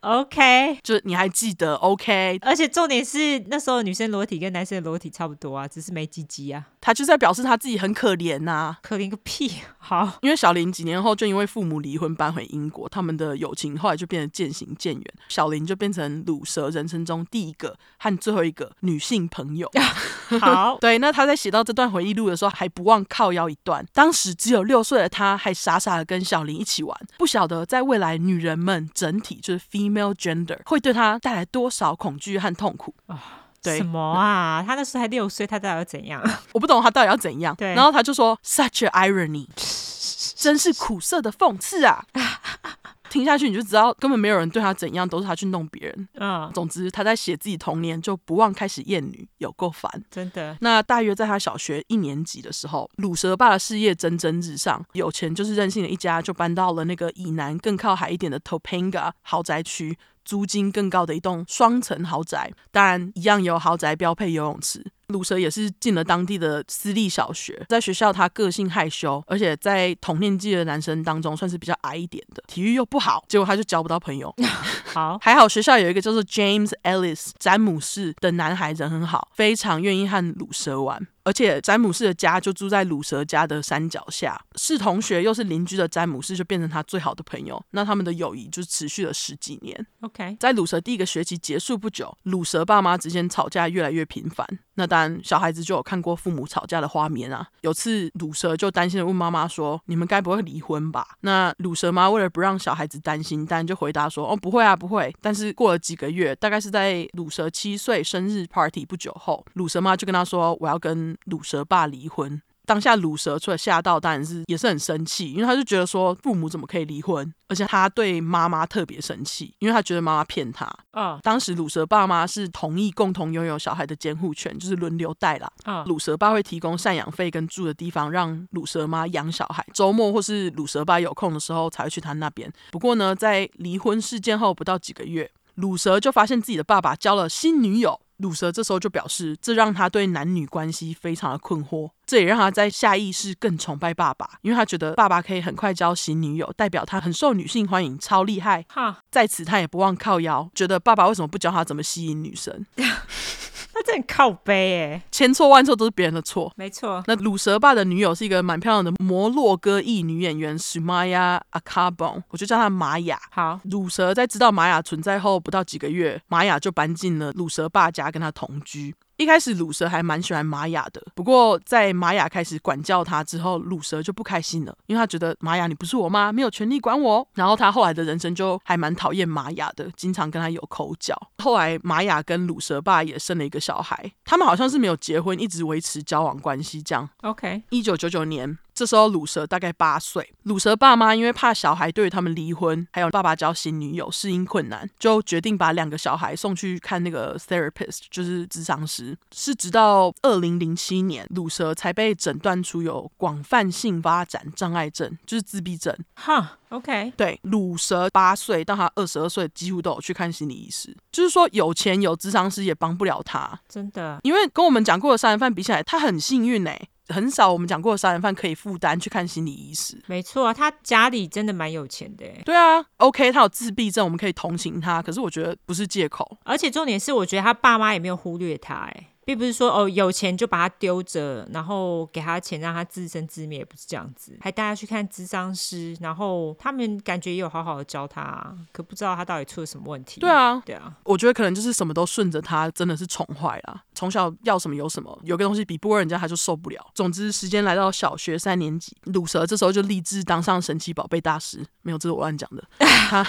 [0.00, 6.64] OK，就你还记得 OK，而且重点是那时候女生裸体跟男生的裸体差不多啊，只是没鸡鸡啊。
[6.80, 9.60] 他就在表示他自己很可怜呐、啊，可怜个屁！
[9.78, 15.04] 好，因为小林几年后就因为父母离婚搬回英国，他们的友情后来就变得渐行渐远。
[15.28, 19.70] 小林就变成鲁蛇人生中第一个和最后一个女性朋友。
[20.40, 23.86] 好，对，那他在写到这段回忆录的时候，还不忘靠腰一段。
[23.92, 33.20] 当时只有六岁的他，还傻傻的跟小林一起玩，不晓得在未来女人们整体就是 female gender 会对她带来多少恐惧和痛苦啊。
[33.60, 34.64] 对，什么啊？
[34.66, 36.22] 他那时候才六岁，他到底要怎样？
[36.52, 37.54] 我不懂他到底要怎样。
[37.56, 39.46] 对，然后他就说：“Such a irony，
[40.36, 42.04] 真是苦涩的讽刺啊！”
[43.12, 46.08] 听下去你就知道，根本没有人对他怎样，都是他去弄别人。
[46.14, 50.56] 嗯，总之他在写自己童年就不忘开始厌女，有够烦，真的。
[50.62, 59.98] 那大约在他小学一年级的时候，鲁蛇爸的事业蒸蒸日上，有钱就是任性的一家，就搬到了那个以南更靠海一点的 Topanga 豪宅区。
[60.24, 64.80] 租金更高的一栋双层豪宅，当然一样有豪宅标配游泳池。
[65.12, 74.34] 鲁蛇也是进了当地的私立小学，在学校他个性害羞，而且在同年纪的男生当中算是比较矮一点的，体育又不好，结果他就交不到朋友。
[74.92, 81.06] 好，还好学校有一个叫做 James Ellis 詹姆士的男孩人很好，非常愿意和鲁蛇玩。
[81.24, 87.62] 而且詹姆士的家就住在鲁蛇家的山脚下，是同学又是邻居的詹姆士就变成他最好的朋友。
[87.70, 89.86] 那他们的友谊就持续了十几年。
[90.00, 94.44] OK，在鲁蛇第一个学期结束不久，鲁蛇爸妈之间吵架越来越频繁。
[94.82, 97.46] 那当然，小孩子就有看过父母吵架的画面啊。
[97.60, 120.64] 有次鲁蛇就担心的问妈妈说：“你们该不会离婚吧？”那鲁蛇妈为了不让小孩子担心，当然就回答说：“哦，不会啊，不会。”但是过了几个月，大概是在鲁蛇七岁生日 party 不久后，鲁蛇妈就跟他说：“我要跟。”鲁蛇爸离婚，当下鲁蛇出来吓到，当然是也是很生气，因为他就觉得说父母怎么可以离婚，而且他对妈妈特别生气，因为他觉得妈妈骗他。
[120.92, 125.50] 啊，当时鲁蛇爸妈是同意共同拥有小孩的监护权，就是轮流带啦。
[125.64, 132.50] 啊，鲁蛇爸会提供赡养费跟住的地方，让鲁蛇妈养小孩，周末或是鲁蛇爸有空的时候才会去他那边。
[132.70, 135.30] 不过呢，在离婚事件后不到几个月，
[135.62, 138.00] 鲁蛇就发现自己的爸爸交了新女友。
[138.16, 148.64] 鲁蛇这时候就表示，这让他对男女关系非常的困惑，这也让他在下意识更崇拜爸爸，因为他觉得爸爸可以很快交新女友，代表他很受女性欢迎，超厉害。
[148.68, 152.66] 哈，在此他也不忘靠腰，觉得爸爸为什么不教他怎么吸引女生？
[153.82, 156.52] 他真的很靠背哎，千错万错都是别人的错。
[156.56, 163.18] 没错，那鲁蛇爸的女友是一个蛮漂亮的摩洛哥裔女演员 Sumaya Akabon，我就叫她玛雅。
[163.30, 168.94] 好，鲁蛇在知道玛雅存在后不到几个月，玛雅就搬进了鲁蛇爸家跟他同居。
[169.16, 177.26] 一开始鲁蛇还蛮喜欢玛雅的，不过在玛雅开始管教他之后，鲁蛇就不开心了，因为他觉得玛雅你不是我妈，没有权利管我。
[177.34, 181.16] 然后他后来的人生就还蛮讨厌玛雅的，经常跟他有口角。
[181.38, 187.08] 后来玛雅跟鲁蛇爸也生了一个小孩，他们好像是没有结婚，一直维持交往关系这样。
[187.22, 199.16] OK，一九九九年，这时候鲁蛇大概八岁，鲁蛇爸妈因为怕小孩对于他们离婚，还有爸爸交新女友适应困难，就决定把两个小孩送去看那个 therapist，就是咨商师。
[199.32, 205.96] 是直到二零零七年，鲁蛇才被诊断出有广泛性发展障碍症，就是自闭症。
[206.14, 206.58] 哈。
[206.72, 210.96] OK，对，鲁蛇八岁到他二十二岁，几乎都有去看心理医师。
[211.10, 214.18] 就是说，有钱有咨商师也帮不了他，真的。
[214.22, 219.96] 因为跟我们讲过的杀人犯比起来，他很幸运哎，很少我们讲过的杀人犯可以负担去看心理医师。
[220.06, 222.26] 没错啊，他家里真的蛮有钱的。
[222.44, 226.38] 对啊，OK，他有自闭症，我们可以同情他，可是我觉得不是借口。
[226.44, 229.08] 而且重点是，我觉得他爸妈也没有忽略他，哎。
[229.24, 240.20] 并不是说哦，有钱就把他丢着，然后给他钱让他自生自灭，不是这样子，还带他去看咨商师，然后他们感觉也有好好的教他，可不知道他到底出了什么问题。
[240.20, 243.82] 对啊，对啊，我觉得可能就是什么都顺着他，真的是宠坏了。
[243.94, 246.84] 从小要什么有什么，有个东西比不过人家他就受不了。
[246.94, 251.64] 总之，时间来到小学三年级，鲁蛇这时候就立志当上神奇宝贝大师。
[251.82, 252.64] 没有，这是我乱讲的。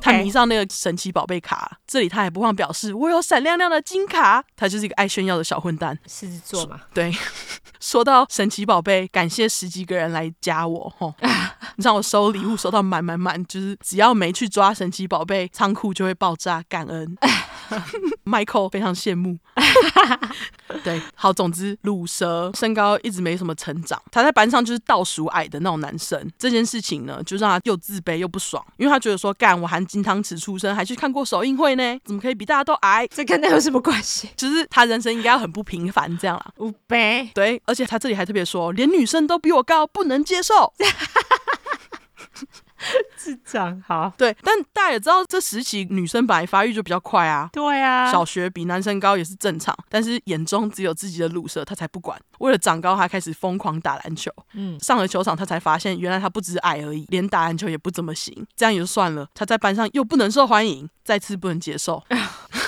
[0.00, 4.42] 他迷上那个神奇宝贝卡，这里他还不忘表示我有闪亮亮的金卡。
[4.56, 5.98] 他就是一个爱炫耀的小混蛋。
[6.06, 7.12] 狮子座嘛， 对。
[7.78, 11.14] 说到神奇宝贝，感谢十几个人来加我吼，
[11.76, 17.16] 你让我收礼物收到满满满，就是只要没去抓神奇宝贝，仓库就会爆炸，感恩。
[18.24, 19.38] Michael 非常羡慕。
[20.82, 26.30] 对，好，总之鲁蛇身高一直没什么成长，他在班上就是倒数矮的那种男生。
[26.38, 33.06] 这件事情呢，就让他又自卑又不爽，因为他觉得说，干我含金汤匙出生，还去看过首映会呢，怎么可以比大家都矮？
[33.08, 34.28] 这跟那有什么关系？
[34.36, 36.52] 就是他人生应该要很不平凡这样啦。
[36.58, 40.72] 五倍，对，而且他这里还特别说，连女生都比我高，不能接受。
[43.18, 47.48] 智障好，对，但大家也知道，这时期女生本来发育就比较快啊。
[47.52, 52.16] 对啊，小学比男生高也是正常，但是眼中只有自己的鲁蛇，他才不管。
[52.38, 54.30] 为了长高，他开始疯狂打篮球。
[54.52, 58.46] 嗯，上了球场，他才发现原来他不只是矮而已，连打篮球也不怎么行。
[58.54, 62.04] 这样也就算了，他在班上又不能受欢迎，再次不能接受。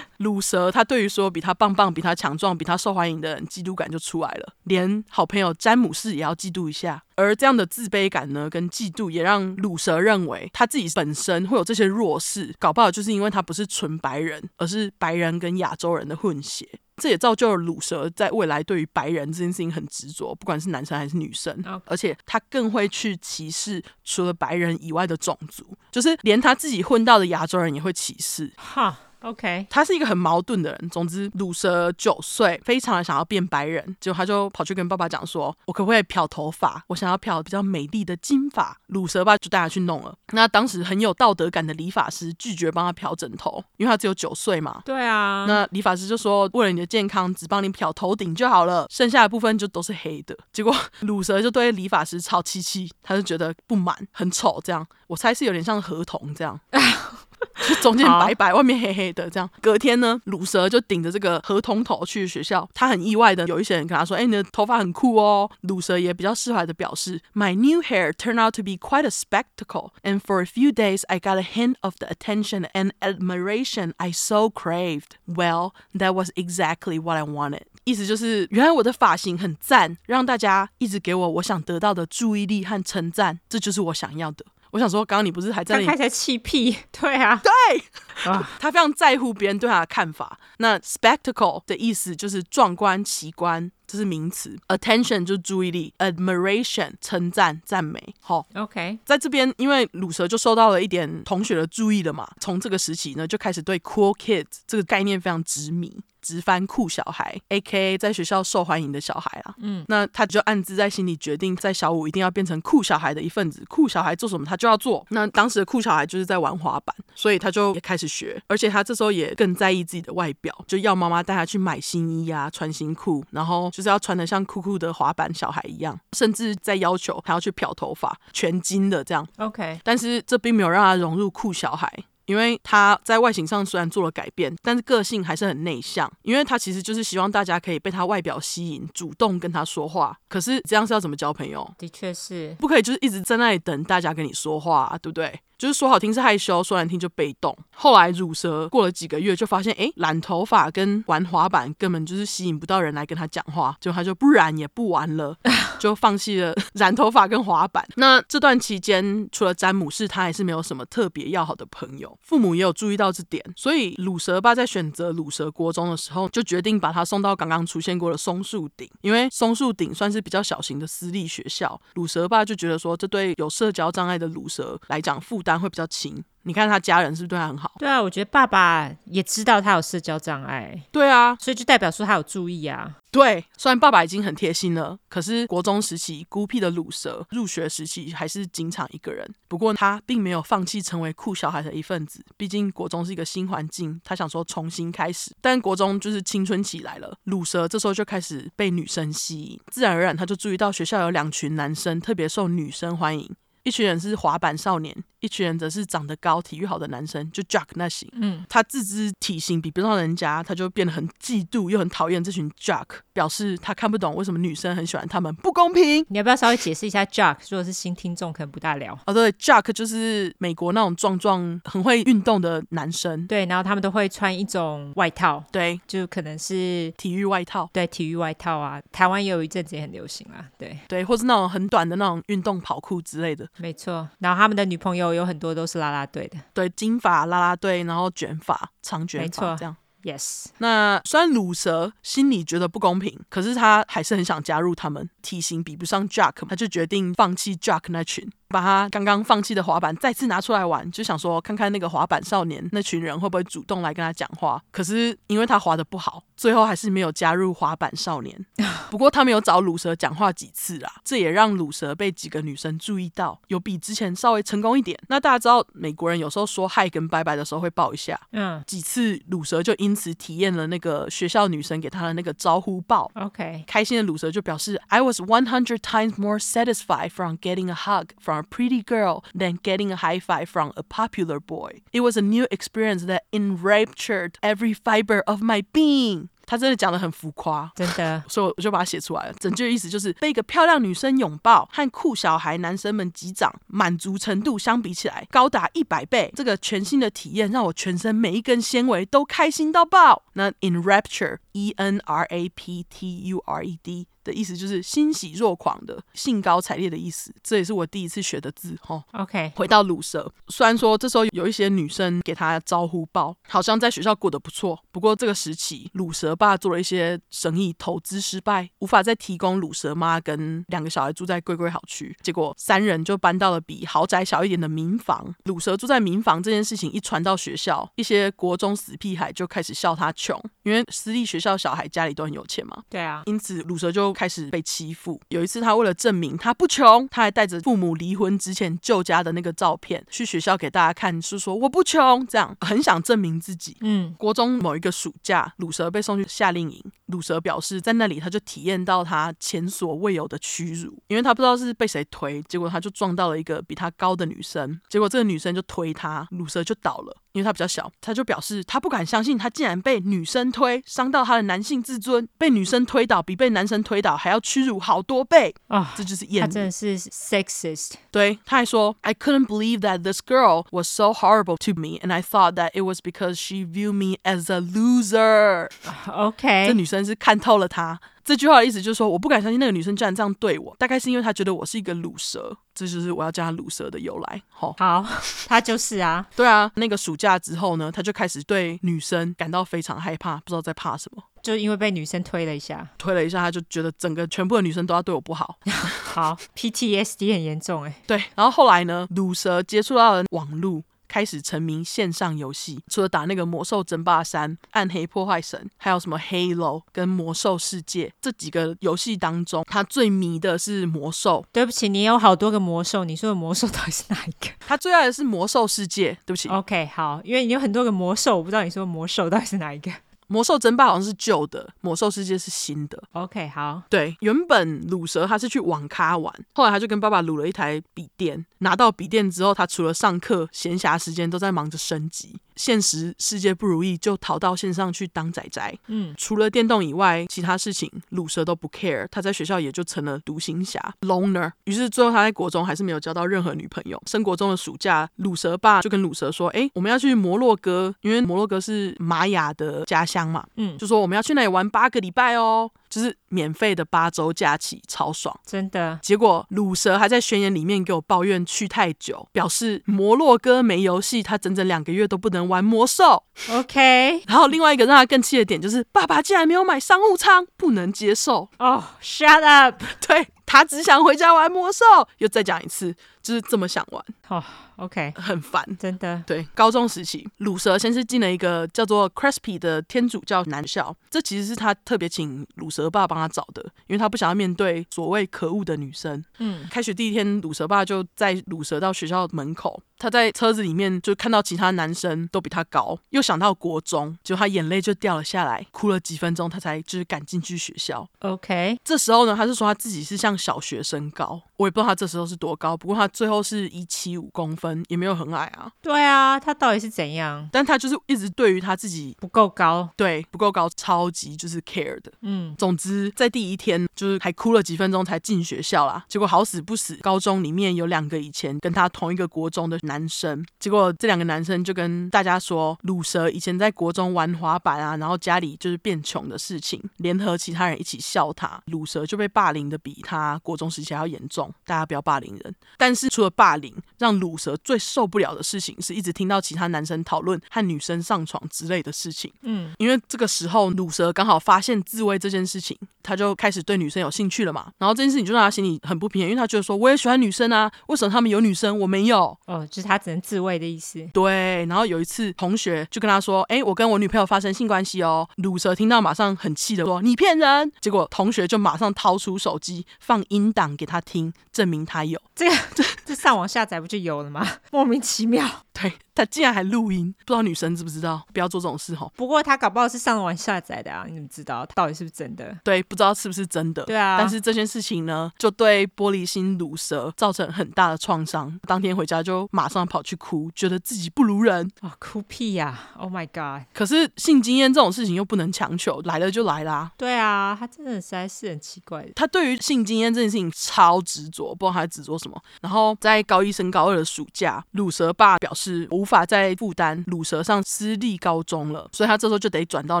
[0.18, 7.02] 鲁蛇，他对于说比他棒棒、比他强壮、比他受欢迎的人，嫉妒感就出来了，连好朋友詹姆士也要嫉妒一下。
[7.16, 16.68] 而这样的自卑感呢，跟嫉妒也让鲁蛇认为他自己本身会有这些弱势，搞不好就是因为他不是纯白人，而是白人跟亚洲人的混血。
[16.96, 28.50] 这也造就了鲁蛇在未来对于白人这件事情很执着，不管是男生还是女生.而且他更会去歧视除了白人以外的种族，就是连他自己混到的亚洲人也会歧视。
[28.56, 28.98] 哈。
[29.26, 30.88] OK，他是一个很矛盾的人。
[30.88, 36.84] 总之，鲁蛇九岁，非常的想要变白人，结果他就跑去跟爸爸讲说：“我可不可以漂头发？
[36.86, 40.14] 我想要漂比较美丽的金发。”鲁蛇爸就带他去弄了。
[40.32, 44.80] 那当时很有道德感的理发师拒绝帮他漂枕头，因为他只有九岁嘛。
[44.84, 45.44] 对啊。
[45.48, 54.60] 那理发师就说：“为了你的健康，只帮你漂头顶就好了，剩下的部分就都是黑的。”结果鲁蛇就对理发师吵气气，他就觉得不满，很丑。
[54.62, 56.58] 这样，我猜是有点像合同这样。
[57.68, 59.48] 就中间白白，外面黑黑的，这样。
[59.60, 62.68] 隔天呢，鲁蛇就顶着这个河童头去学校。
[62.74, 71.18] 他很意外的，有一些人跟他说：“哎、欸，你的头发很酷哦。”鲁蛇也比较释怀的表示：“My new hair turned out to be quite a spectacle, and for a few days I
[71.18, 75.16] got a hint of the attention and admiration I so craved.
[75.26, 84.44] Well, that was exactly what I wanted.” 意思就是，原来我的发型很赞，让大家一直给我我想得到的注意力和称赞，这就是我想要的。
[84.72, 85.86] 我想说，刚刚你不是还在那里？
[85.86, 90.38] 他才气屁， 对啊，对，啊， 他非常在乎别人对他的看法。
[90.58, 94.58] 那 spectacle 的意思就是壮观、奇观，这是名词。
[94.68, 98.14] attention 就是注意力，admiration 称赞、赞美。
[98.20, 105.96] 好，OK，在这边，因为鲁蛇就受到了一点同学的注意了嘛，从这个时期呢，就开始对 cool kids 这个概念非常执迷。
[106.26, 107.96] 直翻酷小孩，A.K.A.
[107.96, 109.54] 在学校受欢迎的小孩啊。
[109.58, 113.64] 嗯，那他就暗自在心里决定，在小五一定要变成酷小孩的一份子。
[113.68, 115.06] 酷小孩做什么，他就要做。
[115.10, 118.42] 那当时的酷小孩就是在玩滑板，所以他就也开始学。
[118.48, 129.24] 而且他这时候也更在意自己的外表，就要妈妈带他去买新衣啊，穿新裤，然后就是要穿的像酷酷的滑板小孩一样，甚至在要求他要去漂头发，全金的这样。
[129.38, 131.92] OK，但是这并没有让他融入酷小孩。
[132.26, 136.10] 因为他在外形上虽然做了改变，但是个性还是很内向。
[136.22, 140.18] 因为他其实就是希望大家可以被他外表吸引，主动跟他说话。
[140.28, 141.68] 可是这样是要怎么交朋友？
[141.78, 145.40] 的确是，不可以就是一直在那里等大家跟你说话啊，对不对？
[145.58, 147.56] 就是说好听是害羞，说难听就被动。
[147.74, 155.36] 后来乳蛇过了几个月，就发现哎，染头发跟玩滑板根本就是吸引不到人来跟他讲话，就他就不染也不玩了，
[155.78, 157.86] 就放弃了 染头发跟滑板。
[157.96, 162.18] 那这段期间，除了詹姆士，他还是没有什么特别要好的朋友。
[162.22, 171.80] 父母也有注意到这点，所以鲁蛇爸在选择乳蛇国中的时候，就决定把他送到刚刚出现过的松树顶，因为松树顶算是比较小型的私立学校。
[171.94, 176.22] 鲁蛇爸就觉得说，这对有社交障碍的鲁蛇来讲负担会比较轻。
[176.42, 177.72] 你看他家人是不是对他很好？
[177.76, 180.80] 对啊，我觉得爸爸也知道他有社交障碍。
[180.92, 182.98] 对啊，所以就代表说他有注意啊。
[183.10, 189.28] 对，虽然爸爸已经很贴心了，可是国中时期孤僻的鲁蛇入学时期还是经常一个人。
[189.48, 195.32] 不过他并没有放弃成为酷小孩的一份子，毕竟国中是一个新环境，他想说重新开始。
[195.40, 204.96] 但国中就是青春期来了，鲁蛇这时候就开始被女生吸引，自然而然他就注意到学校有两群男生特别受女生欢迎，一群人是滑板少年。
[205.26, 208.08] 一群人则是长得高、体育好的男生，就 Jock 那型。
[208.12, 216.06] 嗯，他自知体型比不上人家，他就变得很嫉妒又很讨厌这群 Jock，表示他看不懂为什么女生很喜欢他们，不公平。
[216.08, 217.36] 你要不要稍微解释一下 Jock？
[217.50, 218.98] 如果是新听众，可能不大了。
[219.06, 223.26] 哦，对，Jock 就是美国那种壮壮、很会运动的男生。
[223.26, 227.68] 对，然后他们都会穿一种外套，对，就可能是体育外套。
[227.72, 230.44] 对，体育外套啊，台湾也有一阵子也很流行啊。
[230.56, 233.48] 对，对，或是那种很短的那种运动跑裤之类的。
[233.56, 235.96] 没错，然后他们的女朋友有很多都是拉拉。
[235.96, 240.48] 啦啦队的，对，金发啦啦队，然后卷发，长卷发，没错，这样，yes。
[240.58, 245.08] 那虽然鲁蛇心里觉得不公平，可是他还是很想加入他们。
[245.22, 248.30] 体型比不上 Jack，他就决定放弃 Jack 那群。
[248.48, 254.62] 把他刚刚放弃的滑板再次拿出来玩，就想说看看那个滑板少年那群人会不会主动来跟他讲话。
[254.70, 258.46] 可是因为他滑的不好，最后还是没有加入滑板少年。
[258.90, 264.96] 不过他没有找鲁蛇讲话几次啦，这也让鲁蛇被几个女生注意到，有比之前稍微成功一点。
[265.08, 273.10] 那大家知道美国人有时候说嗨跟拜拜的时候会抱一下，嗯，几次鲁蛇就因此体验了那个学校女生给他的那个招呼抱。
[273.14, 279.57] OK，开心的鲁蛇就表示，I was one hundred times more satisfied from getting a hug from a pretty girl than
[279.61, 281.81] getting a high five from a popular boy.
[281.91, 286.29] It was a new experience that enraptured every fiber of my being.
[286.47, 289.33] 他真的讲得很浮夸，真的，所以我就把它写出来了。
[289.39, 296.29] 整句的意思就是被一个漂亮女生拥抱，和酷小孩男生们击掌，满足程度相比起来高达一百倍。
[296.35, 300.23] 这个全新的体验让我全身每一根纤维都开心到爆。
[300.33, 304.07] 那 enrapture，e n r a p t u r e d。
[304.26, 309.02] 的意思就是欣喜若狂的、兴高采烈的意思，这也是我第一次学的字哈。
[309.12, 314.78] OK，回到鲁蛇，虽然说这时候有一些女生给他招呼报，好像在学校过得不错。
[314.90, 325.32] 不过这个时期，鲁蛇爸做了一些生意，投资失败，无法再提供鲁蛇妈跟两个小孩住在贵贵好区，结果三人就搬到了比豪宅小一点的民房。
[325.44, 332.82] 鲁蛇住在民房这件事情一传到学校，一些国中死屁孩就开始笑他穷，因为私立学校小孩家里都很有钱嘛。
[332.88, 334.15] 对啊，因此鲁蛇就。
[334.16, 335.20] 开始被欺负。
[335.28, 343.76] 有一次，他为了证明他不穷，他还带着父母离婚之前旧家的那个照片去学校给大家看，是说我不穷，这样 很想证明自己。
[343.82, 346.82] 嗯，国中某一个暑假，鲁蛇被送去夏令营。
[347.06, 357.16] 鲁蛇表示，在那里他就体验到他前所未有的屈辱，因为他不知道是被谁推，结果他就撞到了一个比他高的女生，结果这个女生就推他，鲁蛇就倒了。
[357.32, 362.26] 因为他比较小，他就表示他不敢相信他竟然被女生推，伤到他的男性自尊。
[362.38, 365.80] 被女生推倒比被男生推倒还要屈辱好多倍啊！
[365.80, 366.40] 哦、这就是厌女。
[366.40, 367.92] 他真的是 sexist。
[368.10, 372.82] 对，他还说，I couldn't believe that this girl was so horrible to me, and I thought that it
[372.82, 375.68] was because she viewed me as a loser.
[376.06, 378.00] OK，这女生是看透了他。
[378.24, 384.42] 这句话的意思就是说，我不敢相信那个女生居然这样对我，大概是因为她觉得我是一个卤蛇，这就是我要叫她卤蛇的由来。
[384.48, 385.06] 好，好，
[385.46, 386.68] 她就是啊，对啊。
[386.74, 395.58] 那个暑假之后呢，她就开始对女生感到非常害怕，不知道在怕什么，就因为被女生推了一下，推了一下，他就觉得整个全部的女生都要对我不好。
[396.02, 398.02] 好，PTSD 很严重哎。
[398.06, 400.82] 对，然后后来呢，鲁蛇接触到了网络。
[401.08, 411.46] 开始沉迷线上游戏，除了打那个魔兽争霸三、暗黑破坏神，还有什么 Halo 跟魔兽世界这几个游戏当中，他最迷的是魔兽。
[411.52, 414.50] 对不起，你有好多个魔兽，你说的魔兽到底是哪一个？
[414.66, 416.18] 他最爱的是魔兽世界。
[416.26, 419.92] 对不起，OK，好，因为你有很多个魔兽，我不知道你说的魔兽到底是哪一个。
[420.28, 423.02] 魔兽争霸好像是旧的，魔兽世界是新的。
[423.12, 423.82] OK，好。
[423.88, 428.44] 对，原本鲁蛇他是去网咖玩，后来他就跟爸爸撸了一台笔电。
[428.58, 432.40] 拿到笔电之后，他除了上课，闲暇时间都在忙着升级。
[432.56, 435.78] 现实世界不如意，就逃到线上去当仔仔。
[435.86, 439.06] 嗯，除了电动以外，其他事情鲁蛇都不 care。
[439.10, 441.50] 他在学校也就成了独行侠 loner。
[441.64, 444.02] 于是最后他在国中还是没有交到任何女朋友。
[444.06, 450.44] 升国中的暑假，鲁蛇爸就跟鲁蛇说：“哎，我们要去摩洛哥，因为摩洛哥是玛雅的家乡嘛。
[450.56, 455.98] 嗯，就说我们要去那里玩八个礼拜哦。”就是免费的八周假期，超爽，真的。
[456.02, 463.24] 结果鲁蛇还在宣言里面给我抱怨去太久，表示摩洛哥没游戏，他整整两个月都不能玩魔兽。
[463.50, 464.22] OK。
[464.28, 468.48] 然后另外一个让他更气的点就是，爸爸竟然没有买商务舱，不能接受。
[468.58, 469.82] 哦，oh，shut up。
[470.06, 471.84] 对，他只想回家玩魔兽。
[472.18, 474.02] 又再讲一次，就是这么想玩。
[474.22, 474.42] 好。
[474.76, 476.22] OK，很烦，真的。
[476.26, 486.22] 对，高中时期，鲁蛇先是进了一个叫做 Crispy 的天主教男校，这其实是他特别请鲁蛇爸帮他找的，因为他不想要面对所谓可恶的女生。
[486.40, 498.08] 嗯，开学第一天，鲁蛇爸就在鲁蛇到学校门口，他在车子里面就看到其他男生都比他高，又想到国中，结果他眼泪就掉了下来，哭了几分钟，他才就是赶进去学校。
[498.20, 504.76] OK，这时候呢，他是说他自己是像小学生高，我也不知道他这时候是多高，不过他最后是一七五公分。
[504.88, 507.48] 也没有很矮啊，对啊，他到底是怎样？
[507.50, 512.12] 但他就是一直对于他自己不够高，对，不够高，超级就是 care 的。
[512.22, 516.04] 嗯，总之在第一天就是还哭了几分钟才进学校啦。
[516.08, 531.52] 结果好死不死，高中里面有两个以前跟他同一个国中的男生，结果这两个男生就跟大家说，鲁蛇以前在国中玩滑板啊，然后家里就是变穷的事情，联合其他人一起笑他，鲁蛇就被霸凌的比他国中时期还要严重。
[531.64, 539.32] 大家不要霸凌人，但是除了霸凌，让鲁蛇最受不了的事情是一直听到其他男生讨论和女生上床之类的事情。
[539.42, 544.72] 嗯，因为这个时候鲁蛇刚好发现自慰这件事情，他就开始对女生有兴趣了嘛。
[544.78, 549.36] 然后这件事情就让他心里很不平衡，因为他觉得说我也喜欢女生啊，为什么他们有女生我没有？
[549.46, 551.06] 哦，就是他只能自慰的意思。
[551.12, 551.64] 对。
[551.66, 562.20] 然后有一次同学就跟他说：“哎，我跟我女朋友发生性关系哦。”鲁蛇听到马上很气的说：“你骗人！”结果同学就马上掏出手机放音档给他听，证明他有。
[562.34, 564.46] 这个这 这上网下载不就有了吗？
[564.72, 568.22] 莫名其妙，对，他竟然还录音，不知道女生知不知道？
[568.32, 569.10] 不要做这种事哈。
[569.16, 572.56] 不过他搞不好是上网下载的啊，你怎么知道到底是不是真的？
[572.64, 573.82] 对，不知道是不是真的。
[573.84, 578.58] 对啊，但是这件事情呢，就对玻璃心乳蛇造成很大的创伤。
[578.66, 583.66] 当天回家就马上跑去哭，觉得自己不如人啊、哦，哭屁呀！Oh my god！
[583.72, 586.90] 可是性经验这种事情又不能强求，来了就来啦。
[586.96, 589.12] 对啊，他真的实在是很奇怪的。
[589.14, 592.40] 他对于性经验这件事情超执着，不知道他执着什么。
[592.60, 600.00] 然后在高一升高二的暑假，鲁蛇爸表示无法再负担鲁蛇上私立高中了，所以他这时候就得转到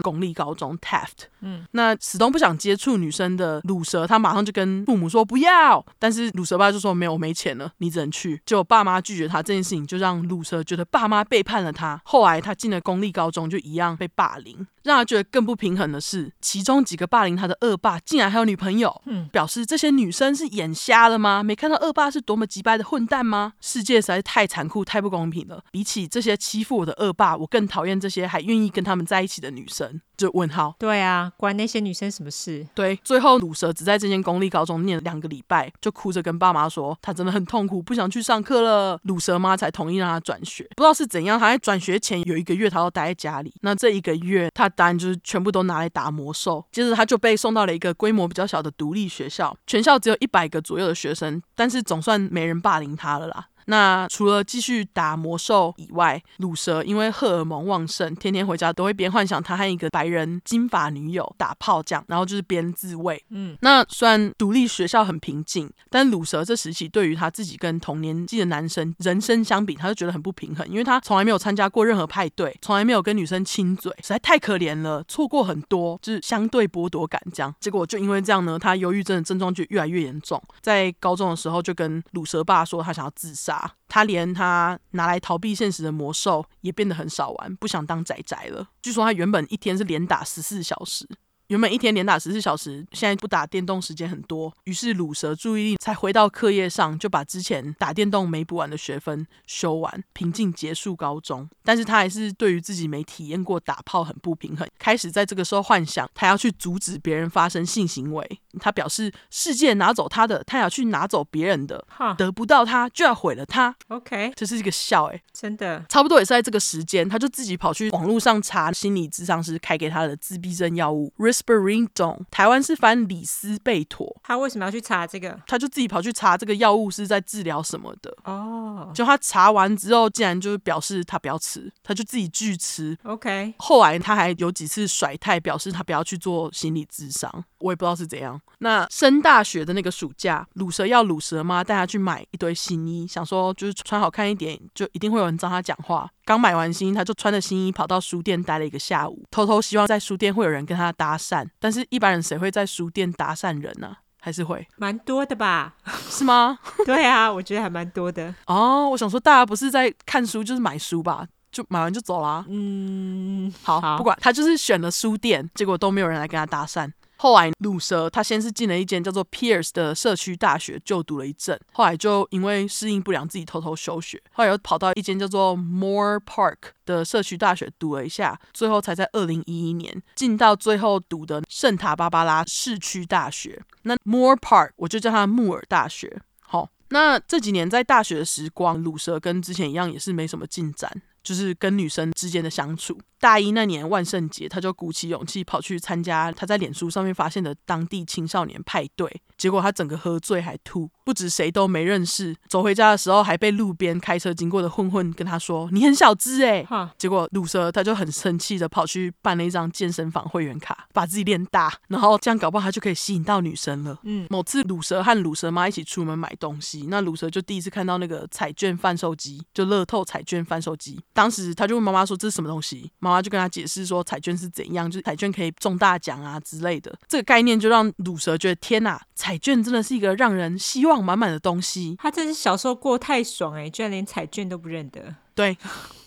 [0.00, 1.26] 公立高中 Taft。
[1.40, 5.84] 嗯，那始终不想接触女生的鲁蛇，他马上就跟父母说不要。
[5.98, 8.40] 但是鲁蛇爸就说没有，我没钱了，你只能去。
[8.44, 12.00] 结果爸妈拒绝他这件事情，就让鲁蛇觉得爸妈背叛了他。
[12.04, 14.66] 后来他进了公立高中，就一样被霸凌。
[14.82, 19.02] 让他觉得更不平衡的是，其中几个霸凌他的恶霸竟然还有女朋友。
[19.06, 21.42] 嗯，表示这些女生是眼瞎了吗？
[21.42, 23.54] 没看到恶霸是多么急掰的混蛋吗？
[23.60, 25.60] 世界实在是太残酷、太不公平了。
[25.72, 30.00] 比起这些欺负我的恶霸，我更讨厌这些还愿意跟他们在一起的女生。
[30.16, 30.74] 就问号。
[30.78, 32.66] 对啊，关那些女生什么事？
[32.74, 38.98] 对，最后鲁蛇只在这间公立高中念了两个礼拜，就哭着跟爸妈说，他真的很痛苦，不想去上课了。
[39.04, 40.64] 鲁蛇妈才同意让他转学。
[40.76, 43.54] 不知道是怎样，他在转学前有一个月，他都待在家里。
[43.60, 46.64] 那这一个月，他当然就是全部都拿来打魔兽。
[46.72, 53.48] 接着他就被送到了一个规模比较小的独立学校，全校只有一百个左右的学生，但是总算没人霸凌他了啦。
[53.66, 63.22] 那除了继续打魔兽以外，鲁蛇因为荷尔蒙旺盛，天天回家都会边幻想他和一个白人金发女友打炮这样，然后就是边自慰。
[63.30, 77.52] 嗯，那虽然独立学校很平静，但鲁蛇这时期对于他自己跟同年纪的男生人生相比，他就觉得很不平衡，因为他从来没有参加过任何派对，从来没有跟女生亲嘴，实在太可怜了，错过很多，就是相对剥夺感这样。
[77.58, 83.55] 结果就因为这样呢，他忧郁症的症状就越来越严重，在高中的时候就跟鲁蛇爸说他想要自杀。
[83.88, 88.68] 他连他拿来逃避现实的魔兽也变得很少玩，不想当宅宅了。
[88.82, 91.08] 据说他原本一天是连打十四小时。
[91.48, 101.48] 原本一天连打十四小时，现在不打电动时间很多，于是鲁蛇注意力才回到课业上，就把之前打电动没补完的学分修完，平静结束高中。
[101.62, 108.40] 但是他还是对于自己没体验过打炮很不平衡，开始在这个时候幻想他要去阻止别人发生性行为。
[108.58, 113.76] 他表示世界拿走他的，他要去拿走别人的，哈得不到他就要毁了他。
[113.88, 121.12] OK，这是一个笑哎、欸，真的，差不多也是在这个时间，他就自己跑去网络上查心理智商师开给他的自闭症药物。
[121.36, 124.16] risperidone，台湾是翻李斯贝妥。
[124.22, 125.38] 他为什么要去查这个？
[125.46, 128.14] 他就自己跑去查这个药物是在治疗什么的。
[128.24, 128.94] 哦，oh.
[128.94, 132.96] 就他查完之后，竟然就是表示他不要吃，他就自己拒吃。
[133.02, 137.44] OK，后来他还有几次甩态，表示他不要去做心理智商。
[137.58, 138.40] 我也不知道是怎样。
[138.58, 146.08] 那升大学的那个暑假，鲁蛇要鲁蛇妈带他去买一堆新衣，想说就是穿好看一点，就一定会有人找他讲话。
[146.24, 151.46] 刚买完新衣，他就穿着新衣跑到书店待了一个下午，偷偷希望在书店会有人跟他搭讪。
[151.58, 153.98] 但是一般人谁会在书店搭讪人呢、啊？
[154.18, 155.74] 还是会蛮多的吧？
[156.10, 156.58] 是吗？
[156.84, 158.34] 对啊，我觉得还蛮多的。
[158.46, 161.24] 哦，我想说大家不是在看书就是买书吧？
[161.52, 162.44] 就买完就走啦。
[162.48, 166.90] 嗯，好，好不管他就是选了书店，结果都没有人来跟他搭讪。
[167.16, 183.62] 后来鲁蛇他先是进了一间叫做 Pierce 的社区大学就读了一阵，后来就因为适应不良自己偷偷休学，后来又跑到一间叫做 Moore Park 的社区大学读了一下，最后才在二零一一年进到最后读的圣塔芭芭拉市区大学。
[183.82, 186.20] 那 Moore Park 我就叫它穆尔大学。
[186.40, 191.02] 好，那这几年在大学的时光，鲁蛇跟之前一样也是没什么进展。
[191.26, 192.96] 就是跟女生之间的相处。
[193.18, 202.36] 大一那年万圣节，他就鼓起勇气跑去参加他在脸书上面发现的当地青少年派对，结果他整个喝醉还吐，不止谁都没认识。
[202.46, 213.98] 走回家的时候，还被路边开车经过的混混跟他说：“你很小只哎。”哈，结果鲁蛇他就很生气的跑去办了一张健身房会员卡，把自己练大，然后这样搞不好他就可以吸引到女生了。
[214.02, 221.00] 嗯，某次鲁蛇和鲁蛇妈一起出门买东西，那鲁蛇就第一次看到那个彩券贩售机，就乐透彩券贩售机。
[221.16, 231.96] 当时他就问妈妈说：“这是什么东西？”妈妈就跟他解释说：“彩券是怎样，就是彩券可以中大奖啊之类的。”这个概念就让鲁蛇觉得天哪，彩券真的是一个让人希望满满的东西。
[231.98, 235.14] 他真是小时候过太爽哎，居然连彩券都不认得。
[235.34, 235.56] 对，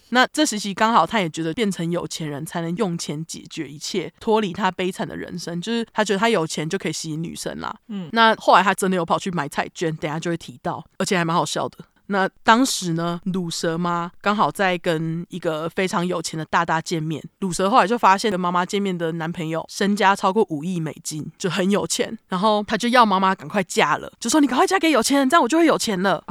[0.09, 7.75] 那这时期刚好他也觉得变成有钱人才能用钱解决一切，脱离他悲惨的人生，就是他觉得他有钱就可以吸引女生啦。
[7.87, 11.79] 嗯，那后来他真的有跑去买彩券，等下就会提到，而且还蛮好笑的。
[12.09, 17.23] 那当时呢，鲁蛇妈刚好在跟一个非常有钱的大大见面。
[17.39, 22.17] 鲁蛇后来就发现跟妈妈见面的男朋友身家超过五亿美金，就很有钱。
[22.27, 26.23] 然后他就要妈妈赶快嫁了，就说你赶快嫁给有钱人，这样我就会有钱了。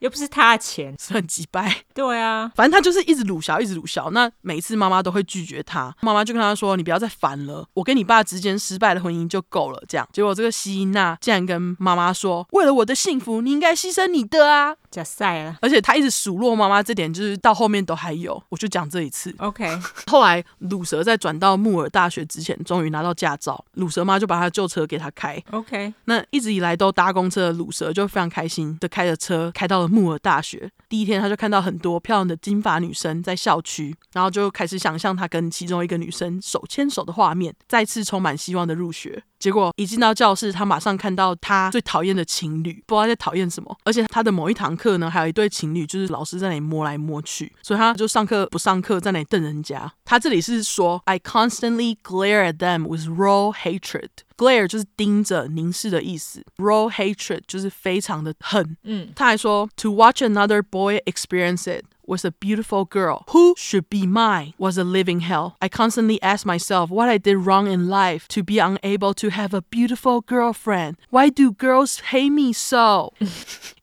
[0.00, 1.84] 又不是他的钱， 是很机掰。
[1.94, 4.10] 对啊，反正他就是一直鲁小，一直鲁小。
[4.10, 18.40] 那每一次妈妈都会拒绝他，妈妈就跟他说：“你不要再烦了，我跟你爸之间失败的婚姻就够了。”这样，结果这个希娜竟然跟妈妈说：“为了我的幸福，你应该牺牲你的啊！”假赛了，而且他一直数落妈妈这点，就是到后面都还有。
[18.50, 19.34] 我就讲这一次。
[19.38, 19.66] OK，
[20.06, 25.42] 后来鲁蛇在转到木尔大学之前，终于拿到驾照，鲁蛇妈就把他旧车给他开。
[25.50, 30.70] OK，那一直以来都搭公车的鲁蛇就非常开心的开着车开到了木尔大学。
[30.88, 39.22] 第一天，他就看到很多漂亮的金发女生在校区，然后就开始想象他跟其中一个女生手牵手的画面，再次充满希望的入学。
[39.42, 43.76] 结果一进到教室，他马上看到他最讨厌的情侣，不知道在讨厌什么。
[43.82, 49.92] 而且他的某一堂课呢，还有一对情侣，就是老师在那里摸来摸去，所以他就上课不上课，在那里瞪人家。
[50.04, 54.10] 他这里是说，I constantly glare at them with raw hatred。
[54.41, 58.77] glare 就是盯着、凝视的意思，raw hatred 就是非常的恨。
[58.83, 65.19] 嗯，他还说，to watch another boy experience it。was a beautiful girl who should be mine was a living
[65.19, 65.55] hell.
[65.59, 69.53] I constantly ask myself what I did wrong in life to be unable to have
[69.53, 70.95] a beautiful girlfriend.
[71.09, 73.11] Why do girls hate me so?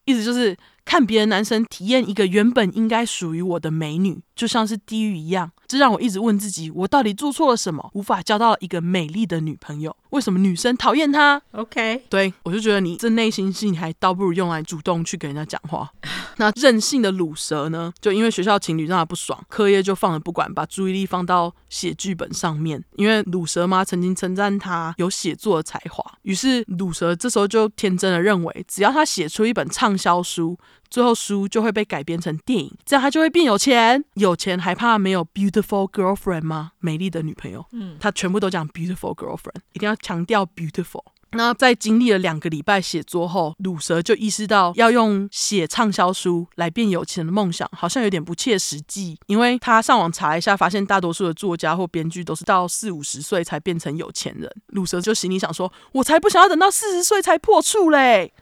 [0.06, 0.56] 意思就是
[0.86, 5.51] 看别的男生体验一个原本应该属于我的美女， 就像是地狱一样。
[5.67, 9.95] 这让我一直问自己，我到底做错了什么，无法交到一个美丽的女朋友？
[10.11, 15.91] 为什么女生讨厌他？OK，对，我就觉得你这内心戏还倒不如用来主动去跟人家讲话。
[16.37, 17.93] 那任性的鲁蛇呢？
[18.01, 22.83] 就因为学校情侣让他不爽，课业就放了不管，把注意力放到写剧本上面。
[22.95, 30.57] 因为鲁蛇妈曾经称赞他有写作的才华，于是鲁蛇这时候就天真的认为，只要他写出一本畅销书，
[30.89, 34.03] 最后书就会被改编成电影，这样他就会变有钱。
[34.15, 36.71] 有钱还怕没有 beautiful girlfriend 吗？
[36.79, 37.65] 美丽的女朋友。
[37.71, 41.03] 嗯，他全部都讲 beautiful girlfriend，一定要强调 beautiful。
[41.33, 49.15] 那在经历了两个礼拜写作后，鲁蛇就意识到要用写畅销书来变有钱的梦想，好像有点不切实际。
[49.27, 54.51] 因为他上网查一下，发现大多数的作家或编剧都是到四五十岁才变成有钱人。
[54.69, 58.33] 鲁蛇就心里想说：“我才不想要等到四十岁才破处嘞！”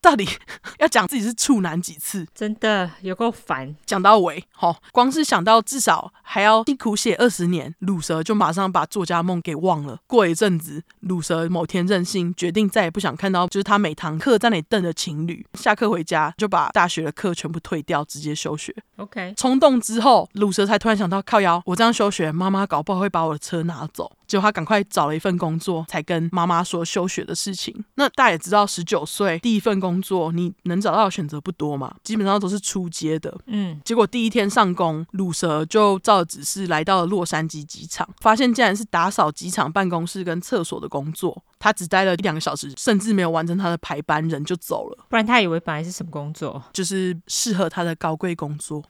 [0.00, 0.26] 到底
[0.78, 2.26] 要讲自己是处男几次？
[2.34, 3.74] 真的有够烦。
[3.84, 9.98] 讲到尾，齁，光是想到至少还要辛苦写二十年，鲁蛇就马上把作家梦给忘了。
[10.06, 15.44] 过一阵子，鲁蛇某天任性，决定再也不想看到就是他每堂课在那里瞪的情侣。
[15.54, 18.74] 下课回家就把大学的课全部退掉，直接休学。
[18.96, 24.12] OK，冲动之后，鲁蛇才突然想到，靠腰，我这样休学，妈妈搞不好会把我的车拿走。
[24.28, 27.74] 结果他赶快找了一份工作，才跟妈妈说休学的事情。
[27.94, 33.36] 那大家也知道，十九岁第一份工作，你能找到的选择不多嘛，基本上都是出街的。
[33.46, 41.42] 嗯，结果第一天上工，鲁蛇就照指示来到了洛杉矶机场，发现竟然是打扫机场办公室跟厕所的工作。
[41.58, 45.06] 他只待了一两个小时，甚至没有完成他的排班，人就走了。
[45.08, 48.82] 不然他以为本来是什么工作，就是适合他的高贵工作。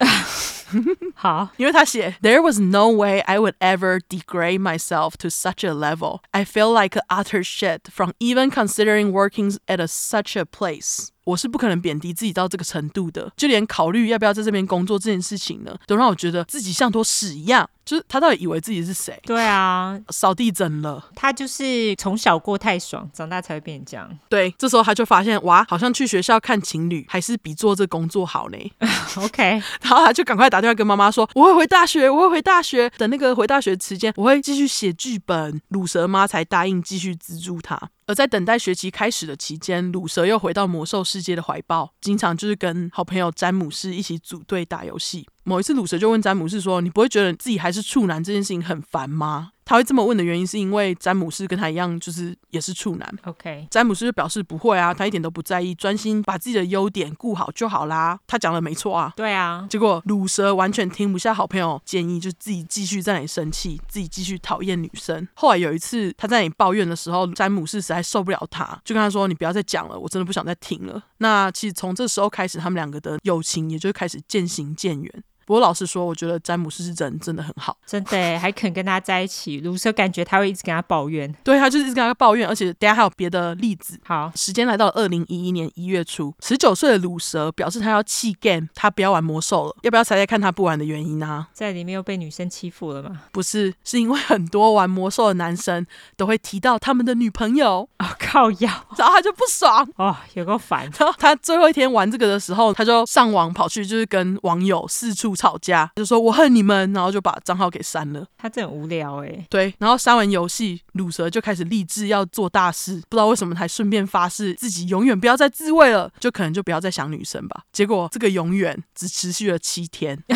[1.15, 6.19] 好，因为他写，There was no way I would ever degrade myself to such a level.
[6.29, 11.07] I feel like utter shit from even considering working at a such a place.
[11.23, 17.69] 我是不可能贬低自己到这个程度的，就连考虑要不要在这边工作这件事情呢，都让我觉得自己像坨屎一样。
[17.85, 19.19] 就是他到底以为自己是谁？
[19.25, 21.09] 对啊， 扫地整了。
[21.15, 24.07] 他就是从小过太爽，长大才会变这样。
[24.29, 28.57] 对，这时候他就发现，哇，好像去学校看情侣还是比做这工作好呢。
[29.17, 29.43] OK，
[29.81, 32.87] 然后他就赶快打电话跟妈妈说：“我会回大学，我会回大学。
[32.91, 37.89] 等那个回大学期间，我会继续写剧本。”鲁蛇妈才答应继续资助他。
[38.05, 45.27] 而在等待学期开始的期间，鲁蛇又回到魔兽世界的怀抱，经常就是跟好朋友詹姆士一起组队打游戏。
[45.43, 53.07] 某一次，鲁蛇就问詹姆士说：“你不会觉得自己还是处男这件事情很烦吗？”他会这么问的原因，是因为詹姆斯跟他一样，就是也是处男。
[53.25, 58.19] OK，詹姆斯就表示不会啊，他一点都不在意，专心把自己的优点顾好就好啦。
[58.25, 59.13] 他讲的没错啊。
[59.15, 59.67] 对啊。
[59.69, 65.27] 结果鲁蛇完全听不下好朋友建议，就自己继续在那里生气，自己继续讨厌女生。
[65.35, 75.23] 后来有一次他在那里抱怨的时候，詹姆斯实在受不了他，就跟他说：“你不要再讲了，我真的不想再听了。”那其实从这时候开始，他们两个的友情也就开始渐行渐远。
[75.49, 79.59] 不过老实说，我觉得詹姆斯是人真的很好，真的还肯跟他在一起。
[79.61, 83.99] 卢蛇感觉他会一直跟他抱怨，对，他就是一直跟他抱怨，而且等下还有别的例子。
[84.05, 89.75] 好，时间来到二零一一年一月初，十九岁的卢蛇表示他要弃 game，他不要玩魔兽了。
[89.81, 91.47] 要不要猜猜看他不玩的原因呢、啊？
[91.51, 93.21] 在里面又被女生欺负了吗？
[93.31, 95.83] 不是，是因为很多玩魔兽的男生
[96.15, 98.69] 都会提到他们的女朋友啊、哦，靠腰，
[98.99, 100.87] 然后他就不爽哦，有够烦。
[100.99, 106.19] 然后他最后一天玩这个的时候，他就上网跑去就是跟网友四处吵架，就说。
[106.19, 108.25] 我恨你们，然后就把账号给删了。
[108.37, 109.45] 他真无聊哎。
[109.49, 117.61] 对，然后删完游戏，鲁蛇就开始立志要做大事，不知道为什么还顺便发誓自己永远不要再自慰了，就可能就不要再想女生吧。
[117.71, 120.21] 结果这个永远只持续了七天。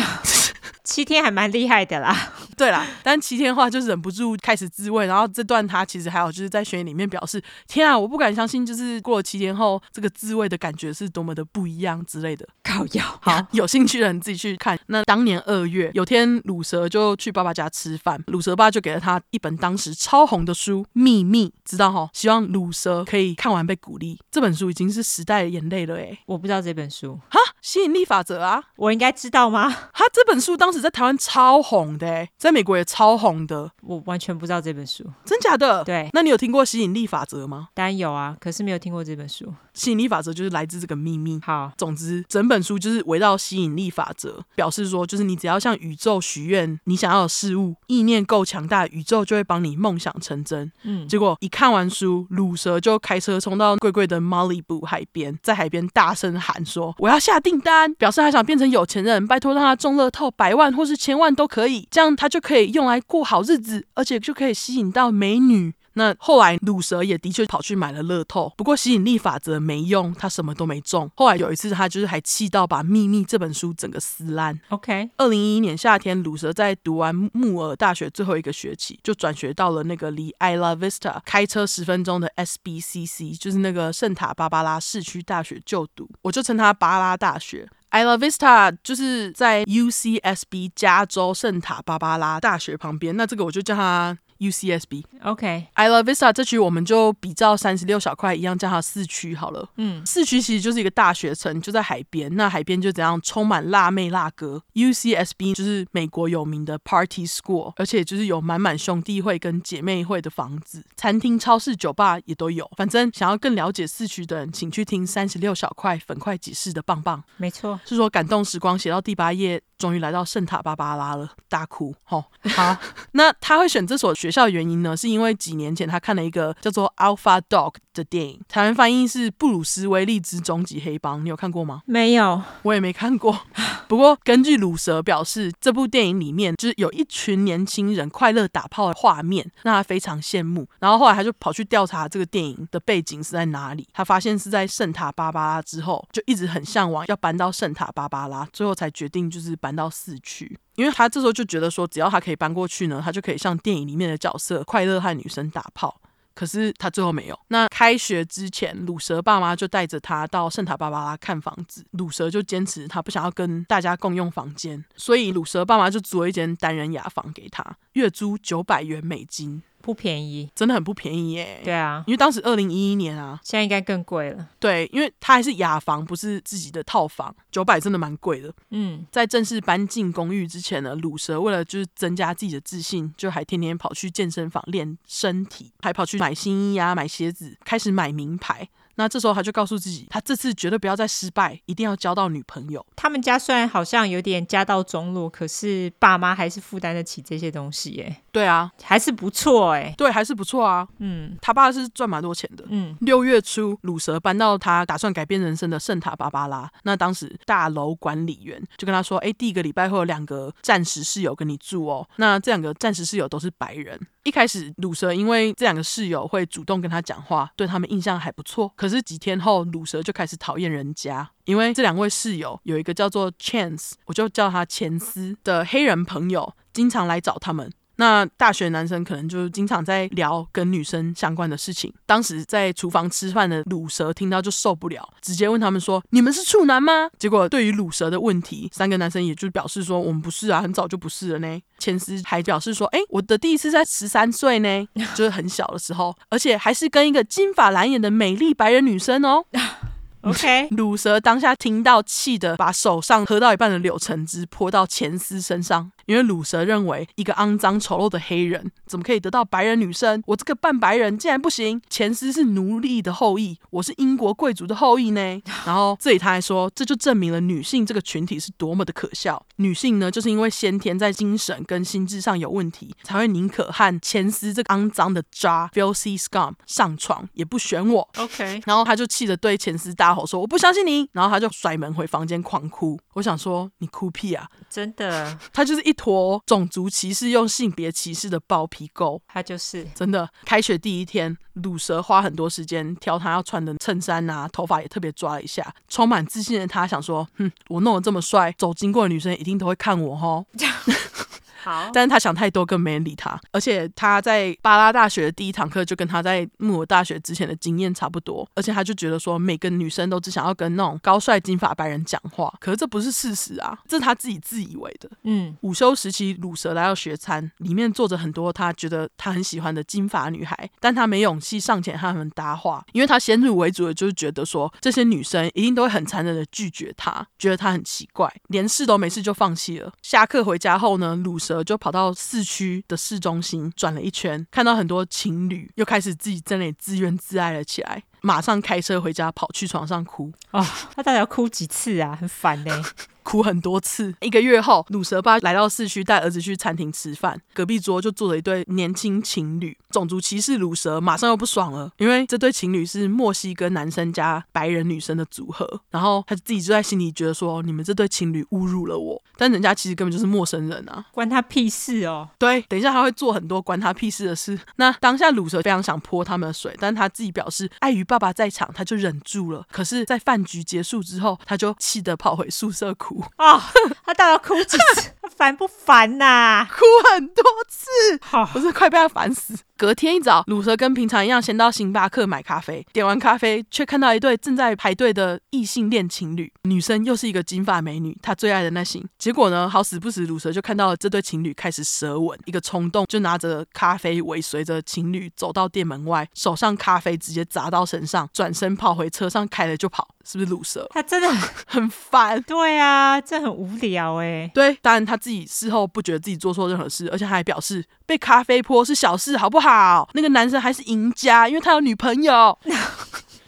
[0.84, 12.46] 七天还蛮厉害的啦， 对啦，但七天的话就忍不住开始自慰，然后这段他其实还有就是在宣言里面表示，天啊，我不敢相信，就是过了七天后，这个自慰的感觉是多么的不一样之类的。
[12.62, 14.78] 靠药，好，有兴趣的人自己去看。
[14.86, 22.08] 那当年二月，有天鲁蛇就去爸爸家吃饭，鲁蛇爸就给了他一本当时超红的书《秘密》，知道哈？
[22.12, 24.18] 希望鲁蛇可以看完被鼓励。
[24.30, 29.68] 这本书已经是时代的眼泪了，哎，我不知道这本书哈，吸引力法则啊，我应该知道吗？
[29.70, 33.70] 哈，这本书当时在台湾超红的，在美国也超红的。
[33.82, 35.84] 我完全不知道这本书，真假的？
[35.84, 37.68] 对，那你有听过吸引力法则吗？
[37.74, 39.52] 当然有啊，可是没有听过这本书。
[39.74, 41.38] 吸引力法则就是来自这个秘密。
[41.42, 50.70] 好，总之整本书就是围绕吸引力法则，表示说就是你只要向宇宙许愿你想要的事物，意念够强大，宇宙就会帮你梦想成真。
[50.84, 71.10] 嗯，结果一看完书，鲁蛇就开车冲到贵贵的 Malibu 海边，在海边大声喊说：“我要下订单，表示他想变成有钱人，拜托让他中乐透百万或是千万都可以，这样他就可以用来过好日子，而且就可以吸引到美女。”那后来鲁蛇也的确跑去买了乐透，不过吸引力法则没用，他什么都没中。
[71.16, 74.58] 后来有一次，他就是还气到把《秘密》这本书整个撕烂。
[74.68, 86.08] OK，二零一一年夏天，鲁蛇在读完木尔大学最后一个学期，就转学到了那个离 Isla Vista 开车十分钟的 SBCC，就是那个圣塔芭芭拉市区大学就读。
[86.22, 87.68] 我就称它芭拉大学。
[87.92, 94.18] Isla Vista 就是在 UCSB 加州圣塔芭芭拉大学旁边，那这个我就叫它。
[94.38, 99.68] UCSB，OK，Isla Vista 这区我们就比照三十六小块一样叫它四区好了。
[99.76, 102.34] 嗯，四区其实就是一个大学城，就在海边。
[102.34, 104.62] 那海边就怎样充满辣妹辣哥。
[104.74, 112.70] UCSB 就是美国有名的 Party School，而且就是有满满兄弟会跟姐妹会的房子，餐厅、超市、酒吧也都有。
[112.76, 117.22] 反正想要更了解四区的人，请去听三十六小块粉块解释的棒棒。
[117.36, 121.94] 没错，是说感动时光写到第八页，终于来到圣塔芭芭拉了，大哭。
[122.04, 122.24] 吼，
[122.54, 122.76] 好，
[123.12, 131.82] 那他会选这所学校的原因呢，是因为几年前他看了一个叫做《Alpha Dog》的电影，台湾翻译是《布鲁斯威利之终极黑帮》，你有看过吗？
[131.86, 133.40] 没有，我也没看过。
[133.86, 140.66] 不过根据鲁蛇表示，这部电影里面就是有一群年轻人快乐打炮的画面，让他非常羡慕。
[140.80, 150.58] 然后后来他就跑去调查这个电影的背景是在哪里，他发现是在圣塔芭芭拉之后，就一直很向往要搬到圣塔芭芭拉，最后才决定就是搬到市区。
[150.76, 156.00] 因为他这时候就觉得说，只要他可以搬过去呢，他就可以像电影里面的角色，快乐和女生打炮。
[156.34, 157.38] 可是他最后没有。
[157.48, 169.62] 那开学之前，鲁蛇爸妈就带着他到圣塔芭芭拉看房子，鲁蛇就坚持他不想要跟大家共用房间，所以鲁蛇爸妈就租了一间单人雅房给他，月租九百元美金。
[169.84, 171.60] 不便宜，真的很不便宜耶。
[171.62, 174.48] 对啊，因为当时二零一一年啊，现在应该更贵了。
[174.58, 178.50] 对，因为它还是雅房，不是自己的套房，九百真的蛮贵的。
[178.70, 188.66] 嗯，在正式搬进公寓之前呢，鲁蛇为了就是增加自己的自信，就还天天跑去健身房练身体，还跑去买新衣啊，买鞋子，开始买名牌。
[188.96, 192.84] 那这时候他就告诉自己，他这次绝对不要再失败，一定要交到女朋友。
[192.96, 198.16] 他们家虽然好像有点家道中落，可是爸妈还是负担得起这些东西耶。
[198.32, 199.94] 对啊，还是不错哎。
[199.96, 200.86] 对，还是不错啊。
[200.98, 202.64] 嗯，他爸是赚蛮多钱的。
[202.68, 206.70] 嗯，六月初，鲁蛇搬到他打算改变人生的圣塔芭芭拉。
[206.82, 212.08] 那当时大楼管理员就跟他说：“哎，第一个礼拜会有两个暂时室友跟你住哦。
[212.16, 213.98] 那这两个暂时室友都是白人。
[214.24, 227.70] 一开始，鲁蛇因为这两个室友会主动跟他讲话，对他们印象还不错。”可是几天后，鲁蛇就开始讨厌人家，因为这两位室友有一个叫做 Chance，我就叫他钱斯的黑人朋友，经常来找他们。
[227.96, 231.92] 那大学男生可能就经常在聊跟女生相关的事情。
[232.06, 249.44] 当时在厨房吃饭的卤蛇听到就受不了，直接问他们说：“你们是处男吗？”结果对于卤蛇的问题，三个男生也就表示说：“我们不是啊，很早就不是了呢。”钱斯还表示说：“哎，我的第一次在十三岁呢， 就是很小的时候，而且还是跟一个金发蓝眼的美丽白人女生哦。”
[250.22, 255.92] OK， 鲁蛇当下听到，气得把手上喝到一半的柳橙汁泼到钱斯身上。
[256.06, 260.22] 因为鲁蛇认为，一个肮脏丑陋的黑人怎么可以得到白人女生？
[260.26, 261.80] 我这个半白人竟然不行！
[261.88, 265.40] 前斯是奴隶的后裔，我是英国贵族的后裔呢。
[265.64, 269.44] 然后这里他还说，这就证明了女性这个群体是多么的可笑。
[269.56, 278.06] 女性呢，就是因为先天在精神跟心智上有问题，才会宁可和前斯这个肮脏的渣 filthy scum 上床，也不选我。
[278.18, 283.00] OK， 然后他就气得对前斯大吼说：“我不相信你！”然后他就甩门回房间狂哭。
[283.14, 284.46] 我想说，你哭屁啊！
[284.68, 285.93] 真的，他就是一。
[285.94, 290.28] 坨种族歧视用性别歧视的包皮狗，他就是真的。
[290.44, 300.44] 开学第一天，鲁蛇花很多时间挑他要穿的衬衫啊，头发也特别抓了一下，充满自信的他想说：“哼，我弄得这么帅，走经过的女生一定都会看我齁。”
[301.64, 303.40] 好，但是他想太多，更没人理他。
[303.50, 308.46] 而且他在巴拉大学的第一堂课就跟他在木尔大学之前的经验差不多。
[308.54, 312.52] 而且他就觉得说，每个女生都只想要跟那种高帅金发白人讲话。
[312.60, 315.08] 可是这不是事实啊，这是他自己自以为的。
[315.22, 329.90] 嗯，午休时期，鲁蛇来到学餐，里面坐着很多他觉得他很喜欢的金发女孩，但他没勇气上前和他们搭话，因为他先入为主的就是觉得说，这些女生一定都会很残忍的拒绝他，觉得他很奇怪，连试都没试就放弃了。
[330.02, 331.53] 下课回家后呢，鲁蛇。
[331.62, 338.02] 就跑到市区的市中心转了一圈，看到很多情侣，又开始自己在那里自怨自艾了起来。
[338.22, 340.32] 马上开车回家，跑去床上哭。
[340.50, 340.66] 哦，
[340.96, 342.16] 他到底要哭几次啊？
[342.18, 342.82] 很烦呢。
[343.24, 344.14] 哭很多次。
[344.20, 347.40] 一个月后，鲁蛇爸来到市区，带儿子去餐厅吃饭。
[347.52, 349.76] 隔壁桌就坐着一对年轻情侣。
[349.90, 355.80] 种族歧视鲁蛇马上又不爽了，因为这对情侣是墨西哥男生加白人女生的组合。
[355.90, 362.28] 然后他自己就在心里觉得说：“你们这对情侣侮辱了我。”但人家其实根本就是陌生人啊，关他屁事哦。
[362.38, 364.58] 对，等一下他会做很多关他屁事的事。
[364.76, 369.64] 那当下鲁蛇非常想泼他们的水，但他自己表示碍于爸爸在场，他就忍住了。
[369.70, 373.13] 可是，在饭局结束之后，他就气得跑回宿舍哭。
[373.36, 373.62] 啊、哦！
[374.04, 375.10] 他到底要哭几次？
[375.36, 376.68] 烦不烦呐、啊？
[376.70, 377.88] 哭很多次，
[378.54, 379.54] 我是快被他烦死。
[379.76, 382.86] 隔天一早，鲁蛇跟平常一样，先到星巴克买咖啡。
[382.92, 389.04] 点完咖啡，却看到一对正在排队的异性恋情侣，女生又是一个金发美女，他最爱的那型。
[389.18, 400.86] 结果呢，好死不死，鲁蛇就看到了这对情侣开始舌吻，一个冲动就拿着咖啡尾随着情侣走到店门外，手上咖啡直接砸到身上，转身跑回车上开了就跑，是不是鲁蛇？
[400.90, 401.28] 他真的
[401.66, 402.40] 很 烦。
[402.42, 404.48] 对啊，这很无聊哎。
[404.54, 410.08] 对，当然他自己事后不觉得自己做错任何事，而且他还表示被咖啡泼是小事，好不好？
[410.14, 412.58] 那个男生还是赢家，因为他有女朋友。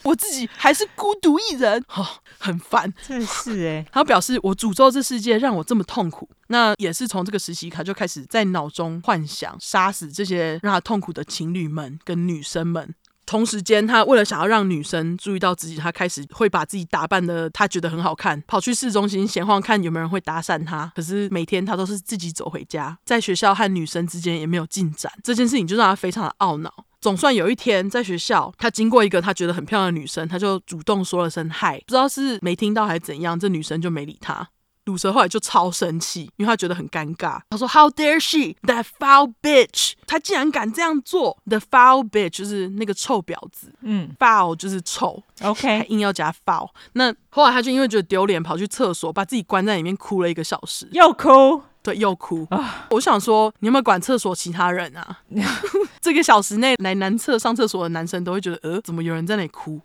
[0.02, 2.06] 我自己还是孤独一人，哦，
[2.38, 2.94] 很烦。
[3.04, 6.28] 真是哎，他表示我诅咒这世界让我这么痛苦。
[6.46, 12.94] 那也是从这个时期，他就开始在脑中幻想杀死这些让他痛苦的情侣们跟女生们。
[13.26, 20.90] 同时间，他为了想要让女生注意到自己，他开始会把自己打扮的他觉得很好看，跑去市中心闲晃，看有没有人会搭讪他。
[20.94, 25.12] 可是每天他都是自己走回家，在学校和女生之间也没有进展。
[25.22, 26.72] 这件事情就让他非常的懊恼。
[27.00, 34.48] 总算有一天在学校，他经过一个他觉得很漂亮的女生，他就主动说了声嗨，不知道是没听到还是怎样，这女生就没理他。
[34.86, 37.40] 鲁蛇后来就超生气，因为他觉得很尴尬。
[37.50, 43.72] 他说：“How dare she, that foul bitch！” 他竟然敢这样做，the foul bitch 就是那个臭婊子。
[43.82, 45.22] 嗯，foul 就是臭。
[45.42, 46.70] OK，还硬要加 foul。
[46.94, 50.88] 那后来他就因为觉得丢脸，跑去厕所，把自己关在里面哭了一个小时。
[50.92, 51.62] 又哭。
[51.82, 52.44] 对，又哭。
[52.90, 55.20] 我想说，你有没有管厕所其他人啊？
[56.00, 59.80] 这个小时内来男厕上厕所的男生都会觉得，呃，怎么有人在那里哭？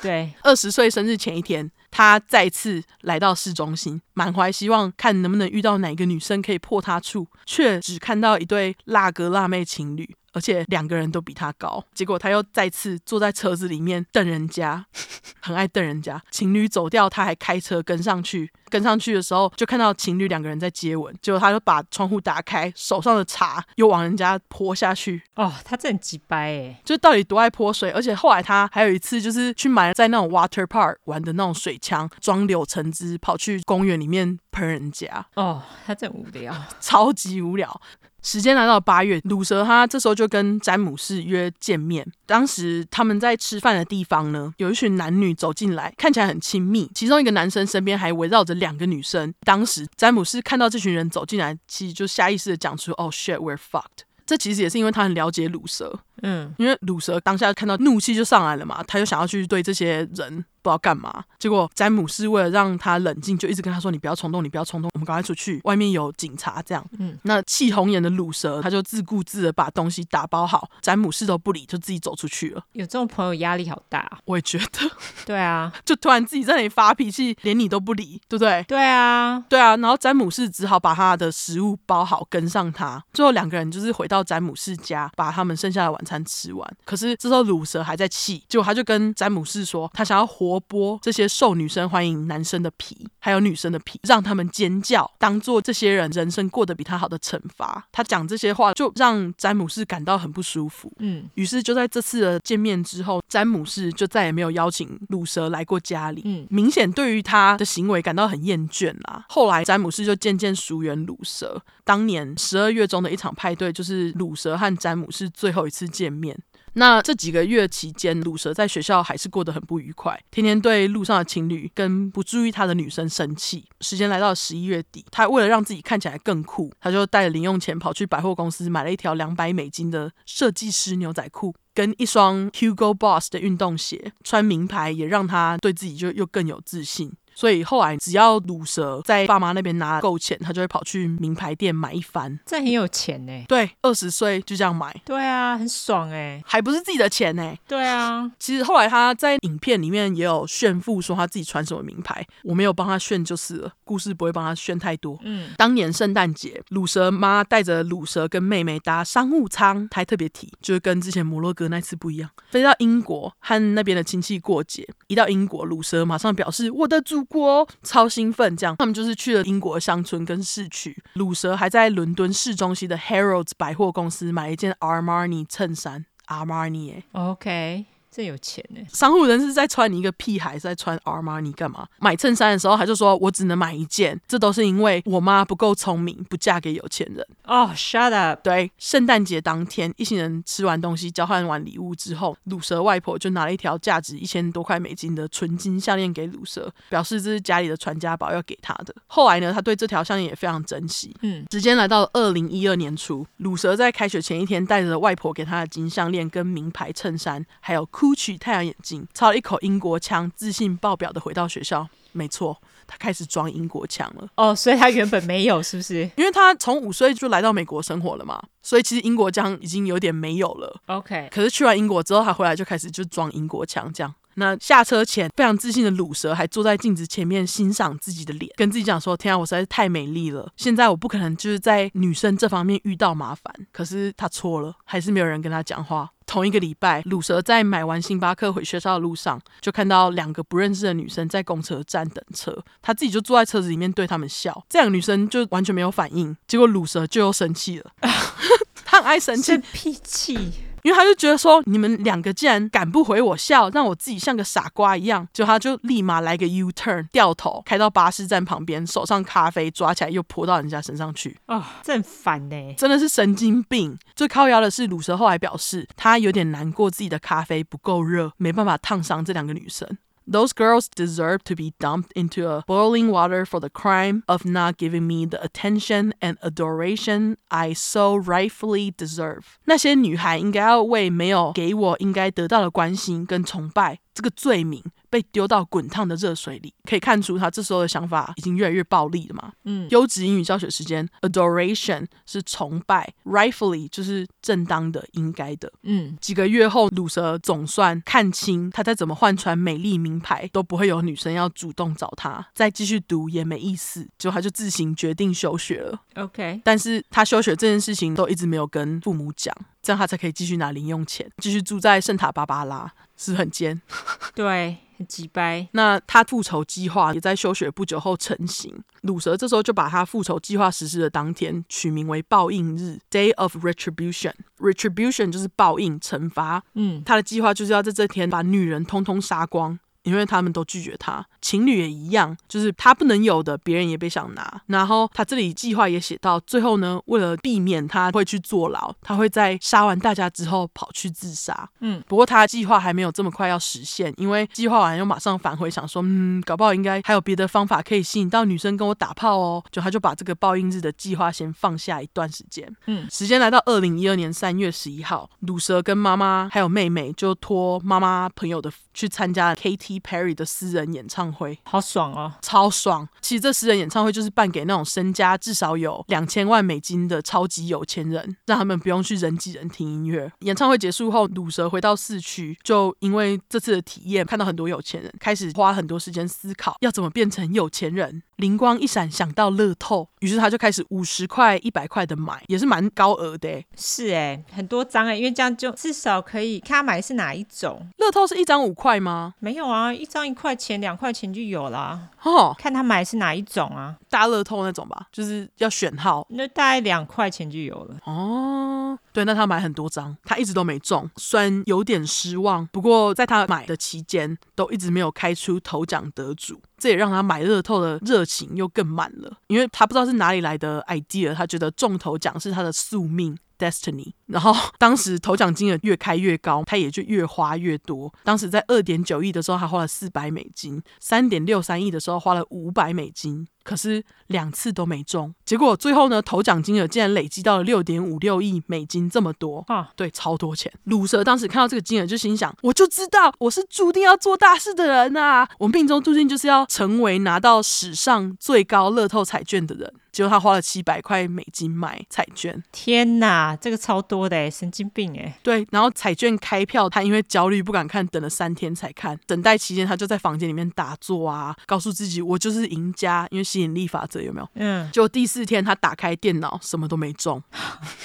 [0.00, 10.14] 对， 二十岁生日前一天，他再次来到市中心，满怀希望看能不能遇到哪个女生可以破他处，却只看到一对辣哥辣妹情侣。
[10.34, 14.84] 而且两个人都比他高，结果他又再次坐在车子里面瞪人家，
[15.40, 16.22] 很爱瞪人家。
[16.30, 18.50] 情侣走掉，他还开车跟上去。
[18.68, 21.14] 跟上去的时候，就看到情侣两个人在接吻。
[21.22, 25.22] 结果他就把窗户打开，手上的茶又往人家泼下去。
[25.36, 26.82] 哦，他真很鸡掰哎！
[26.84, 27.90] 就到底多爱泼水？
[27.92, 35.24] 而且后来他还有一次，就是去买在那种 water park 玩的那种水枪，装柳橙汁，跑去公园里面喷人家。
[35.34, 37.80] 哦，他真无聊， 超级无聊。
[38.22, 42.04] 时间来到八月，鲁蛇他这时候就跟詹姆士约见面。
[42.26, 46.90] 当时他们在吃饭的地方呢，有一群男女走进来，看起来很亲密。
[46.92, 49.32] 其中一个男生身边还围绕着两个女生。
[49.44, 60.44] 当时詹姆士看到这群人走进来，其实就下意识的讲出：“Oh shit, we're fucked。”这其实也是因为他很了解鲁蛇，嗯，因为鲁蛇当下看到怒气就上来了嘛，他就想要去对这些人。
[60.66, 72.60] 不知道干嘛，结果詹姆士为了让他冷静，就一直跟他说：“你不要冲动，你不要冲动，我们赶快出去，外面有警察。”这样，嗯，那气红眼的鲁蛇他就自顾自的把东西打包好，詹姆士都不理，就自己走出去了。
[72.72, 74.90] 有这种朋友压力好大，我也觉得。
[75.24, 78.64] 对啊， 就突然自己在那里发脾气，连你都不理，对不对？
[78.64, 79.76] 对啊，对啊。
[79.76, 83.00] 然后詹姆士只好把他的食物包好，跟上他。
[83.12, 86.76] 最后两个人就是回到詹姆士家，把他们剩下的晚餐吃完。
[86.86, 91.26] 可是这时候鲁蛇还在气，结果他就跟詹姆士说，他想要活剥这些。
[91.26, 97.84] 受女生欢迎男生的皮，还有女生的皮，让他们尖叫，当做这些人人生过得比他好的惩罚。
[97.90, 100.90] 他讲这些话，就让詹姆士感到很不舒服。
[101.00, 106.22] 嗯，于是就在这次的见面之后，詹姆士就再也没有邀请鲁蛇来过家里。
[106.24, 109.24] 嗯，明显对于他的行为感到很厌倦啦。
[109.28, 111.60] 后来詹姆士就渐渐疏远鲁蛇。
[111.84, 116.38] 当年十二月中的一场派对，就是鲁蛇和詹姆士最后一次见面。
[116.78, 123.64] 那这几个月期间，鲁蛇在学校还是过得很不愉快，天天对路上的情侣跟不注意他的女生生气。
[123.80, 134.12] 时间来到十一月底，他为了让自己看起来更酷，他就带着零用钱跑去百货公司买了一条两百美金的设计师牛仔裤，跟一双 Hugo Boss 的运动鞋。
[134.22, 137.10] 穿名牌也让他对自己就又更有自信。
[137.36, 142.40] 所以后来，只要卤蛇在爸妈那边拿够钱，他就会跑去名牌店买一番。
[142.46, 143.44] 这很有钱呢。
[143.46, 144.98] 对，二十岁就这样买。
[145.04, 147.54] 对啊，很爽哎，还不是自己的钱呢。
[147.68, 152.26] 对啊，其实后来他在影片里面也有炫富，说他自己穿什么名牌。
[152.42, 155.18] 我没有帮他炫就是了，故事不会帮他炫太多。
[155.22, 164.88] 嗯，当年圣诞节，卤蛇妈带着卤蛇跟妹妹搭商务舱，他还特别提，就是跟之前摩洛哥那次不一样，飞到英国和那边的亲戚过节。
[165.08, 170.96] 一到英国，卤蛇马上表示我的祖国超兴奋，这样他们就是去了英国乡村跟市区。
[171.14, 177.84] 鲁蛇还在伦敦市中心的 Harrods 百货公司买了一件 Armani 衬衫，Armani 哎，OK。
[178.16, 178.80] 真有钱呢！
[178.88, 181.86] 商户人是在穿你一个屁孩，是在穿 Armani 干嘛？
[181.98, 187.22] 买衬衫的时候，他就说我只能买一件，这都是因为我妈不够聪明，不嫁给有钱人。
[187.44, 188.40] 哦、oh，shut up！
[188.42, 198.94] 对，圣诞节当天，一行人吃完东西，交换完礼物之后，鲁蛇外婆就拿了一条价值一千多块美金的纯金项链给鲁蛇，表示这是家里的传家宝，要给他的。
[199.08, 201.14] 后来呢，他对这条项链也非常珍惜。
[201.20, 208.05] 嗯，时间来到二零一二年初，鲁蛇在开学前一天，带着外婆给他的金项链跟名牌衬衫，还有酷。
[208.14, 211.88] 取太阳眼镜，操了一口英国腔，自信爆表的回到学校。
[212.12, 212.56] 没错，
[212.86, 214.26] 他开始装英国腔了。
[214.36, 216.10] 哦，所以他原本没有，是不是？
[216.16, 220.80] 因为他从五岁就来到美国生活了嘛，所以其实英国腔已经有点没有了。
[220.86, 224.14] OK，可是去完英国之后，他回来就开始就装英国腔，这样。
[224.36, 230.50] 那下车前，非常自信的鲁蛇还坐在镜子前面欣赏自己的脸，跟自己讲说：“天啊，我实在是太美丽了！
[230.56, 236.10] 现在我不可能就是在女生这方面遇到麻烦。”可是他错了，还是没有人跟他讲话。
[236.26, 244.66] 同一个礼拜，鲁蛇在买完星巴克回学校的路上，就看到两个不认识的女生在公车站等车，他自己就坐在车子里面对他们笑。
[244.68, 247.92] 这两个女生就完全没有反应，结果鲁蛇就又生气了。
[248.84, 250.52] 他很爱生气，脾气。
[250.86, 261.36] 因为他就觉得说你们两个竟然敢不回我笑，让我自己像个傻瓜一样，就他就立马来个 U turn，掉头开到巴士站旁边，手上咖啡抓起来又泼到人家身上去。
[261.48, 263.98] 哦，这很烦呢，真的是神经病。
[264.14, 269.98] 最靠腰的是鲁蛇后来表示，他有点难过自己的咖啡不够热，没办法烫伤这两个女生。
[270.27, 275.05] Those girls deserve to be dumped into a boiling water for the crime of not giving
[275.05, 279.41] me the attention and adoration I so rightfully deserve。
[279.65, 284.82] 那些女孩应该要为没有给我应该得到的关心跟崇拜 这个罪名。
[285.08, 289.52] 被丢到滚烫的热水里，可以看出他这时候的想法已经越来越暴力了嘛。
[289.64, 295.72] 嗯，优质英语教学时间，adoration 是崇拜，rightfully 就是正当的、应该的。
[295.84, 302.46] 嗯，几个月后，鲁蛇总算看清，他再怎么换穿美丽名牌，都不会有女生要主动找他。
[302.52, 305.98] 再继续读也没意思，就他就自行决定休学了。
[306.16, 313.80] OK，但是他休学这件事情都一直没有跟父母讲，这样他才可以继续拿零用钱，继续住在圣塔芭芭拉，是很尖？
[314.34, 314.78] 对。
[314.98, 315.68] 很机掰。
[315.72, 318.74] 那他复仇计划也在休学不久后成型。
[319.02, 324.32] 鲁蛇这时候就把他复仇计划实施的当天取名为报应日 （Day of Retribution）。
[324.58, 326.62] Retribution 就是报应、惩罚。
[326.72, 329.78] 嗯，他的计划就是要在这天把女人通通杀光。
[330.06, 334.62] 因为他们都拒绝他，情侣也一样，就是他不能有的，别人也别想拿。
[334.66, 341.68] 然后他这里计划也写到最后呢，为了避免他会去坐牢，他会在杀完大家之后跑去自杀。
[341.80, 349.60] 嗯，不过他的计划还没有这么快要实现，因为计划完又马上返回，想说，嗯，搞不好应该还有别的方法可以吸引到女生跟我打炮哦。
[349.72, 352.72] 就他就把这个报应日的计划先放下一段时间。
[352.86, 359.95] 嗯，时间来到二零一二年三月十一号，鲁蛇跟妈妈还有妹妹就托妈妈朋友的去参加 KT。
[360.00, 363.08] Perry 的私人演唱会好爽哦，超爽！
[363.20, 370.30] 其实这私人演唱会就是办给那种身家至少有两千万美金的超级有钱人，让他们不用去人挤人听音乐。
[370.40, 378.22] 演唱会结束后，鲁蛇回到市区，就因为这次的体验，看到很多有钱人，开始花很多时间思考要怎么变成有钱人。
[378.36, 383.64] 灵光一闪，想到乐透，于是他就开始五十块、一百块的买，也是蛮高额的。
[383.76, 387.88] 是哎，很多张哎，因为这样就至少可以看他买的是哪一种。
[387.96, 389.34] 乐透是一张五块吗？
[389.38, 392.08] 没有啊，一张一块钱、两块钱就有啦。
[392.22, 393.96] 哦，看他买的是哪一种啊？
[394.10, 396.26] 大乐透那种吧，就是要选号。
[396.30, 397.96] 那大概两块钱就有了。
[398.04, 402.66] 哦，对，那他买很多张，他一直都没中，虽然有点失望。
[402.66, 406.60] 不过在他买的期间，都一直没有开出头奖得主。
[406.76, 414.12] 这也让他买乐透的热情又更满了，因为他不知道是哪里来的 idea，他觉得中头奖是他的宿命 destiny。
[414.26, 418.12] 然后当时头奖金额越开越高，他也就越花越多。
[418.22, 423.48] 当时在二点九亿的时候，他花了四百美金；三点六三亿的时候，花了五百美金。
[423.66, 429.90] 可是两次都没中，结果最后呢，头奖金额竟然累积到了六点五六亿美金，这么多啊！
[429.96, 430.72] 对，超多钱。
[430.84, 435.48] 鲁蛇当时看到这个金额，就心想：我就知道我是注定要做大事的人啊！
[435.58, 439.92] 我命中注定就是要成为拿到史上最高乐透彩券的人。
[440.12, 445.38] 结果他花了七百块美金买彩券，天哪，这个超多的哎，神经病哎！
[445.42, 449.18] 对，然后彩券开票，他因为焦虑不敢看，等了三天才看。
[449.26, 454.48] 等待期间，他就在房间里面打坐啊，告诉自己我就是赢家，因为吸引力法则有没有？
[454.54, 454.90] 嗯。
[454.92, 457.42] 就第四天他打开电脑，什么都没中，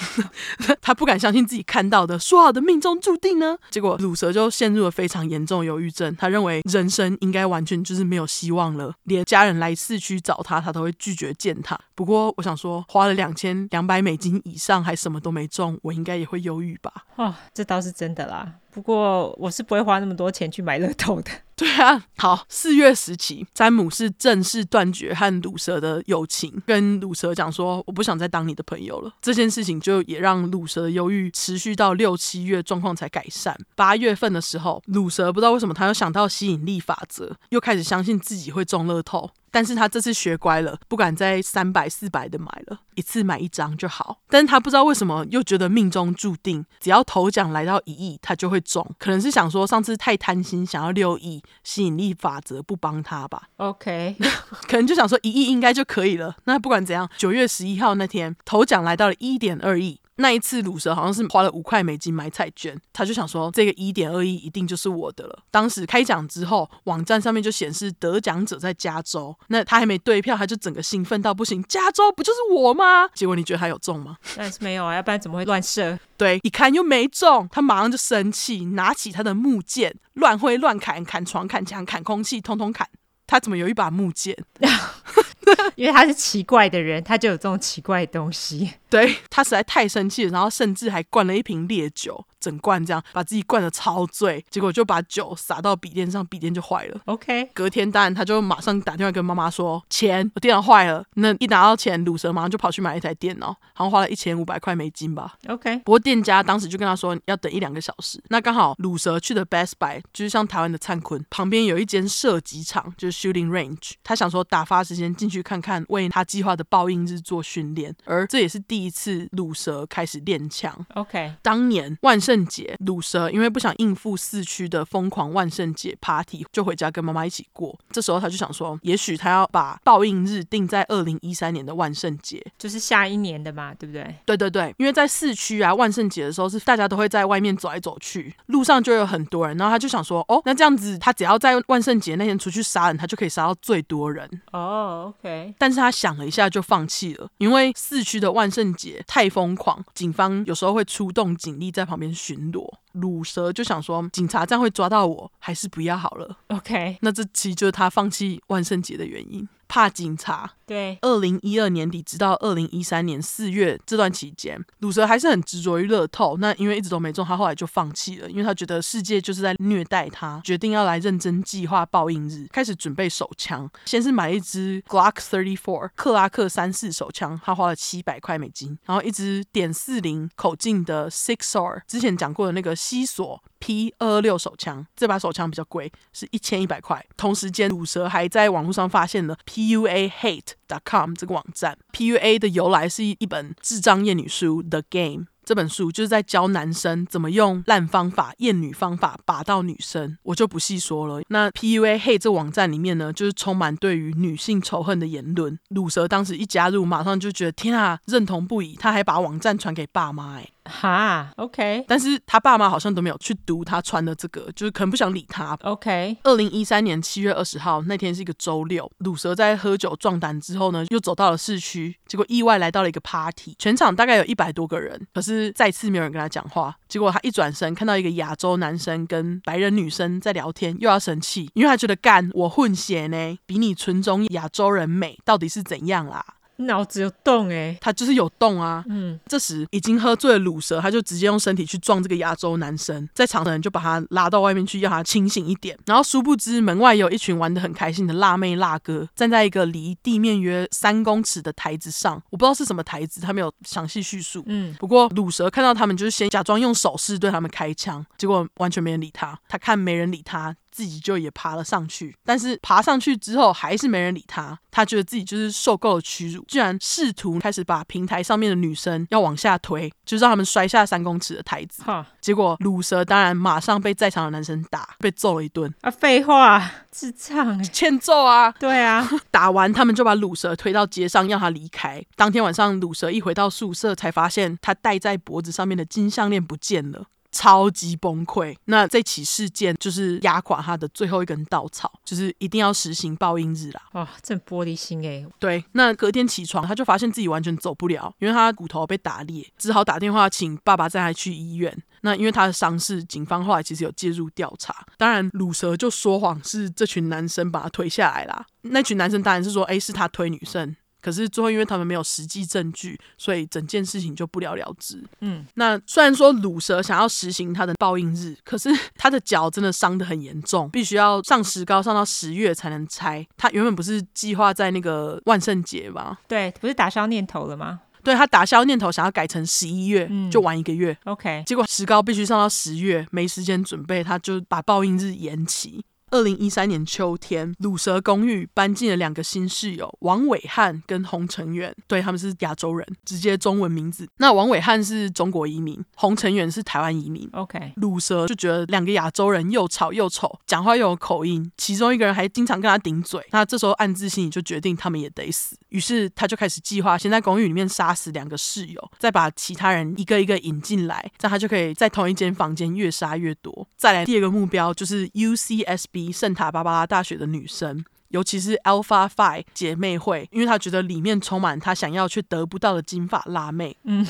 [0.80, 3.56] 他不敢相信自己看到的，说好的命中注定呢？
[3.70, 11.78] 结果鲁蛇就陷入了非常严重的忧郁症，他认为人生应该完全就是没有希望了，连家人来市区找他，他都会拒绝见他。
[11.94, 16.92] 不过，我想说，花了两千两百美金以上还什么都没中，我应该也会忧郁吧？
[17.16, 18.50] 哦，这倒是真的啦。
[18.70, 21.30] 不过我是不会花那么多钱去买乐透的。
[21.62, 33.56] 对啊，好，四月时期，詹姆士正式断绝和鲁蛇的友情，跟鲁蛇讲说：“我不想再当你的朋友了。”这件事情就也让鲁蛇的忧郁持续到六七月，状况才改善。
[33.76, 39.30] 八月份的时候，鲁蛇不知道为什么他又想到吸引力法则，又开始相信自己会中乐透。
[39.54, 44.16] 但是他这次学乖了，不敢再三百四百的买了，一次买一张就好。
[44.30, 48.82] 但是他不知道为什么又觉得命中注定，只要头奖来到一亿，他就会中。
[48.98, 53.48] 可能是想说上次太贪心，想要六亿，吸引力法则不帮他吧。
[53.56, 54.16] OK，
[54.68, 56.36] 可能就想说一亿应该就可以了。
[56.44, 60.00] 那不管怎样，九月十一号那天，头奖来到了一点二亿。
[60.22, 65.38] 那一次，鲁蛇好像是花了五块美金买彩券，他就想说这个一点二亿一定就是我的了。
[65.50, 71.62] 当时开奖之后，网站上面就显示得奖者在加州，那他还没兑票，他就整个兴奋到不行。
[71.64, 73.08] 加州不就是我吗？
[73.12, 74.16] 结果你觉得他有中吗？
[74.36, 75.98] 但是没有啊，要不然怎么会乱射？
[76.16, 82.88] 对，一看又没中，他马上就生气，拿起他的木剑，乱挥乱砍，砍床、砍墙、砍空气，通通砍。
[83.32, 84.36] 他怎么有一把木剑？
[85.74, 88.74] 因为他是奇怪的人，他就有这种奇怪的东西。
[88.90, 97.00] 对，他实在太生气了，然后甚至还灌了一瓶烈酒，整罐这样，把自己灌得超醉，结果就把酒洒到笔电上，笔电就坏了。
[97.04, 101.04] OK，隔天当然他就马上打电话跟妈妈说，钱我电脑坏了。
[101.14, 105.34] 那一拿到钱，鲁蛇马上就跑去买一台电脑，好像花了一千五百块美金吧。
[105.46, 108.20] OK，不过店家当时就跟他说要等一两个小时。
[108.28, 113.92] 那刚好鲁蛇去的 Best Buy 就是像台湾的灿坤旁边有一间射击场，就是 Shooting Range。
[114.02, 117.94] 他想说打发时间进去看看，为他计划的报应日做训练。
[118.04, 120.74] 而这也是第一次鲁蛇开始练枪。
[120.94, 127.78] OK，当年万圣节，鲁蛇因为不想应付市区的疯狂万圣节 Party，就回家跟妈妈一起过。
[127.90, 134.16] 这时候他就想说，也许他要把报应日定在二零一三年的万圣节，就是下一年的嘛，对不对？
[134.24, 144.28] 对对对，因为在市区啊，万圣节的时候是大家都会在外面走来走去，路上就有很多人，然后他就想说，哦，那这样子他只要在万圣节那天出去杀人，他就可以杀到最多人。
[144.52, 145.54] 哦、oh，OK。
[145.58, 152.64] 但是他想了一下就放弃了，因为市区的万圣节太疯狂，警方有时候会出动警力在旁边巡逻。
[152.92, 156.38] 鲁蛇就想说，警察这样会抓到我，还是不要好了。
[156.48, 159.48] OK，那这其实就是他放弃万圣节的原因。
[159.72, 160.50] 怕警察。
[160.66, 166.36] 对，二零一二年底直到二零一三年四月这段期间，鲁蛇还是很执着于乐透。
[166.36, 173.68] 那因为一直都没中，他后来就放弃了，因为他觉得世界就是在虐待他，决定要来认真计划报应日，开始准备手枪。
[173.86, 187.06] 先是买一支 Glock Thirty Four 克拉克三四手枪，他花了七百块美金，然后一支点四零口径的 Sauer，之前讲过的那个西索 P 二二六手枪，这把手枪比较贵，是一千一百块。
[187.16, 195.26] 同时间，鲁蛇还在网络上发现了 PUA Hate dot com 这个网站，PUA 的由来是一本智障厌女书 The Game。
[195.44, 201.22] 这本书就是在教男生怎么用烂方法、厌女方法把到女生，我就不细说了。
[201.28, 205.58] 那 PUA Hate 这网站里面呢，就是充满对于女性仇恨的言论。
[205.70, 208.74] 鲁蛇当时一加入，马上就觉得天啊，认同不已。
[208.76, 210.48] 他还把网站传给爸妈，哎。
[210.64, 215.58] 哈，OK，但是他爸妈好像都没有去读他穿的这个，就是可能不想理他。
[215.62, 226.74] OK，二零一三年七月二十号那天是一个周六，鲁蛇在喝酒壮胆之后呢，又走到了市区，结果意外来到了一个 party，全场大概有一百多个人，可是再次没有人跟他讲话。
[226.88, 236.24] 结果他一转身看到一个亚洲男生跟白人女生在聊天，又要生气，因为他觉得干我混血呢，比你纯种亚洲人美，到底是怎样啦？
[236.56, 238.84] 脑子有洞哎、欸，他就是有洞啊。
[238.88, 245.78] 嗯，这时已经喝醉的鲁蛇，他就直接用身体去撞这个亚洲男生，在场的人就把他拉到外面去，要他清醒一点。
[245.86, 254.42] 然后殊不知门外有一群玩得很开心的辣妹辣哥，站在一个离地面约三公尺的台子上，我不知道是什么台子，他没有详细叙述。
[254.46, 259.38] 嗯，不过鲁蛇看到他们，就是先假装用手势对他们开枪，结果完全没人理他。
[259.48, 260.54] 他看没人理他。
[260.72, 264.58] 自己就也爬了上去，但是爬上去之后还是没人理他。
[264.70, 271.82] 他觉得自己就是受够了屈辱，居然试图开始把平台上面的女生要往下推，就让他们摔下三公尺的台子。
[271.82, 275.72] 哈，结果鲁蛇当然马上被在场的男生打，被揍了一顿。
[275.82, 278.50] 啊，废话，智障欸，欠揍啊！
[278.52, 282.02] 对啊， 打完他们就把鲁蛇推到街上，让他离开。
[282.16, 287.04] 当天晚上，鲁蛇一回到宿舍，才发现他戴在脖子上面的金项链不见了。
[287.32, 293.82] 超级崩溃，那这起事件就是压垮他的最后一根稻草，就是一定要实行报应日啦。
[293.92, 295.26] 哇、哦，这玻璃心哎。
[295.38, 301.82] 对，那隔天起床，他就发现自己完全走不了，因为他骨头被打裂，只好打电话请爸爸带他去医院。
[302.04, 304.84] 那因为他的伤势，警方后来其实有介入调查。
[304.98, 308.44] 当然，鲁蛇就说谎是这群男生把他推下来啦。
[308.62, 310.74] 那群男生当然是说，哎，是他推女生。
[311.02, 315.02] 可是最后，因为他们没有实际证据，所以整件事情就不了了之。
[315.20, 323.26] 嗯，那虽然说鲁蛇想要实行他的报应日，可是他的脚真的伤得很严重，必须要上石膏上到十月才能拆。
[323.36, 326.18] 他原本不是计划在那个万圣节吗？
[326.28, 327.80] 对，不是打消念头了吗？
[328.04, 330.96] 对，他打消念头，想要改成十一月，嗯，就玩一个月。
[331.04, 335.84] OK，结果石膏必须上到十月，没时间准备，他就把报应日延期。
[336.12, 344.06] 二零一三年秋天，鲁蛇公寓搬进了两个新室友王伟汉跟洪成远，对，他们是亚洲人，直接中文名字。
[344.18, 347.26] 那王伟汉是中国移民，洪成远是台湾移民。
[347.32, 353.26] OK，鲁蛇就觉得两个亚洲人又吵又丑，讲话又有口音，其中一个人还经常跟他顶嘴。
[353.30, 363.66] 那这时候暗自心里就决定他们也得死，于是他就开始计划先在公寓里面杀死两个室友，再把其他人一个一个引进来，这样他就可以在同一间房间越杀越多。
[363.78, 366.01] 再来第二个目标就是 UCSB。
[366.10, 373.76] 圣塔芭芭拉大学的女生，尤其是 Alpha Phi 姐妹会，因为她觉得里面充满她想要却得不到的金发辣妹。
[373.84, 374.06] 嗯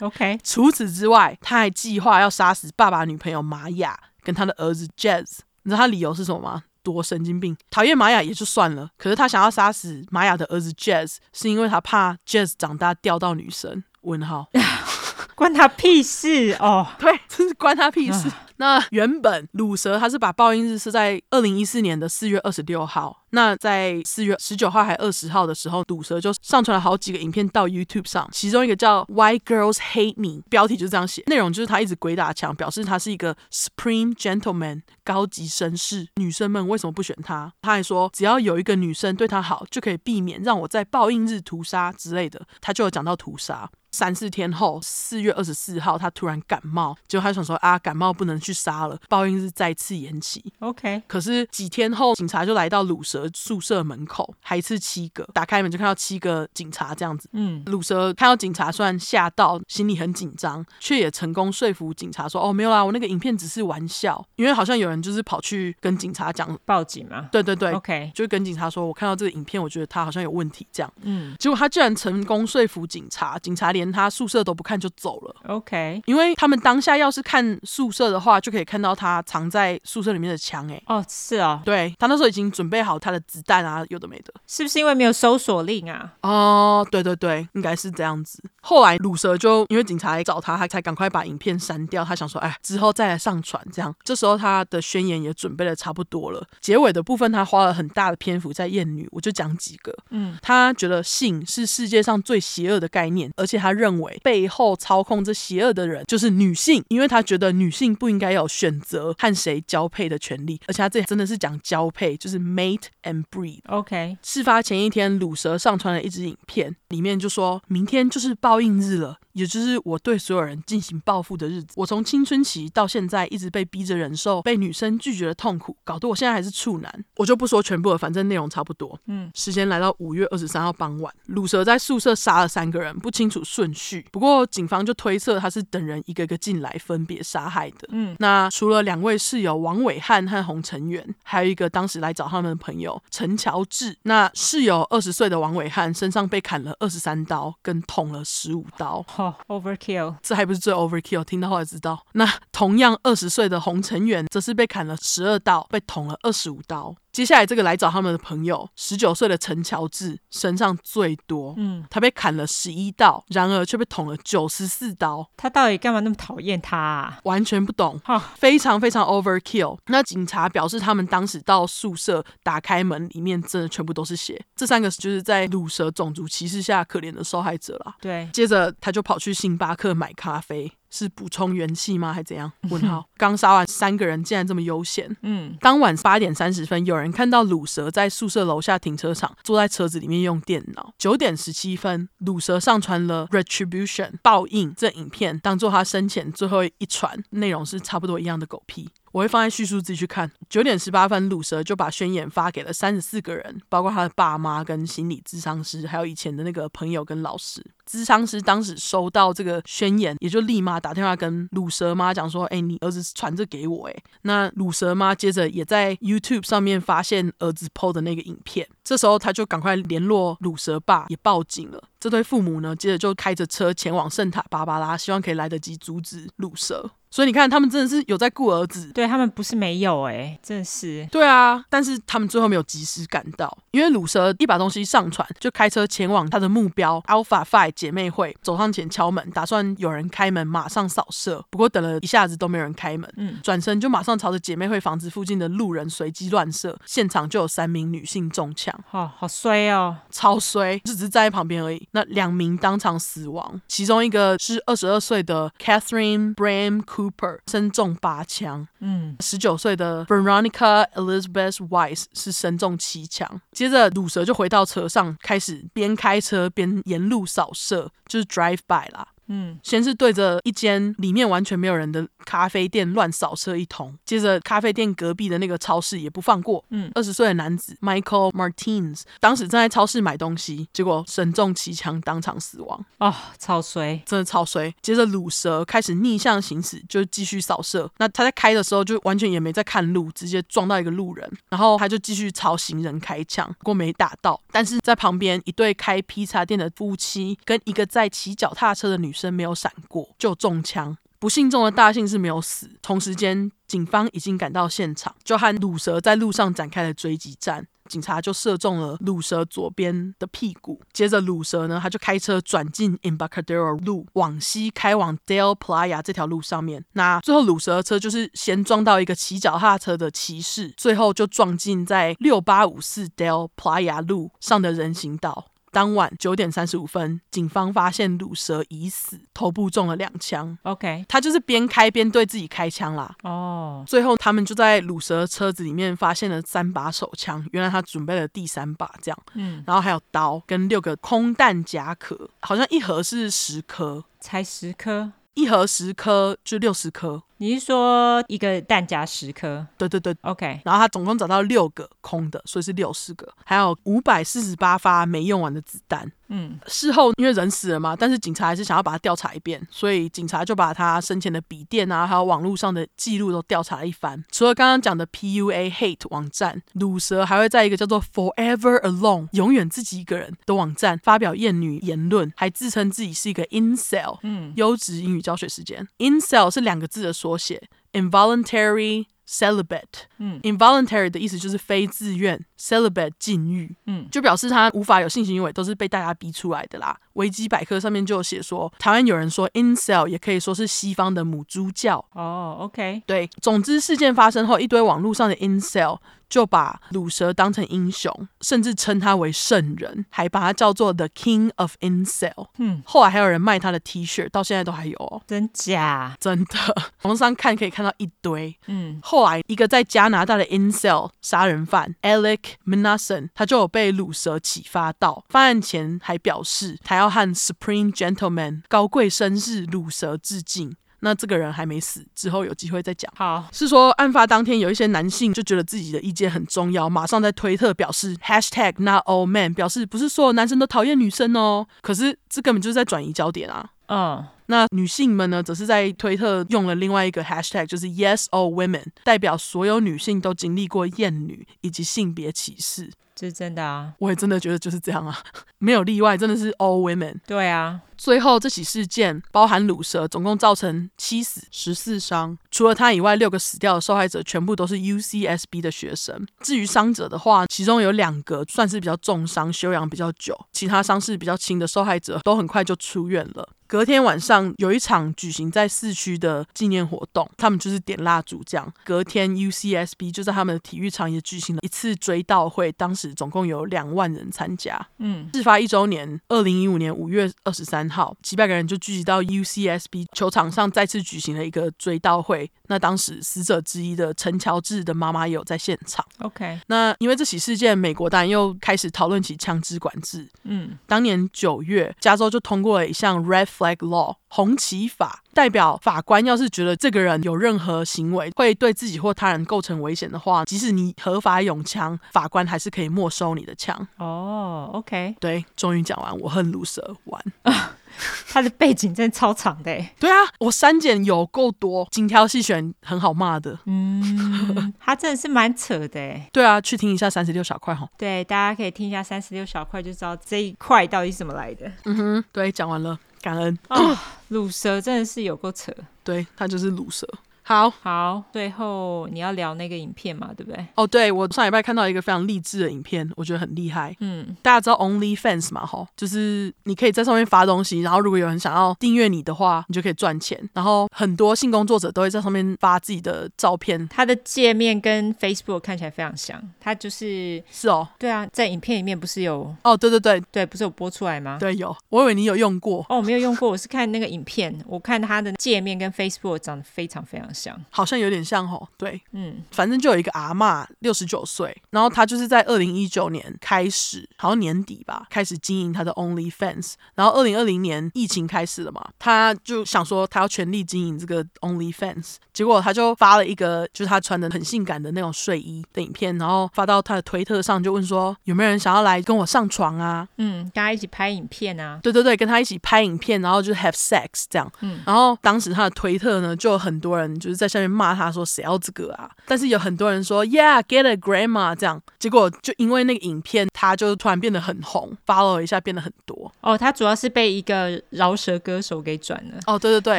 [0.00, 0.38] ，OK。
[0.42, 5.40] 除此之外，她还计划要杀死爸爸女朋友玛雅跟他的儿子 Jazz。
[5.62, 6.64] 你知道他理由是什么吗？
[6.82, 7.56] 多神经病！
[7.68, 13.82] 讨厌玛雅也就算了，可是他想要杀死玛雅的儿子 Jazz，是因为他怕 Jazz 长大钓到女生。
[14.02, 14.46] 问号。
[15.36, 16.88] 关他屁事哦！
[16.98, 18.28] 对，真是关他屁事。
[18.58, 23.24] 那原本鲁蛇他是把报应日是在二零一四年的四月二十六号。
[23.30, 37.52] 那在四月十九号还二十号的时候，鲁蛇就上传了好几个影片到 YouTube 上，其中一个叫 White Girls Hate Me，标题就是这样写，内容就是他一直鬼打墙，表示他是一个 Supreme Gentleman 高级绅士，女生们为什么不选他？
[37.60, 43.68] 他还说只要有一个女生对他好，就可以避免让我在报应日屠杀之类的，他就有讲到屠杀。
[43.96, 50.52] 三四天后，四月二十四号，他突然感冒，结果他想说啊，感冒不能去杀了，报应是再次延期。
[50.58, 57.26] OK，可是几天后，警察就来到鲁蛇宿舍门口，还是七个，打开门就看到七个警察这样子。
[57.32, 64.22] 嗯，鲁蛇看到警察，虽然吓到，心里很紧张，却也成功说服警察说，哦，没有啦，我那个影片只是玩笑。
[64.36, 67.30] 因为好像有人就是跑去跟警察讲报警嘛。
[67.32, 70.92] 对对对，OK，就跟警察说，我看到这个影片，我觉得他好像有问题这样。
[71.00, 73.85] 嗯，结果他居然成功说服警察，警察连。
[73.92, 80.66] 他宿舍都不看就走了，OK，因为他们当下要是看宿舍的话，就可以看到他藏在宿舍里面的枪。
[80.70, 86.12] 哎，哦，是啊，对，他那时候已经准备好他的子弹啊，有的没的，是不是因为没有搜索令啊？
[86.22, 88.42] 哦，对对对，应该是这样子。
[88.60, 92.04] 后来鲁蛇就因为警察来找他，他才赶快把影片删掉。
[92.04, 93.94] 他想说，哎，之后再来上传这样。
[94.02, 99.94] 这时候他的宣言也准备的差不多了，结尾的部分他花了很大的篇幅在艳女，我就讲几个。
[100.10, 113.60] 嗯，他觉得性是世界上最邪恶的概念，而且他认为背后操控这邪恶的人就是女性，因为他觉得女性不应该有选择和谁交配的权利，而且他这真的是讲交配，就是 mate and breed。
[113.68, 119.18] OK，事发前一天，鲁蛇上传了一支影片，里面就说明天就是报应日了。
[119.36, 121.74] 也就是我对所有人进行报复的日子。
[121.76, 127.04] 我从青春期到现在一直被逼着忍受被女生拒绝的痛苦，搞得我现在还是处男。
[127.16, 128.98] 我就不说全部了，反正内容差不多。
[129.08, 134.06] 嗯，时间来到五月二十三号傍晚，鲁蛇在宿舍杀了三个人，不清楚顺序。
[134.10, 137.88] 不过警方就推测他是等人一个个进来分别杀害的。
[137.90, 143.98] 嗯，那除了两位室友王伟汉和洪成元，还有一个当时来找他们的朋友陈乔治。
[144.04, 149.04] 那室友二十岁的王伟汉身上被砍了二十三刀，跟捅了十五刀。
[149.48, 156.94] Overkill，这还不是最 Overkill，听到后来知道，那同样二十岁的洪承远则是被砍了十二刀，被捅了二十五刀。
[157.16, 165.26] 接下来这个来找他们的朋友，十九岁的陈乔治身上最多，嗯，他被砍了十一刀，然而却被捅了九十四刀。
[165.34, 167.18] 他到底干嘛那么讨厌他啊？
[167.24, 169.78] 完全不懂，哈，非常非常 overkill。
[169.86, 174.44] 那警察表示，他们当时到宿舍打开门，里面真的全部都是血。
[174.54, 177.94] 这三个就是在鲁蛇种族歧视下可怜的受害者啦。
[177.98, 180.70] 对，接着他就跑去星巴克买咖啡。
[180.96, 182.12] 是补充元气吗？
[182.12, 182.50] 还怎样？
[182.70, 183.06] 问号。
[183.18, 185.14] 刚杀完三个人，竟然这么悠闲。
[185.22, 185.54] 嗯。
[185.60, 190.94] 当晚八点三十分，有人看到鲁蛇在宿舍楼下停车场坐在车子里面用电脑。
[190.96, 198.88] 九点十七分，鲁蛇上传了 Retribution 报应这影片，当做他生前最后一传，内容是差不多一样的狗屁。
[199.16, 200.30] 我会放在叙述自己去看。
[200.50, 207.64] 九点十八分，鲁蛇就把宣言发给了三十四个人，包括他的爸妈、跟心理咨商师，还有以前的那个朋友跟老师。
[207.90, 221.82] 咨商师当时收到这个宣言，也就立马打电话跟鲁蛇妈讲说：“哎，你儿子传这给我。”哎，那鲁蛇妈接着也在 YouTube 上面发现儿子 PO 的那个影片，这时候他就赶快联络鲁蛇爸，也报警了。
[221.98, 226.90] 这对父母呢，接着就开着车前往圣塔芭芭拉，希望可以来得及阻止鲁蛇。
[227.16, 231.08] 所以你看，他们真的是有在顾儿子，对他们不是没有哎、欸，真的是。
[231.10, 241.42] 对啊，但是他们最后没有及时赶到，因为鲁蛇一把东西上船，就开车前往他的目标 Alpha Phi 姐妹会，走上前敲门，打算有人开门，马上扫射。
[241.48, 251.88] 不过等了一下子都没有人开门，嗯，转身就马上朝着姐妹会房子附近的路人随机乱射，现场就有三名女性中枪，哦，好衰哦，超衰，就只是站在旁边而已。
[251.92, 263.40] 那两名当场死亡，其中一个是二十二岁的 Catherine Bram Cooper 身中八枪，嗯，十九岁的 Veronica Elizabeth Weiss 是身中七枪。
[263.52, 269.08] 接着鲁蛇就回到车上，开始边开车边沿路扫射，就是 drive by 啦。
[269.28, 276.64] 嗯，先是对着一间里面完全没有人的咖啡店乱扫射一通，接着咖啡店隔壁的那个超市也不放过。
[276.70, 282.84] 嗯，二十岁的男子 Michael Martins 当时正在超市买东西，结果身中七枪，当场死亡。
[282.98, 284.74] 哦，超衰，真的超衰。
[284.82, 287.90] 接着鲁蛇开始逆向行驶，就继续扫射。
[287.98, 294.40] 那他在开的时候就完全也没在看路，直接撞到一个路人，然后他就继续朝行人开枪，不过没打到。
[294.50, 300.96] 但是在旁边一对开披萨店的夫妻跟一个在骑脚踏车的女生没有闪过，就中枪。
[301.18, 302.70] 不幸中的大幸是没有死。
[302.82, 307.66] 同时间，警方已经赶到现场，就和鲁蛇在路上展开了追击战。
[307.88, 310.80] 警察就射中了鲁蛇左边的屁股。
[310.92, 316.84] 接着鲁蛇呢，他就开车转进 Embarcadero 路，往西开往 Del Playa 这条路上面。
[316.94, 325.46] 那最后鲁蛇的车就是先撞到一个骑脚踏车的骑士，最后就撞进在六八五四 Del Playa 路上的人行道。
[325.76, 330.56] 当晚九点三十五分，警方发现鲁蛇已死，头部中了两枪。
[330.62, 333.14] OK，他就是边开边对自己开枪啦。
[333.24, 333.86] 哦，oh.
[333.86, 339.18] 最后他们就在鲁蛇的车子里面发现了三把手枪，原来他准备了第三把，这样。
[339.34, 347.22] 嗯，然后还有刀跟六个空弹夹壳，好像一盒是十颗，才十颗，一盒十颗就六十颗。
[347.38, 349.66] 你是说一个弹夹十颗？
[349.76, 350.60] 对对对，OK。
[350.64, 356.10] 然后他总共找到六个空的，所以是六十个，还有五百四十八发没用完的子弹。
[356.28, 364.24] 嗯，事后因为人死了嘛，但是警察还是想要把他调查一遍，所以警察就把他生前的笔电啊，还有网络上的记录都调查了一番。
[364.32, 374.18] 除了刚刚讲的 PUA Hate 网站，鲁蛇还会在一个叫做 Forever Alone 永远自己一个人的网站发表厌女言论，还自称自己是一个 Incel。
[374.24, 380.04] 嗯，优质英语教学时间，Incel 是两个字的缩写，Involuntary Celibate。
[380.18, 383.74] 嗯，Involuntary 的意思就是非自愿，Celibate 禁欲。
[383.86, 386.96] 嗯，就表示他无法有性行为，都是被大家逼出来的啦。
[387.14, 392.04] 维基百科上面就有写说，台湾有人说 Incel 也可以说是西方的母猪教。
[392.12, 393.28] 哦，OK，对。
[393.40, 395.98] 总之，事件发生后，一堆网络上的 Incel
[396.28, 402.48] 就把鲁蛇当成英雄，甚至称他为圣人，还把他叫做 The King of Incel。
[402.58, 405.22] 嗯，后来还有人卖他的 T 恤，到现在都还有哦。
[405.26, 406.14] 真假？
[406.20, 406.58] 真的，
[407.02, 408.54] 网上看可以看到一堆。
[408.66, 420.76] 嗯，后来一个在加拿大的 Incel 杀人犯 Alec Minassian，他就有被鲁蛇启发到，犯案前还表示他要和 Supreme Gentleman 高贵绅士鲁蛇致敬。
[421.00, 423.12] 那这个人还没死，之后有机会再讲。
[423.14, 431.66] 好，是说案发当天有一些男性就觉得自己的意见很重要，马上在推特表示 Hashtag Not All Men，表示不是所有男生都讨厌女生哦。
[431.82, 433.70] 可是这根本就是在转移焦点啊。
[433.88, 442.90] 嗯，那女性们呢，则是在推特用了另外一个 Hashtag，就是 Yes All Women，代表所有女性都经历过厌女以及性别歧视。
[443.16, 445.18] 这是真的啊，我也真的觉得就是这样啊，
[445.58, 447.14] 没有例外，真的是 all women。
[447.26, 456.26] 对啊，最后这起事件包含鲁蛇，总共造成七死十四伤，除了他以外，六个死掉的受害者全部都是 UCSB 的学生。
[456.42, 463.48] 至于伤者的话，其中有两个算是比较重伤，休养比较久，其他伤势比较轻的受害者都很快就出院了。
[463.68, 468.72] 隔天晚上有一场举行在市区的纪念活动，他们就是点蜡烛这样。
[468.84, 474.86] 隔天 UCSB 就在他们的体育场也举行了一次追悼会，当时总共有两万人参加。
[474.98, 482.50] 嗯，事发一周年，二零一五年五月二十三号，几百个人就聚集到 UCSB 球场上，再次举行了一个追悼会。
[482.68, 486.04] 那当时死者之一的陈乔治的妈妈也有在现场。
[486.18, 490.28] OK，那因为这起事件，美国当然又开始讨论起枪支管制。
[490.42, 503.74] 嗯，当年九月，加州就通过了一项 Red Flag Law 红旗法，代表法官要是觉得这个人有任何行为会对自己或他人构成危险的话，即使你合法拥枪，法官还是可以没收你的枪。
[503.96, 507.24] 哦、oh，OK，对，终于讲完，我恨卢蛇完。
[508.28, 513.58] 他的背景真的超长的，对啊，我删减有够多，精挑细选，很好骂的。
[513.64, 516.20] 嗯， 他真的是蛮扯的。
[516.30, 517.88] 对啊，去听一下三十六小块哈。
[517.96, 521.72] 对，大家可以听一下三十六小块，就知道这一块到底是怎么来的。
[521.86, 523.58] 嗯哼，对，讲完了，感恩。
[523.66, 524.02] 啊！
[524.28, 525.72] 乳蛇真的是有够扯，
[526.04, 527.08] 对，他就是乳蛇。
[527.48, 530.66] 好好，最后你要聊那个影片嘛，对不对？
[530.74, 533.94] 哦，对，我上礼拜看到一个非常励志的影片，我觉得很厉害。
[534.00, 535.64] 嗯，大家知道 OnlyFans 嘛？
[535.64, 540.36] 吼，就是你可以在上面发东西，然后如果有人想要订阅你的话，你就可以赚钱。
[540.54, 543.86] 然后很多性工作者都会在上面发自己的照片。
[543.86, 551.36] 它的界面跟 Facebook 看起来非常像，它就是是哦，对啊，在影片里面不是有哦，对对对对，不是有播出来吗？
[551.38, 551.76] 对，有。
[551.90, 558.16] 我以为你有用过哦，我没有用过，我是看那个影片，我看它的界面跟 Facebook 长得非常非常像，好像有点。
[558.26, 580.08] 像吼，对，嗯，反正就有一个阿嬷，六十九岁，然后她就是在二零一九年开始，好像年底吧，开始经营她的 OnlyFans，然后二零二零年疫情开始了嘛，她就想说她要全力经营这个 OnlyFans，结果她就发了一个就是她穿的很性感的那种睡衣的影片，然后发到她的推特上，就问说有没有人想要来跟我上床啊？
[580.16, 581.78] 嗯，大家一起拍影片啊？
[581.80, 587.36] 对对对，跟她一起拍影片，然后就是 have sex 这样，嗯，然后当时她的推特呢，就有很多人就。
[587.36, 589.10] 是在下面骂他说谁要这个啊？
[589.26, 596.32] 但是有很多人说 Yeah, get a grandma 这样，结果就因为那个影片，他就突然变得很红，follow 一下变得很多。
[596.40, 599.34] 哦，他主要是被一个饶舌歌手给转了。
[599.46, 599.98] 哦，对对对。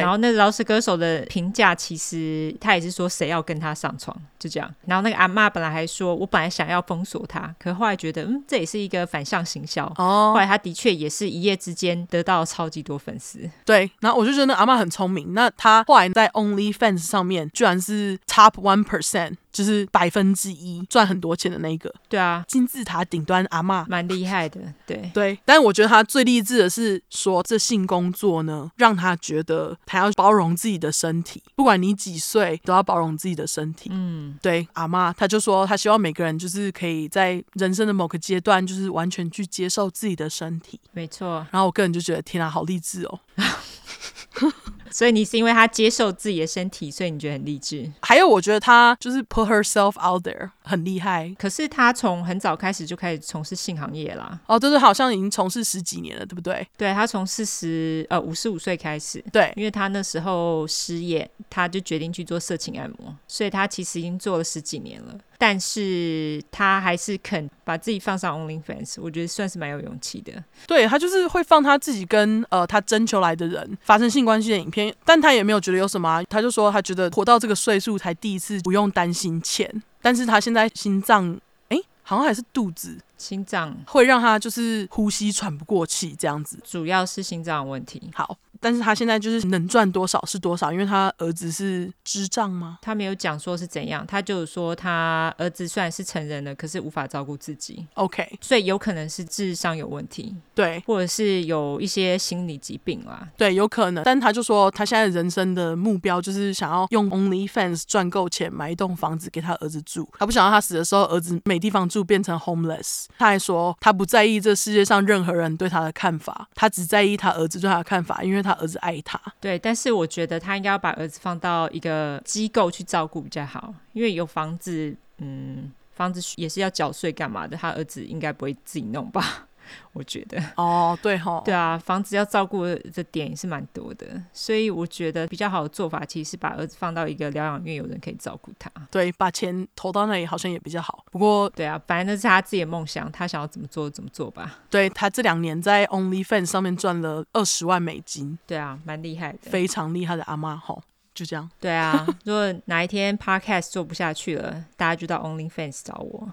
[0.00, 4.74] 然后那饶舌歌手的评价其实他也是说谁要跟他上床，就这样。
[4.86, 9.84] 然后那个阿妈本来还说，我本来想要封锁他，可后来觉得嗯，这也是一个反向行销。
[9.96, 10.32] 哦。
[10.34, 13.48] 后来他的确也是一夜之间得到超级多粉丝。
[13.64, 13.88] 对。
[14.00, 15.34] 然后我就觉得那阿妈很聪明。
[15.34, 19.36] 那他后来在 OnlyFans 上面居然是 Top One Percent。
[19.50, 25.36] 就是百分之一赚很多钱的那一个，对啊，金字塔顶端阿嬷，蛮厉害的，对对。
[25.44, 33.90] 但是我觉得他最励志的是说，这性工作呢，让他觉得他要包容自己的身体，不管你几岁，都要包容自己的身体。
[33.92, 40.78] 嗯，对，阿嬷，他就说他希望每个人就是可以在人生的某个阶段，就是完全去接受自己的身体。
[40.92, 41.44] 没错。
[41.50, 43.18] 然后我个人就觉得，天啊，好励志哦。
[44.90, 47.90] 所以你是因为他接受自己的身体，所以你觉得很励志？
[48.00, 51.34] 还有，我觉得他就是 put herself out there，很厉害。
[51.38, 54.38] 可是他从很早开始就开始从事性行业啦。
[54.46, 56.66] 哦，就是，好像已经从事十几年了，对不对？
[56.76, 65.14] 对，他从四十呃五十五岁开始，对，因为他那时候失业，他就决定去做色情按摩，所以他其实已经做了十几年了。
[65.40, 70.32] 但是他还是肯把自己放上 OnlyFans，我觉得算是蛮有勇气的。
[70.66, 79.70] 对，他就是会放他自己跟呃他征求来的人发生性关系的影片，但他也没有觉得有什么啊，他就说他觉得活到这个岁数才第一次不用担心钱，
[80.00, 88.10] 但是他现在心脏哎好像还是肚子，心脏会让他就是呼吸喘不过气这样子，主要是心脏问题。
[88.14, 88.38] 好。
[88.60, 92.78] 但是他现在就是能赚多少是多少，因为他儿子是智障吗？
[92.82, 97.86] 他没有讲说是怎样，他就是说他儿子虽然是成人了，可是无法照顾自己。
[97.94, 104.04] OK，所以有可能是智商有问题，对，或者是有一些心理疾病啦，对，有可能。
[104.04, 113.06] 但他就说他现在人生的目标就是想要用 OnlyFans 赚够钱买一栋房子给他儿子住，他不想让他死的时候儿子没地方住变成 homeless。
[113.18, 129.46] 他还说他不在意这世界上任何人对他的看法，他只在意他儿子对他的看法，因为他儿子爱他，对，但是我觉得他应该要把儿子放到一个机构去照顾比较好，因为有房子，嗯，房子也是要缴税干嘛的，他儿子应该不会自己弄吧。
[129.92, 138.70] 我觉得哦，对哈，对啊，房子要照顾的点也是蛮多的，所以我觉得比较好的做法，其实是把儿子放到一个疗养院，有人可以照顾他。
[138.90, 141.04] 对，把钱投到那里好像也比较好。
[141.10, 144.58] 不过，对啊，反正那是他自己的梦想，他想要怎么做怎么做吧。
[144.70, 150.82] 对，他这两年在 OnlyFans 上面赚了二十万美金，对啊，蛮厉害的，非常厉害的阿妈吼，
[151.14, 151.50] 就这样。
[151.60, 156.28] 对啊，如果哪一天 Podcast 做不下去了，大家就到 OnlyFans 找我。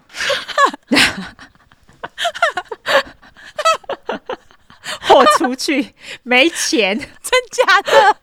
[5.02, 7.08] 豁出去没钱， 真
[7.50, 8.16] 假的？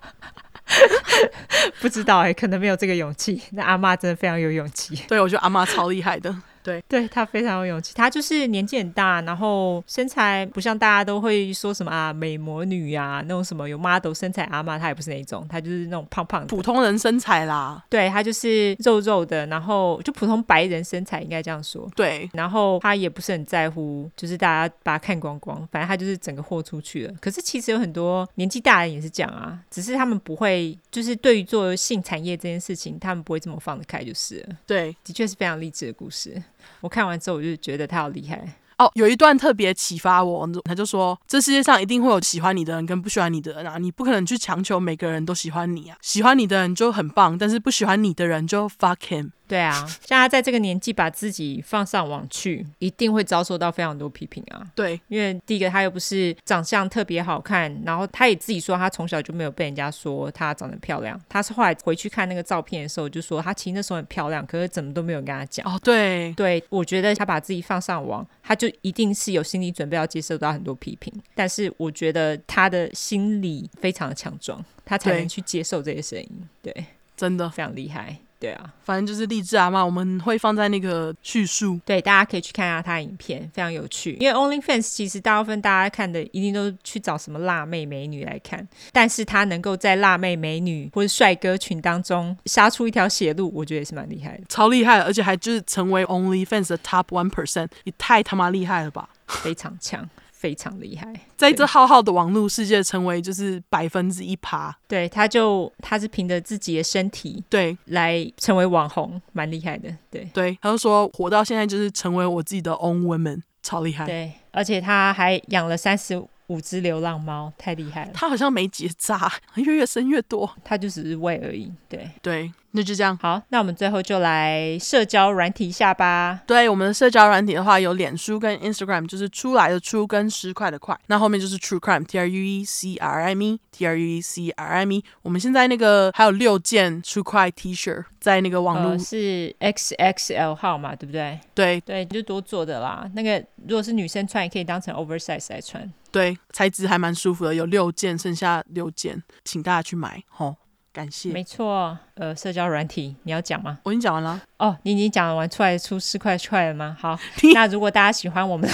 [1.79, 3.41] 不知道哎、欸，可能没有这个勇气。
[3.51, 4.95] 那阿妈真的非常有勇气。
[5.07, 6.35] 对，我觉得阿妈超厉害的。
[6.63, 7.93] 对，对他非常有勇气。
[7.93, 17.83] 他就是年纪很大，然后身材不像大家都会说什么啊美魔女呀、啊，那种什么有 model 身材阿妈，他也不是那种，他就是那种胖胖的普通人身材啦。
[17.89, 21.89] 对，他就是肉肉的，然后就普通白人身材应该这样说。
[21.95, 27.13] 对，然后他也不是很在乎，就是大家把他看光光，反正他就是整个豁出去了。
[27.19, 34.55] 可是其实有很多年纪大的人也是这样啊，只是他们不会，就是对于做性产业这件事情，他们不会这么放得开，就是了。
[34.65, 36.41] 对，的确是非常励志的故事。
[36.81, 38.43] 我看完之后，我就觉得他好厉害
[38.77, 38.89] 哦。
[38.95, 45.97] 有一段特别启发我，他就说：“这世界上一定会有喜欢你的人跟不喜欢你的人啊，你不可能去强求每个人都喜欢你啊。
[46.01, 49.73] 喜欢你的人就很棒，但是不喜欢你的人就 fuck him。”对啊，
[50.05, 54.65] 像他在这个年纪把自己放上网去，一定会遭受到非常多批评啊。
[54.73, 61.19] 对，因为第一个他又不是长相特别好看，然后他也自己说他从小就没有被人家说他长得漂亮。
[61.27, 65.71] 他是后来回去看那个照片的时候，就说他其实那时候很漂亮，可是怎么都没有人跟他讲。
[65.71, 71.13] 哦，对，对，我觉得他把自己放上网，他就一定是有心理准备要接受到很多批评。
[71.35, 76.29] 但是我觉得他的心理非常的强壮，他才能去接受这些声音。
[76.61, 78.17] 对，对真的非常厉害。
[78.43, 84.17] 对啊，反正就是励志阿嬷，我们会放在那个叙述，对，大家可以去看一下他的影片，非常有趣。
[84.19, 100.09] 因为 OnlyFans 其实大部分大家看的一定都去找什么辣妹美女来看，但是他能够在辣妹美女或者帅哥群当中杀出一条血路，我觉得也是蛮厉害的，超厉害的，而且还就是成为 OnlyFans 的 Top One Percent，也太他妈厉害了吧，非常强。
[100.43, 104.77] 非常厉害，在这浩浩的网络世界，成为就是百分之一趴。
[104.89, 109.89] 对，他就他是凭着自己的身体，对，来成为网红，蛮厉害的。
[110.11, 114.05] 对对，他就说活到现在就是成为我自己的 own woman，超厉害。
[114.05, 118.11] 对，而且他还养了三十五只流浪猫，太厉害了。
[118.13, 121.71] 他好像没结扎，越越生越多，他就只是喂而已。
[121.87, 122.51] 对对。
[122.75, 123.15] 那就这样。
[123.21, 126.41] 好，那我们最后就来社交软体一下吧。
[126.47, 134.49] 对，我们的社交软体的话，有脸书跟 Instagram，就是出来的出跟十块的块，那后面就是 True Crime，T R U E C R I M E，T R U E C
[134.49, 135.03] R I M E。
[135.21, 141.39] 我们现在那个还有六件 True Crime T 恤，在那个网络、呃、是 X X L 号嘛，对不对？
[141.53, 143.07] 对对，就多做的啦。
[143.13, 143.37] 那个
[143.67, 145.93] 如果是女生穿，也可以当成 oversize 来穿。
[146.11, 150.55] 对，材质还蛮舒服的，有六件，剩下六件，请大家去买，吼。
[150.93, 153.79] 感谢，没错，呃，社交软体你要讲吗？
[153.81, 154.39] 我已经讲完了。
[154.57, 156.95] 哦，你已经讲完出来出四块出来了吗？
[156.99, 157.17] 好，
[157.55, 158.69] 那如果大家喜欢我们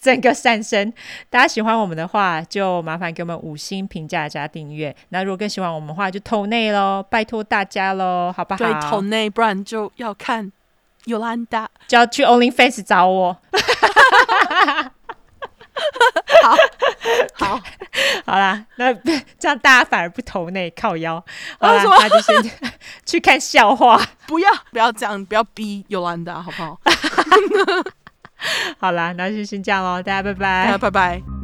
[0.00, 0.92] 整个善生，
[1.30, 4.94] 大家喜欢我们的话，就麻烦给我们五星评价加订阅。
[5.10, 8.58] 那如果更喜欢我们的话，就投内喽，拜托大家喽，好不好？
[8.58, 10.50] 对，投内，不然就要看
[11.04, 13.36] 尤兰达，就要去 OnlyFace 找我。
[16.42, 16.56] 好
[17.34, 17.60] 好
[18.26, 21.22] 好啦，那这样大家反而不投内靠腰，
[21.58, 22.52] 好啦，那就先
[23.06, 24.00] 去看笑话。
[24.26, 26.78] 不要不要这样，不要逼尤兰达，好不好？
[28.78, 31.37] 好啦，那就先这样喽，大家拜拜，大家拜拜。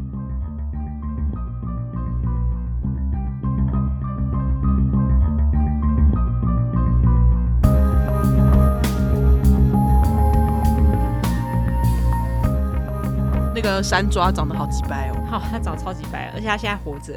[13.64, 17.14] 个山抓长得好几白哦，好，它长得超级白，而且它现在活着。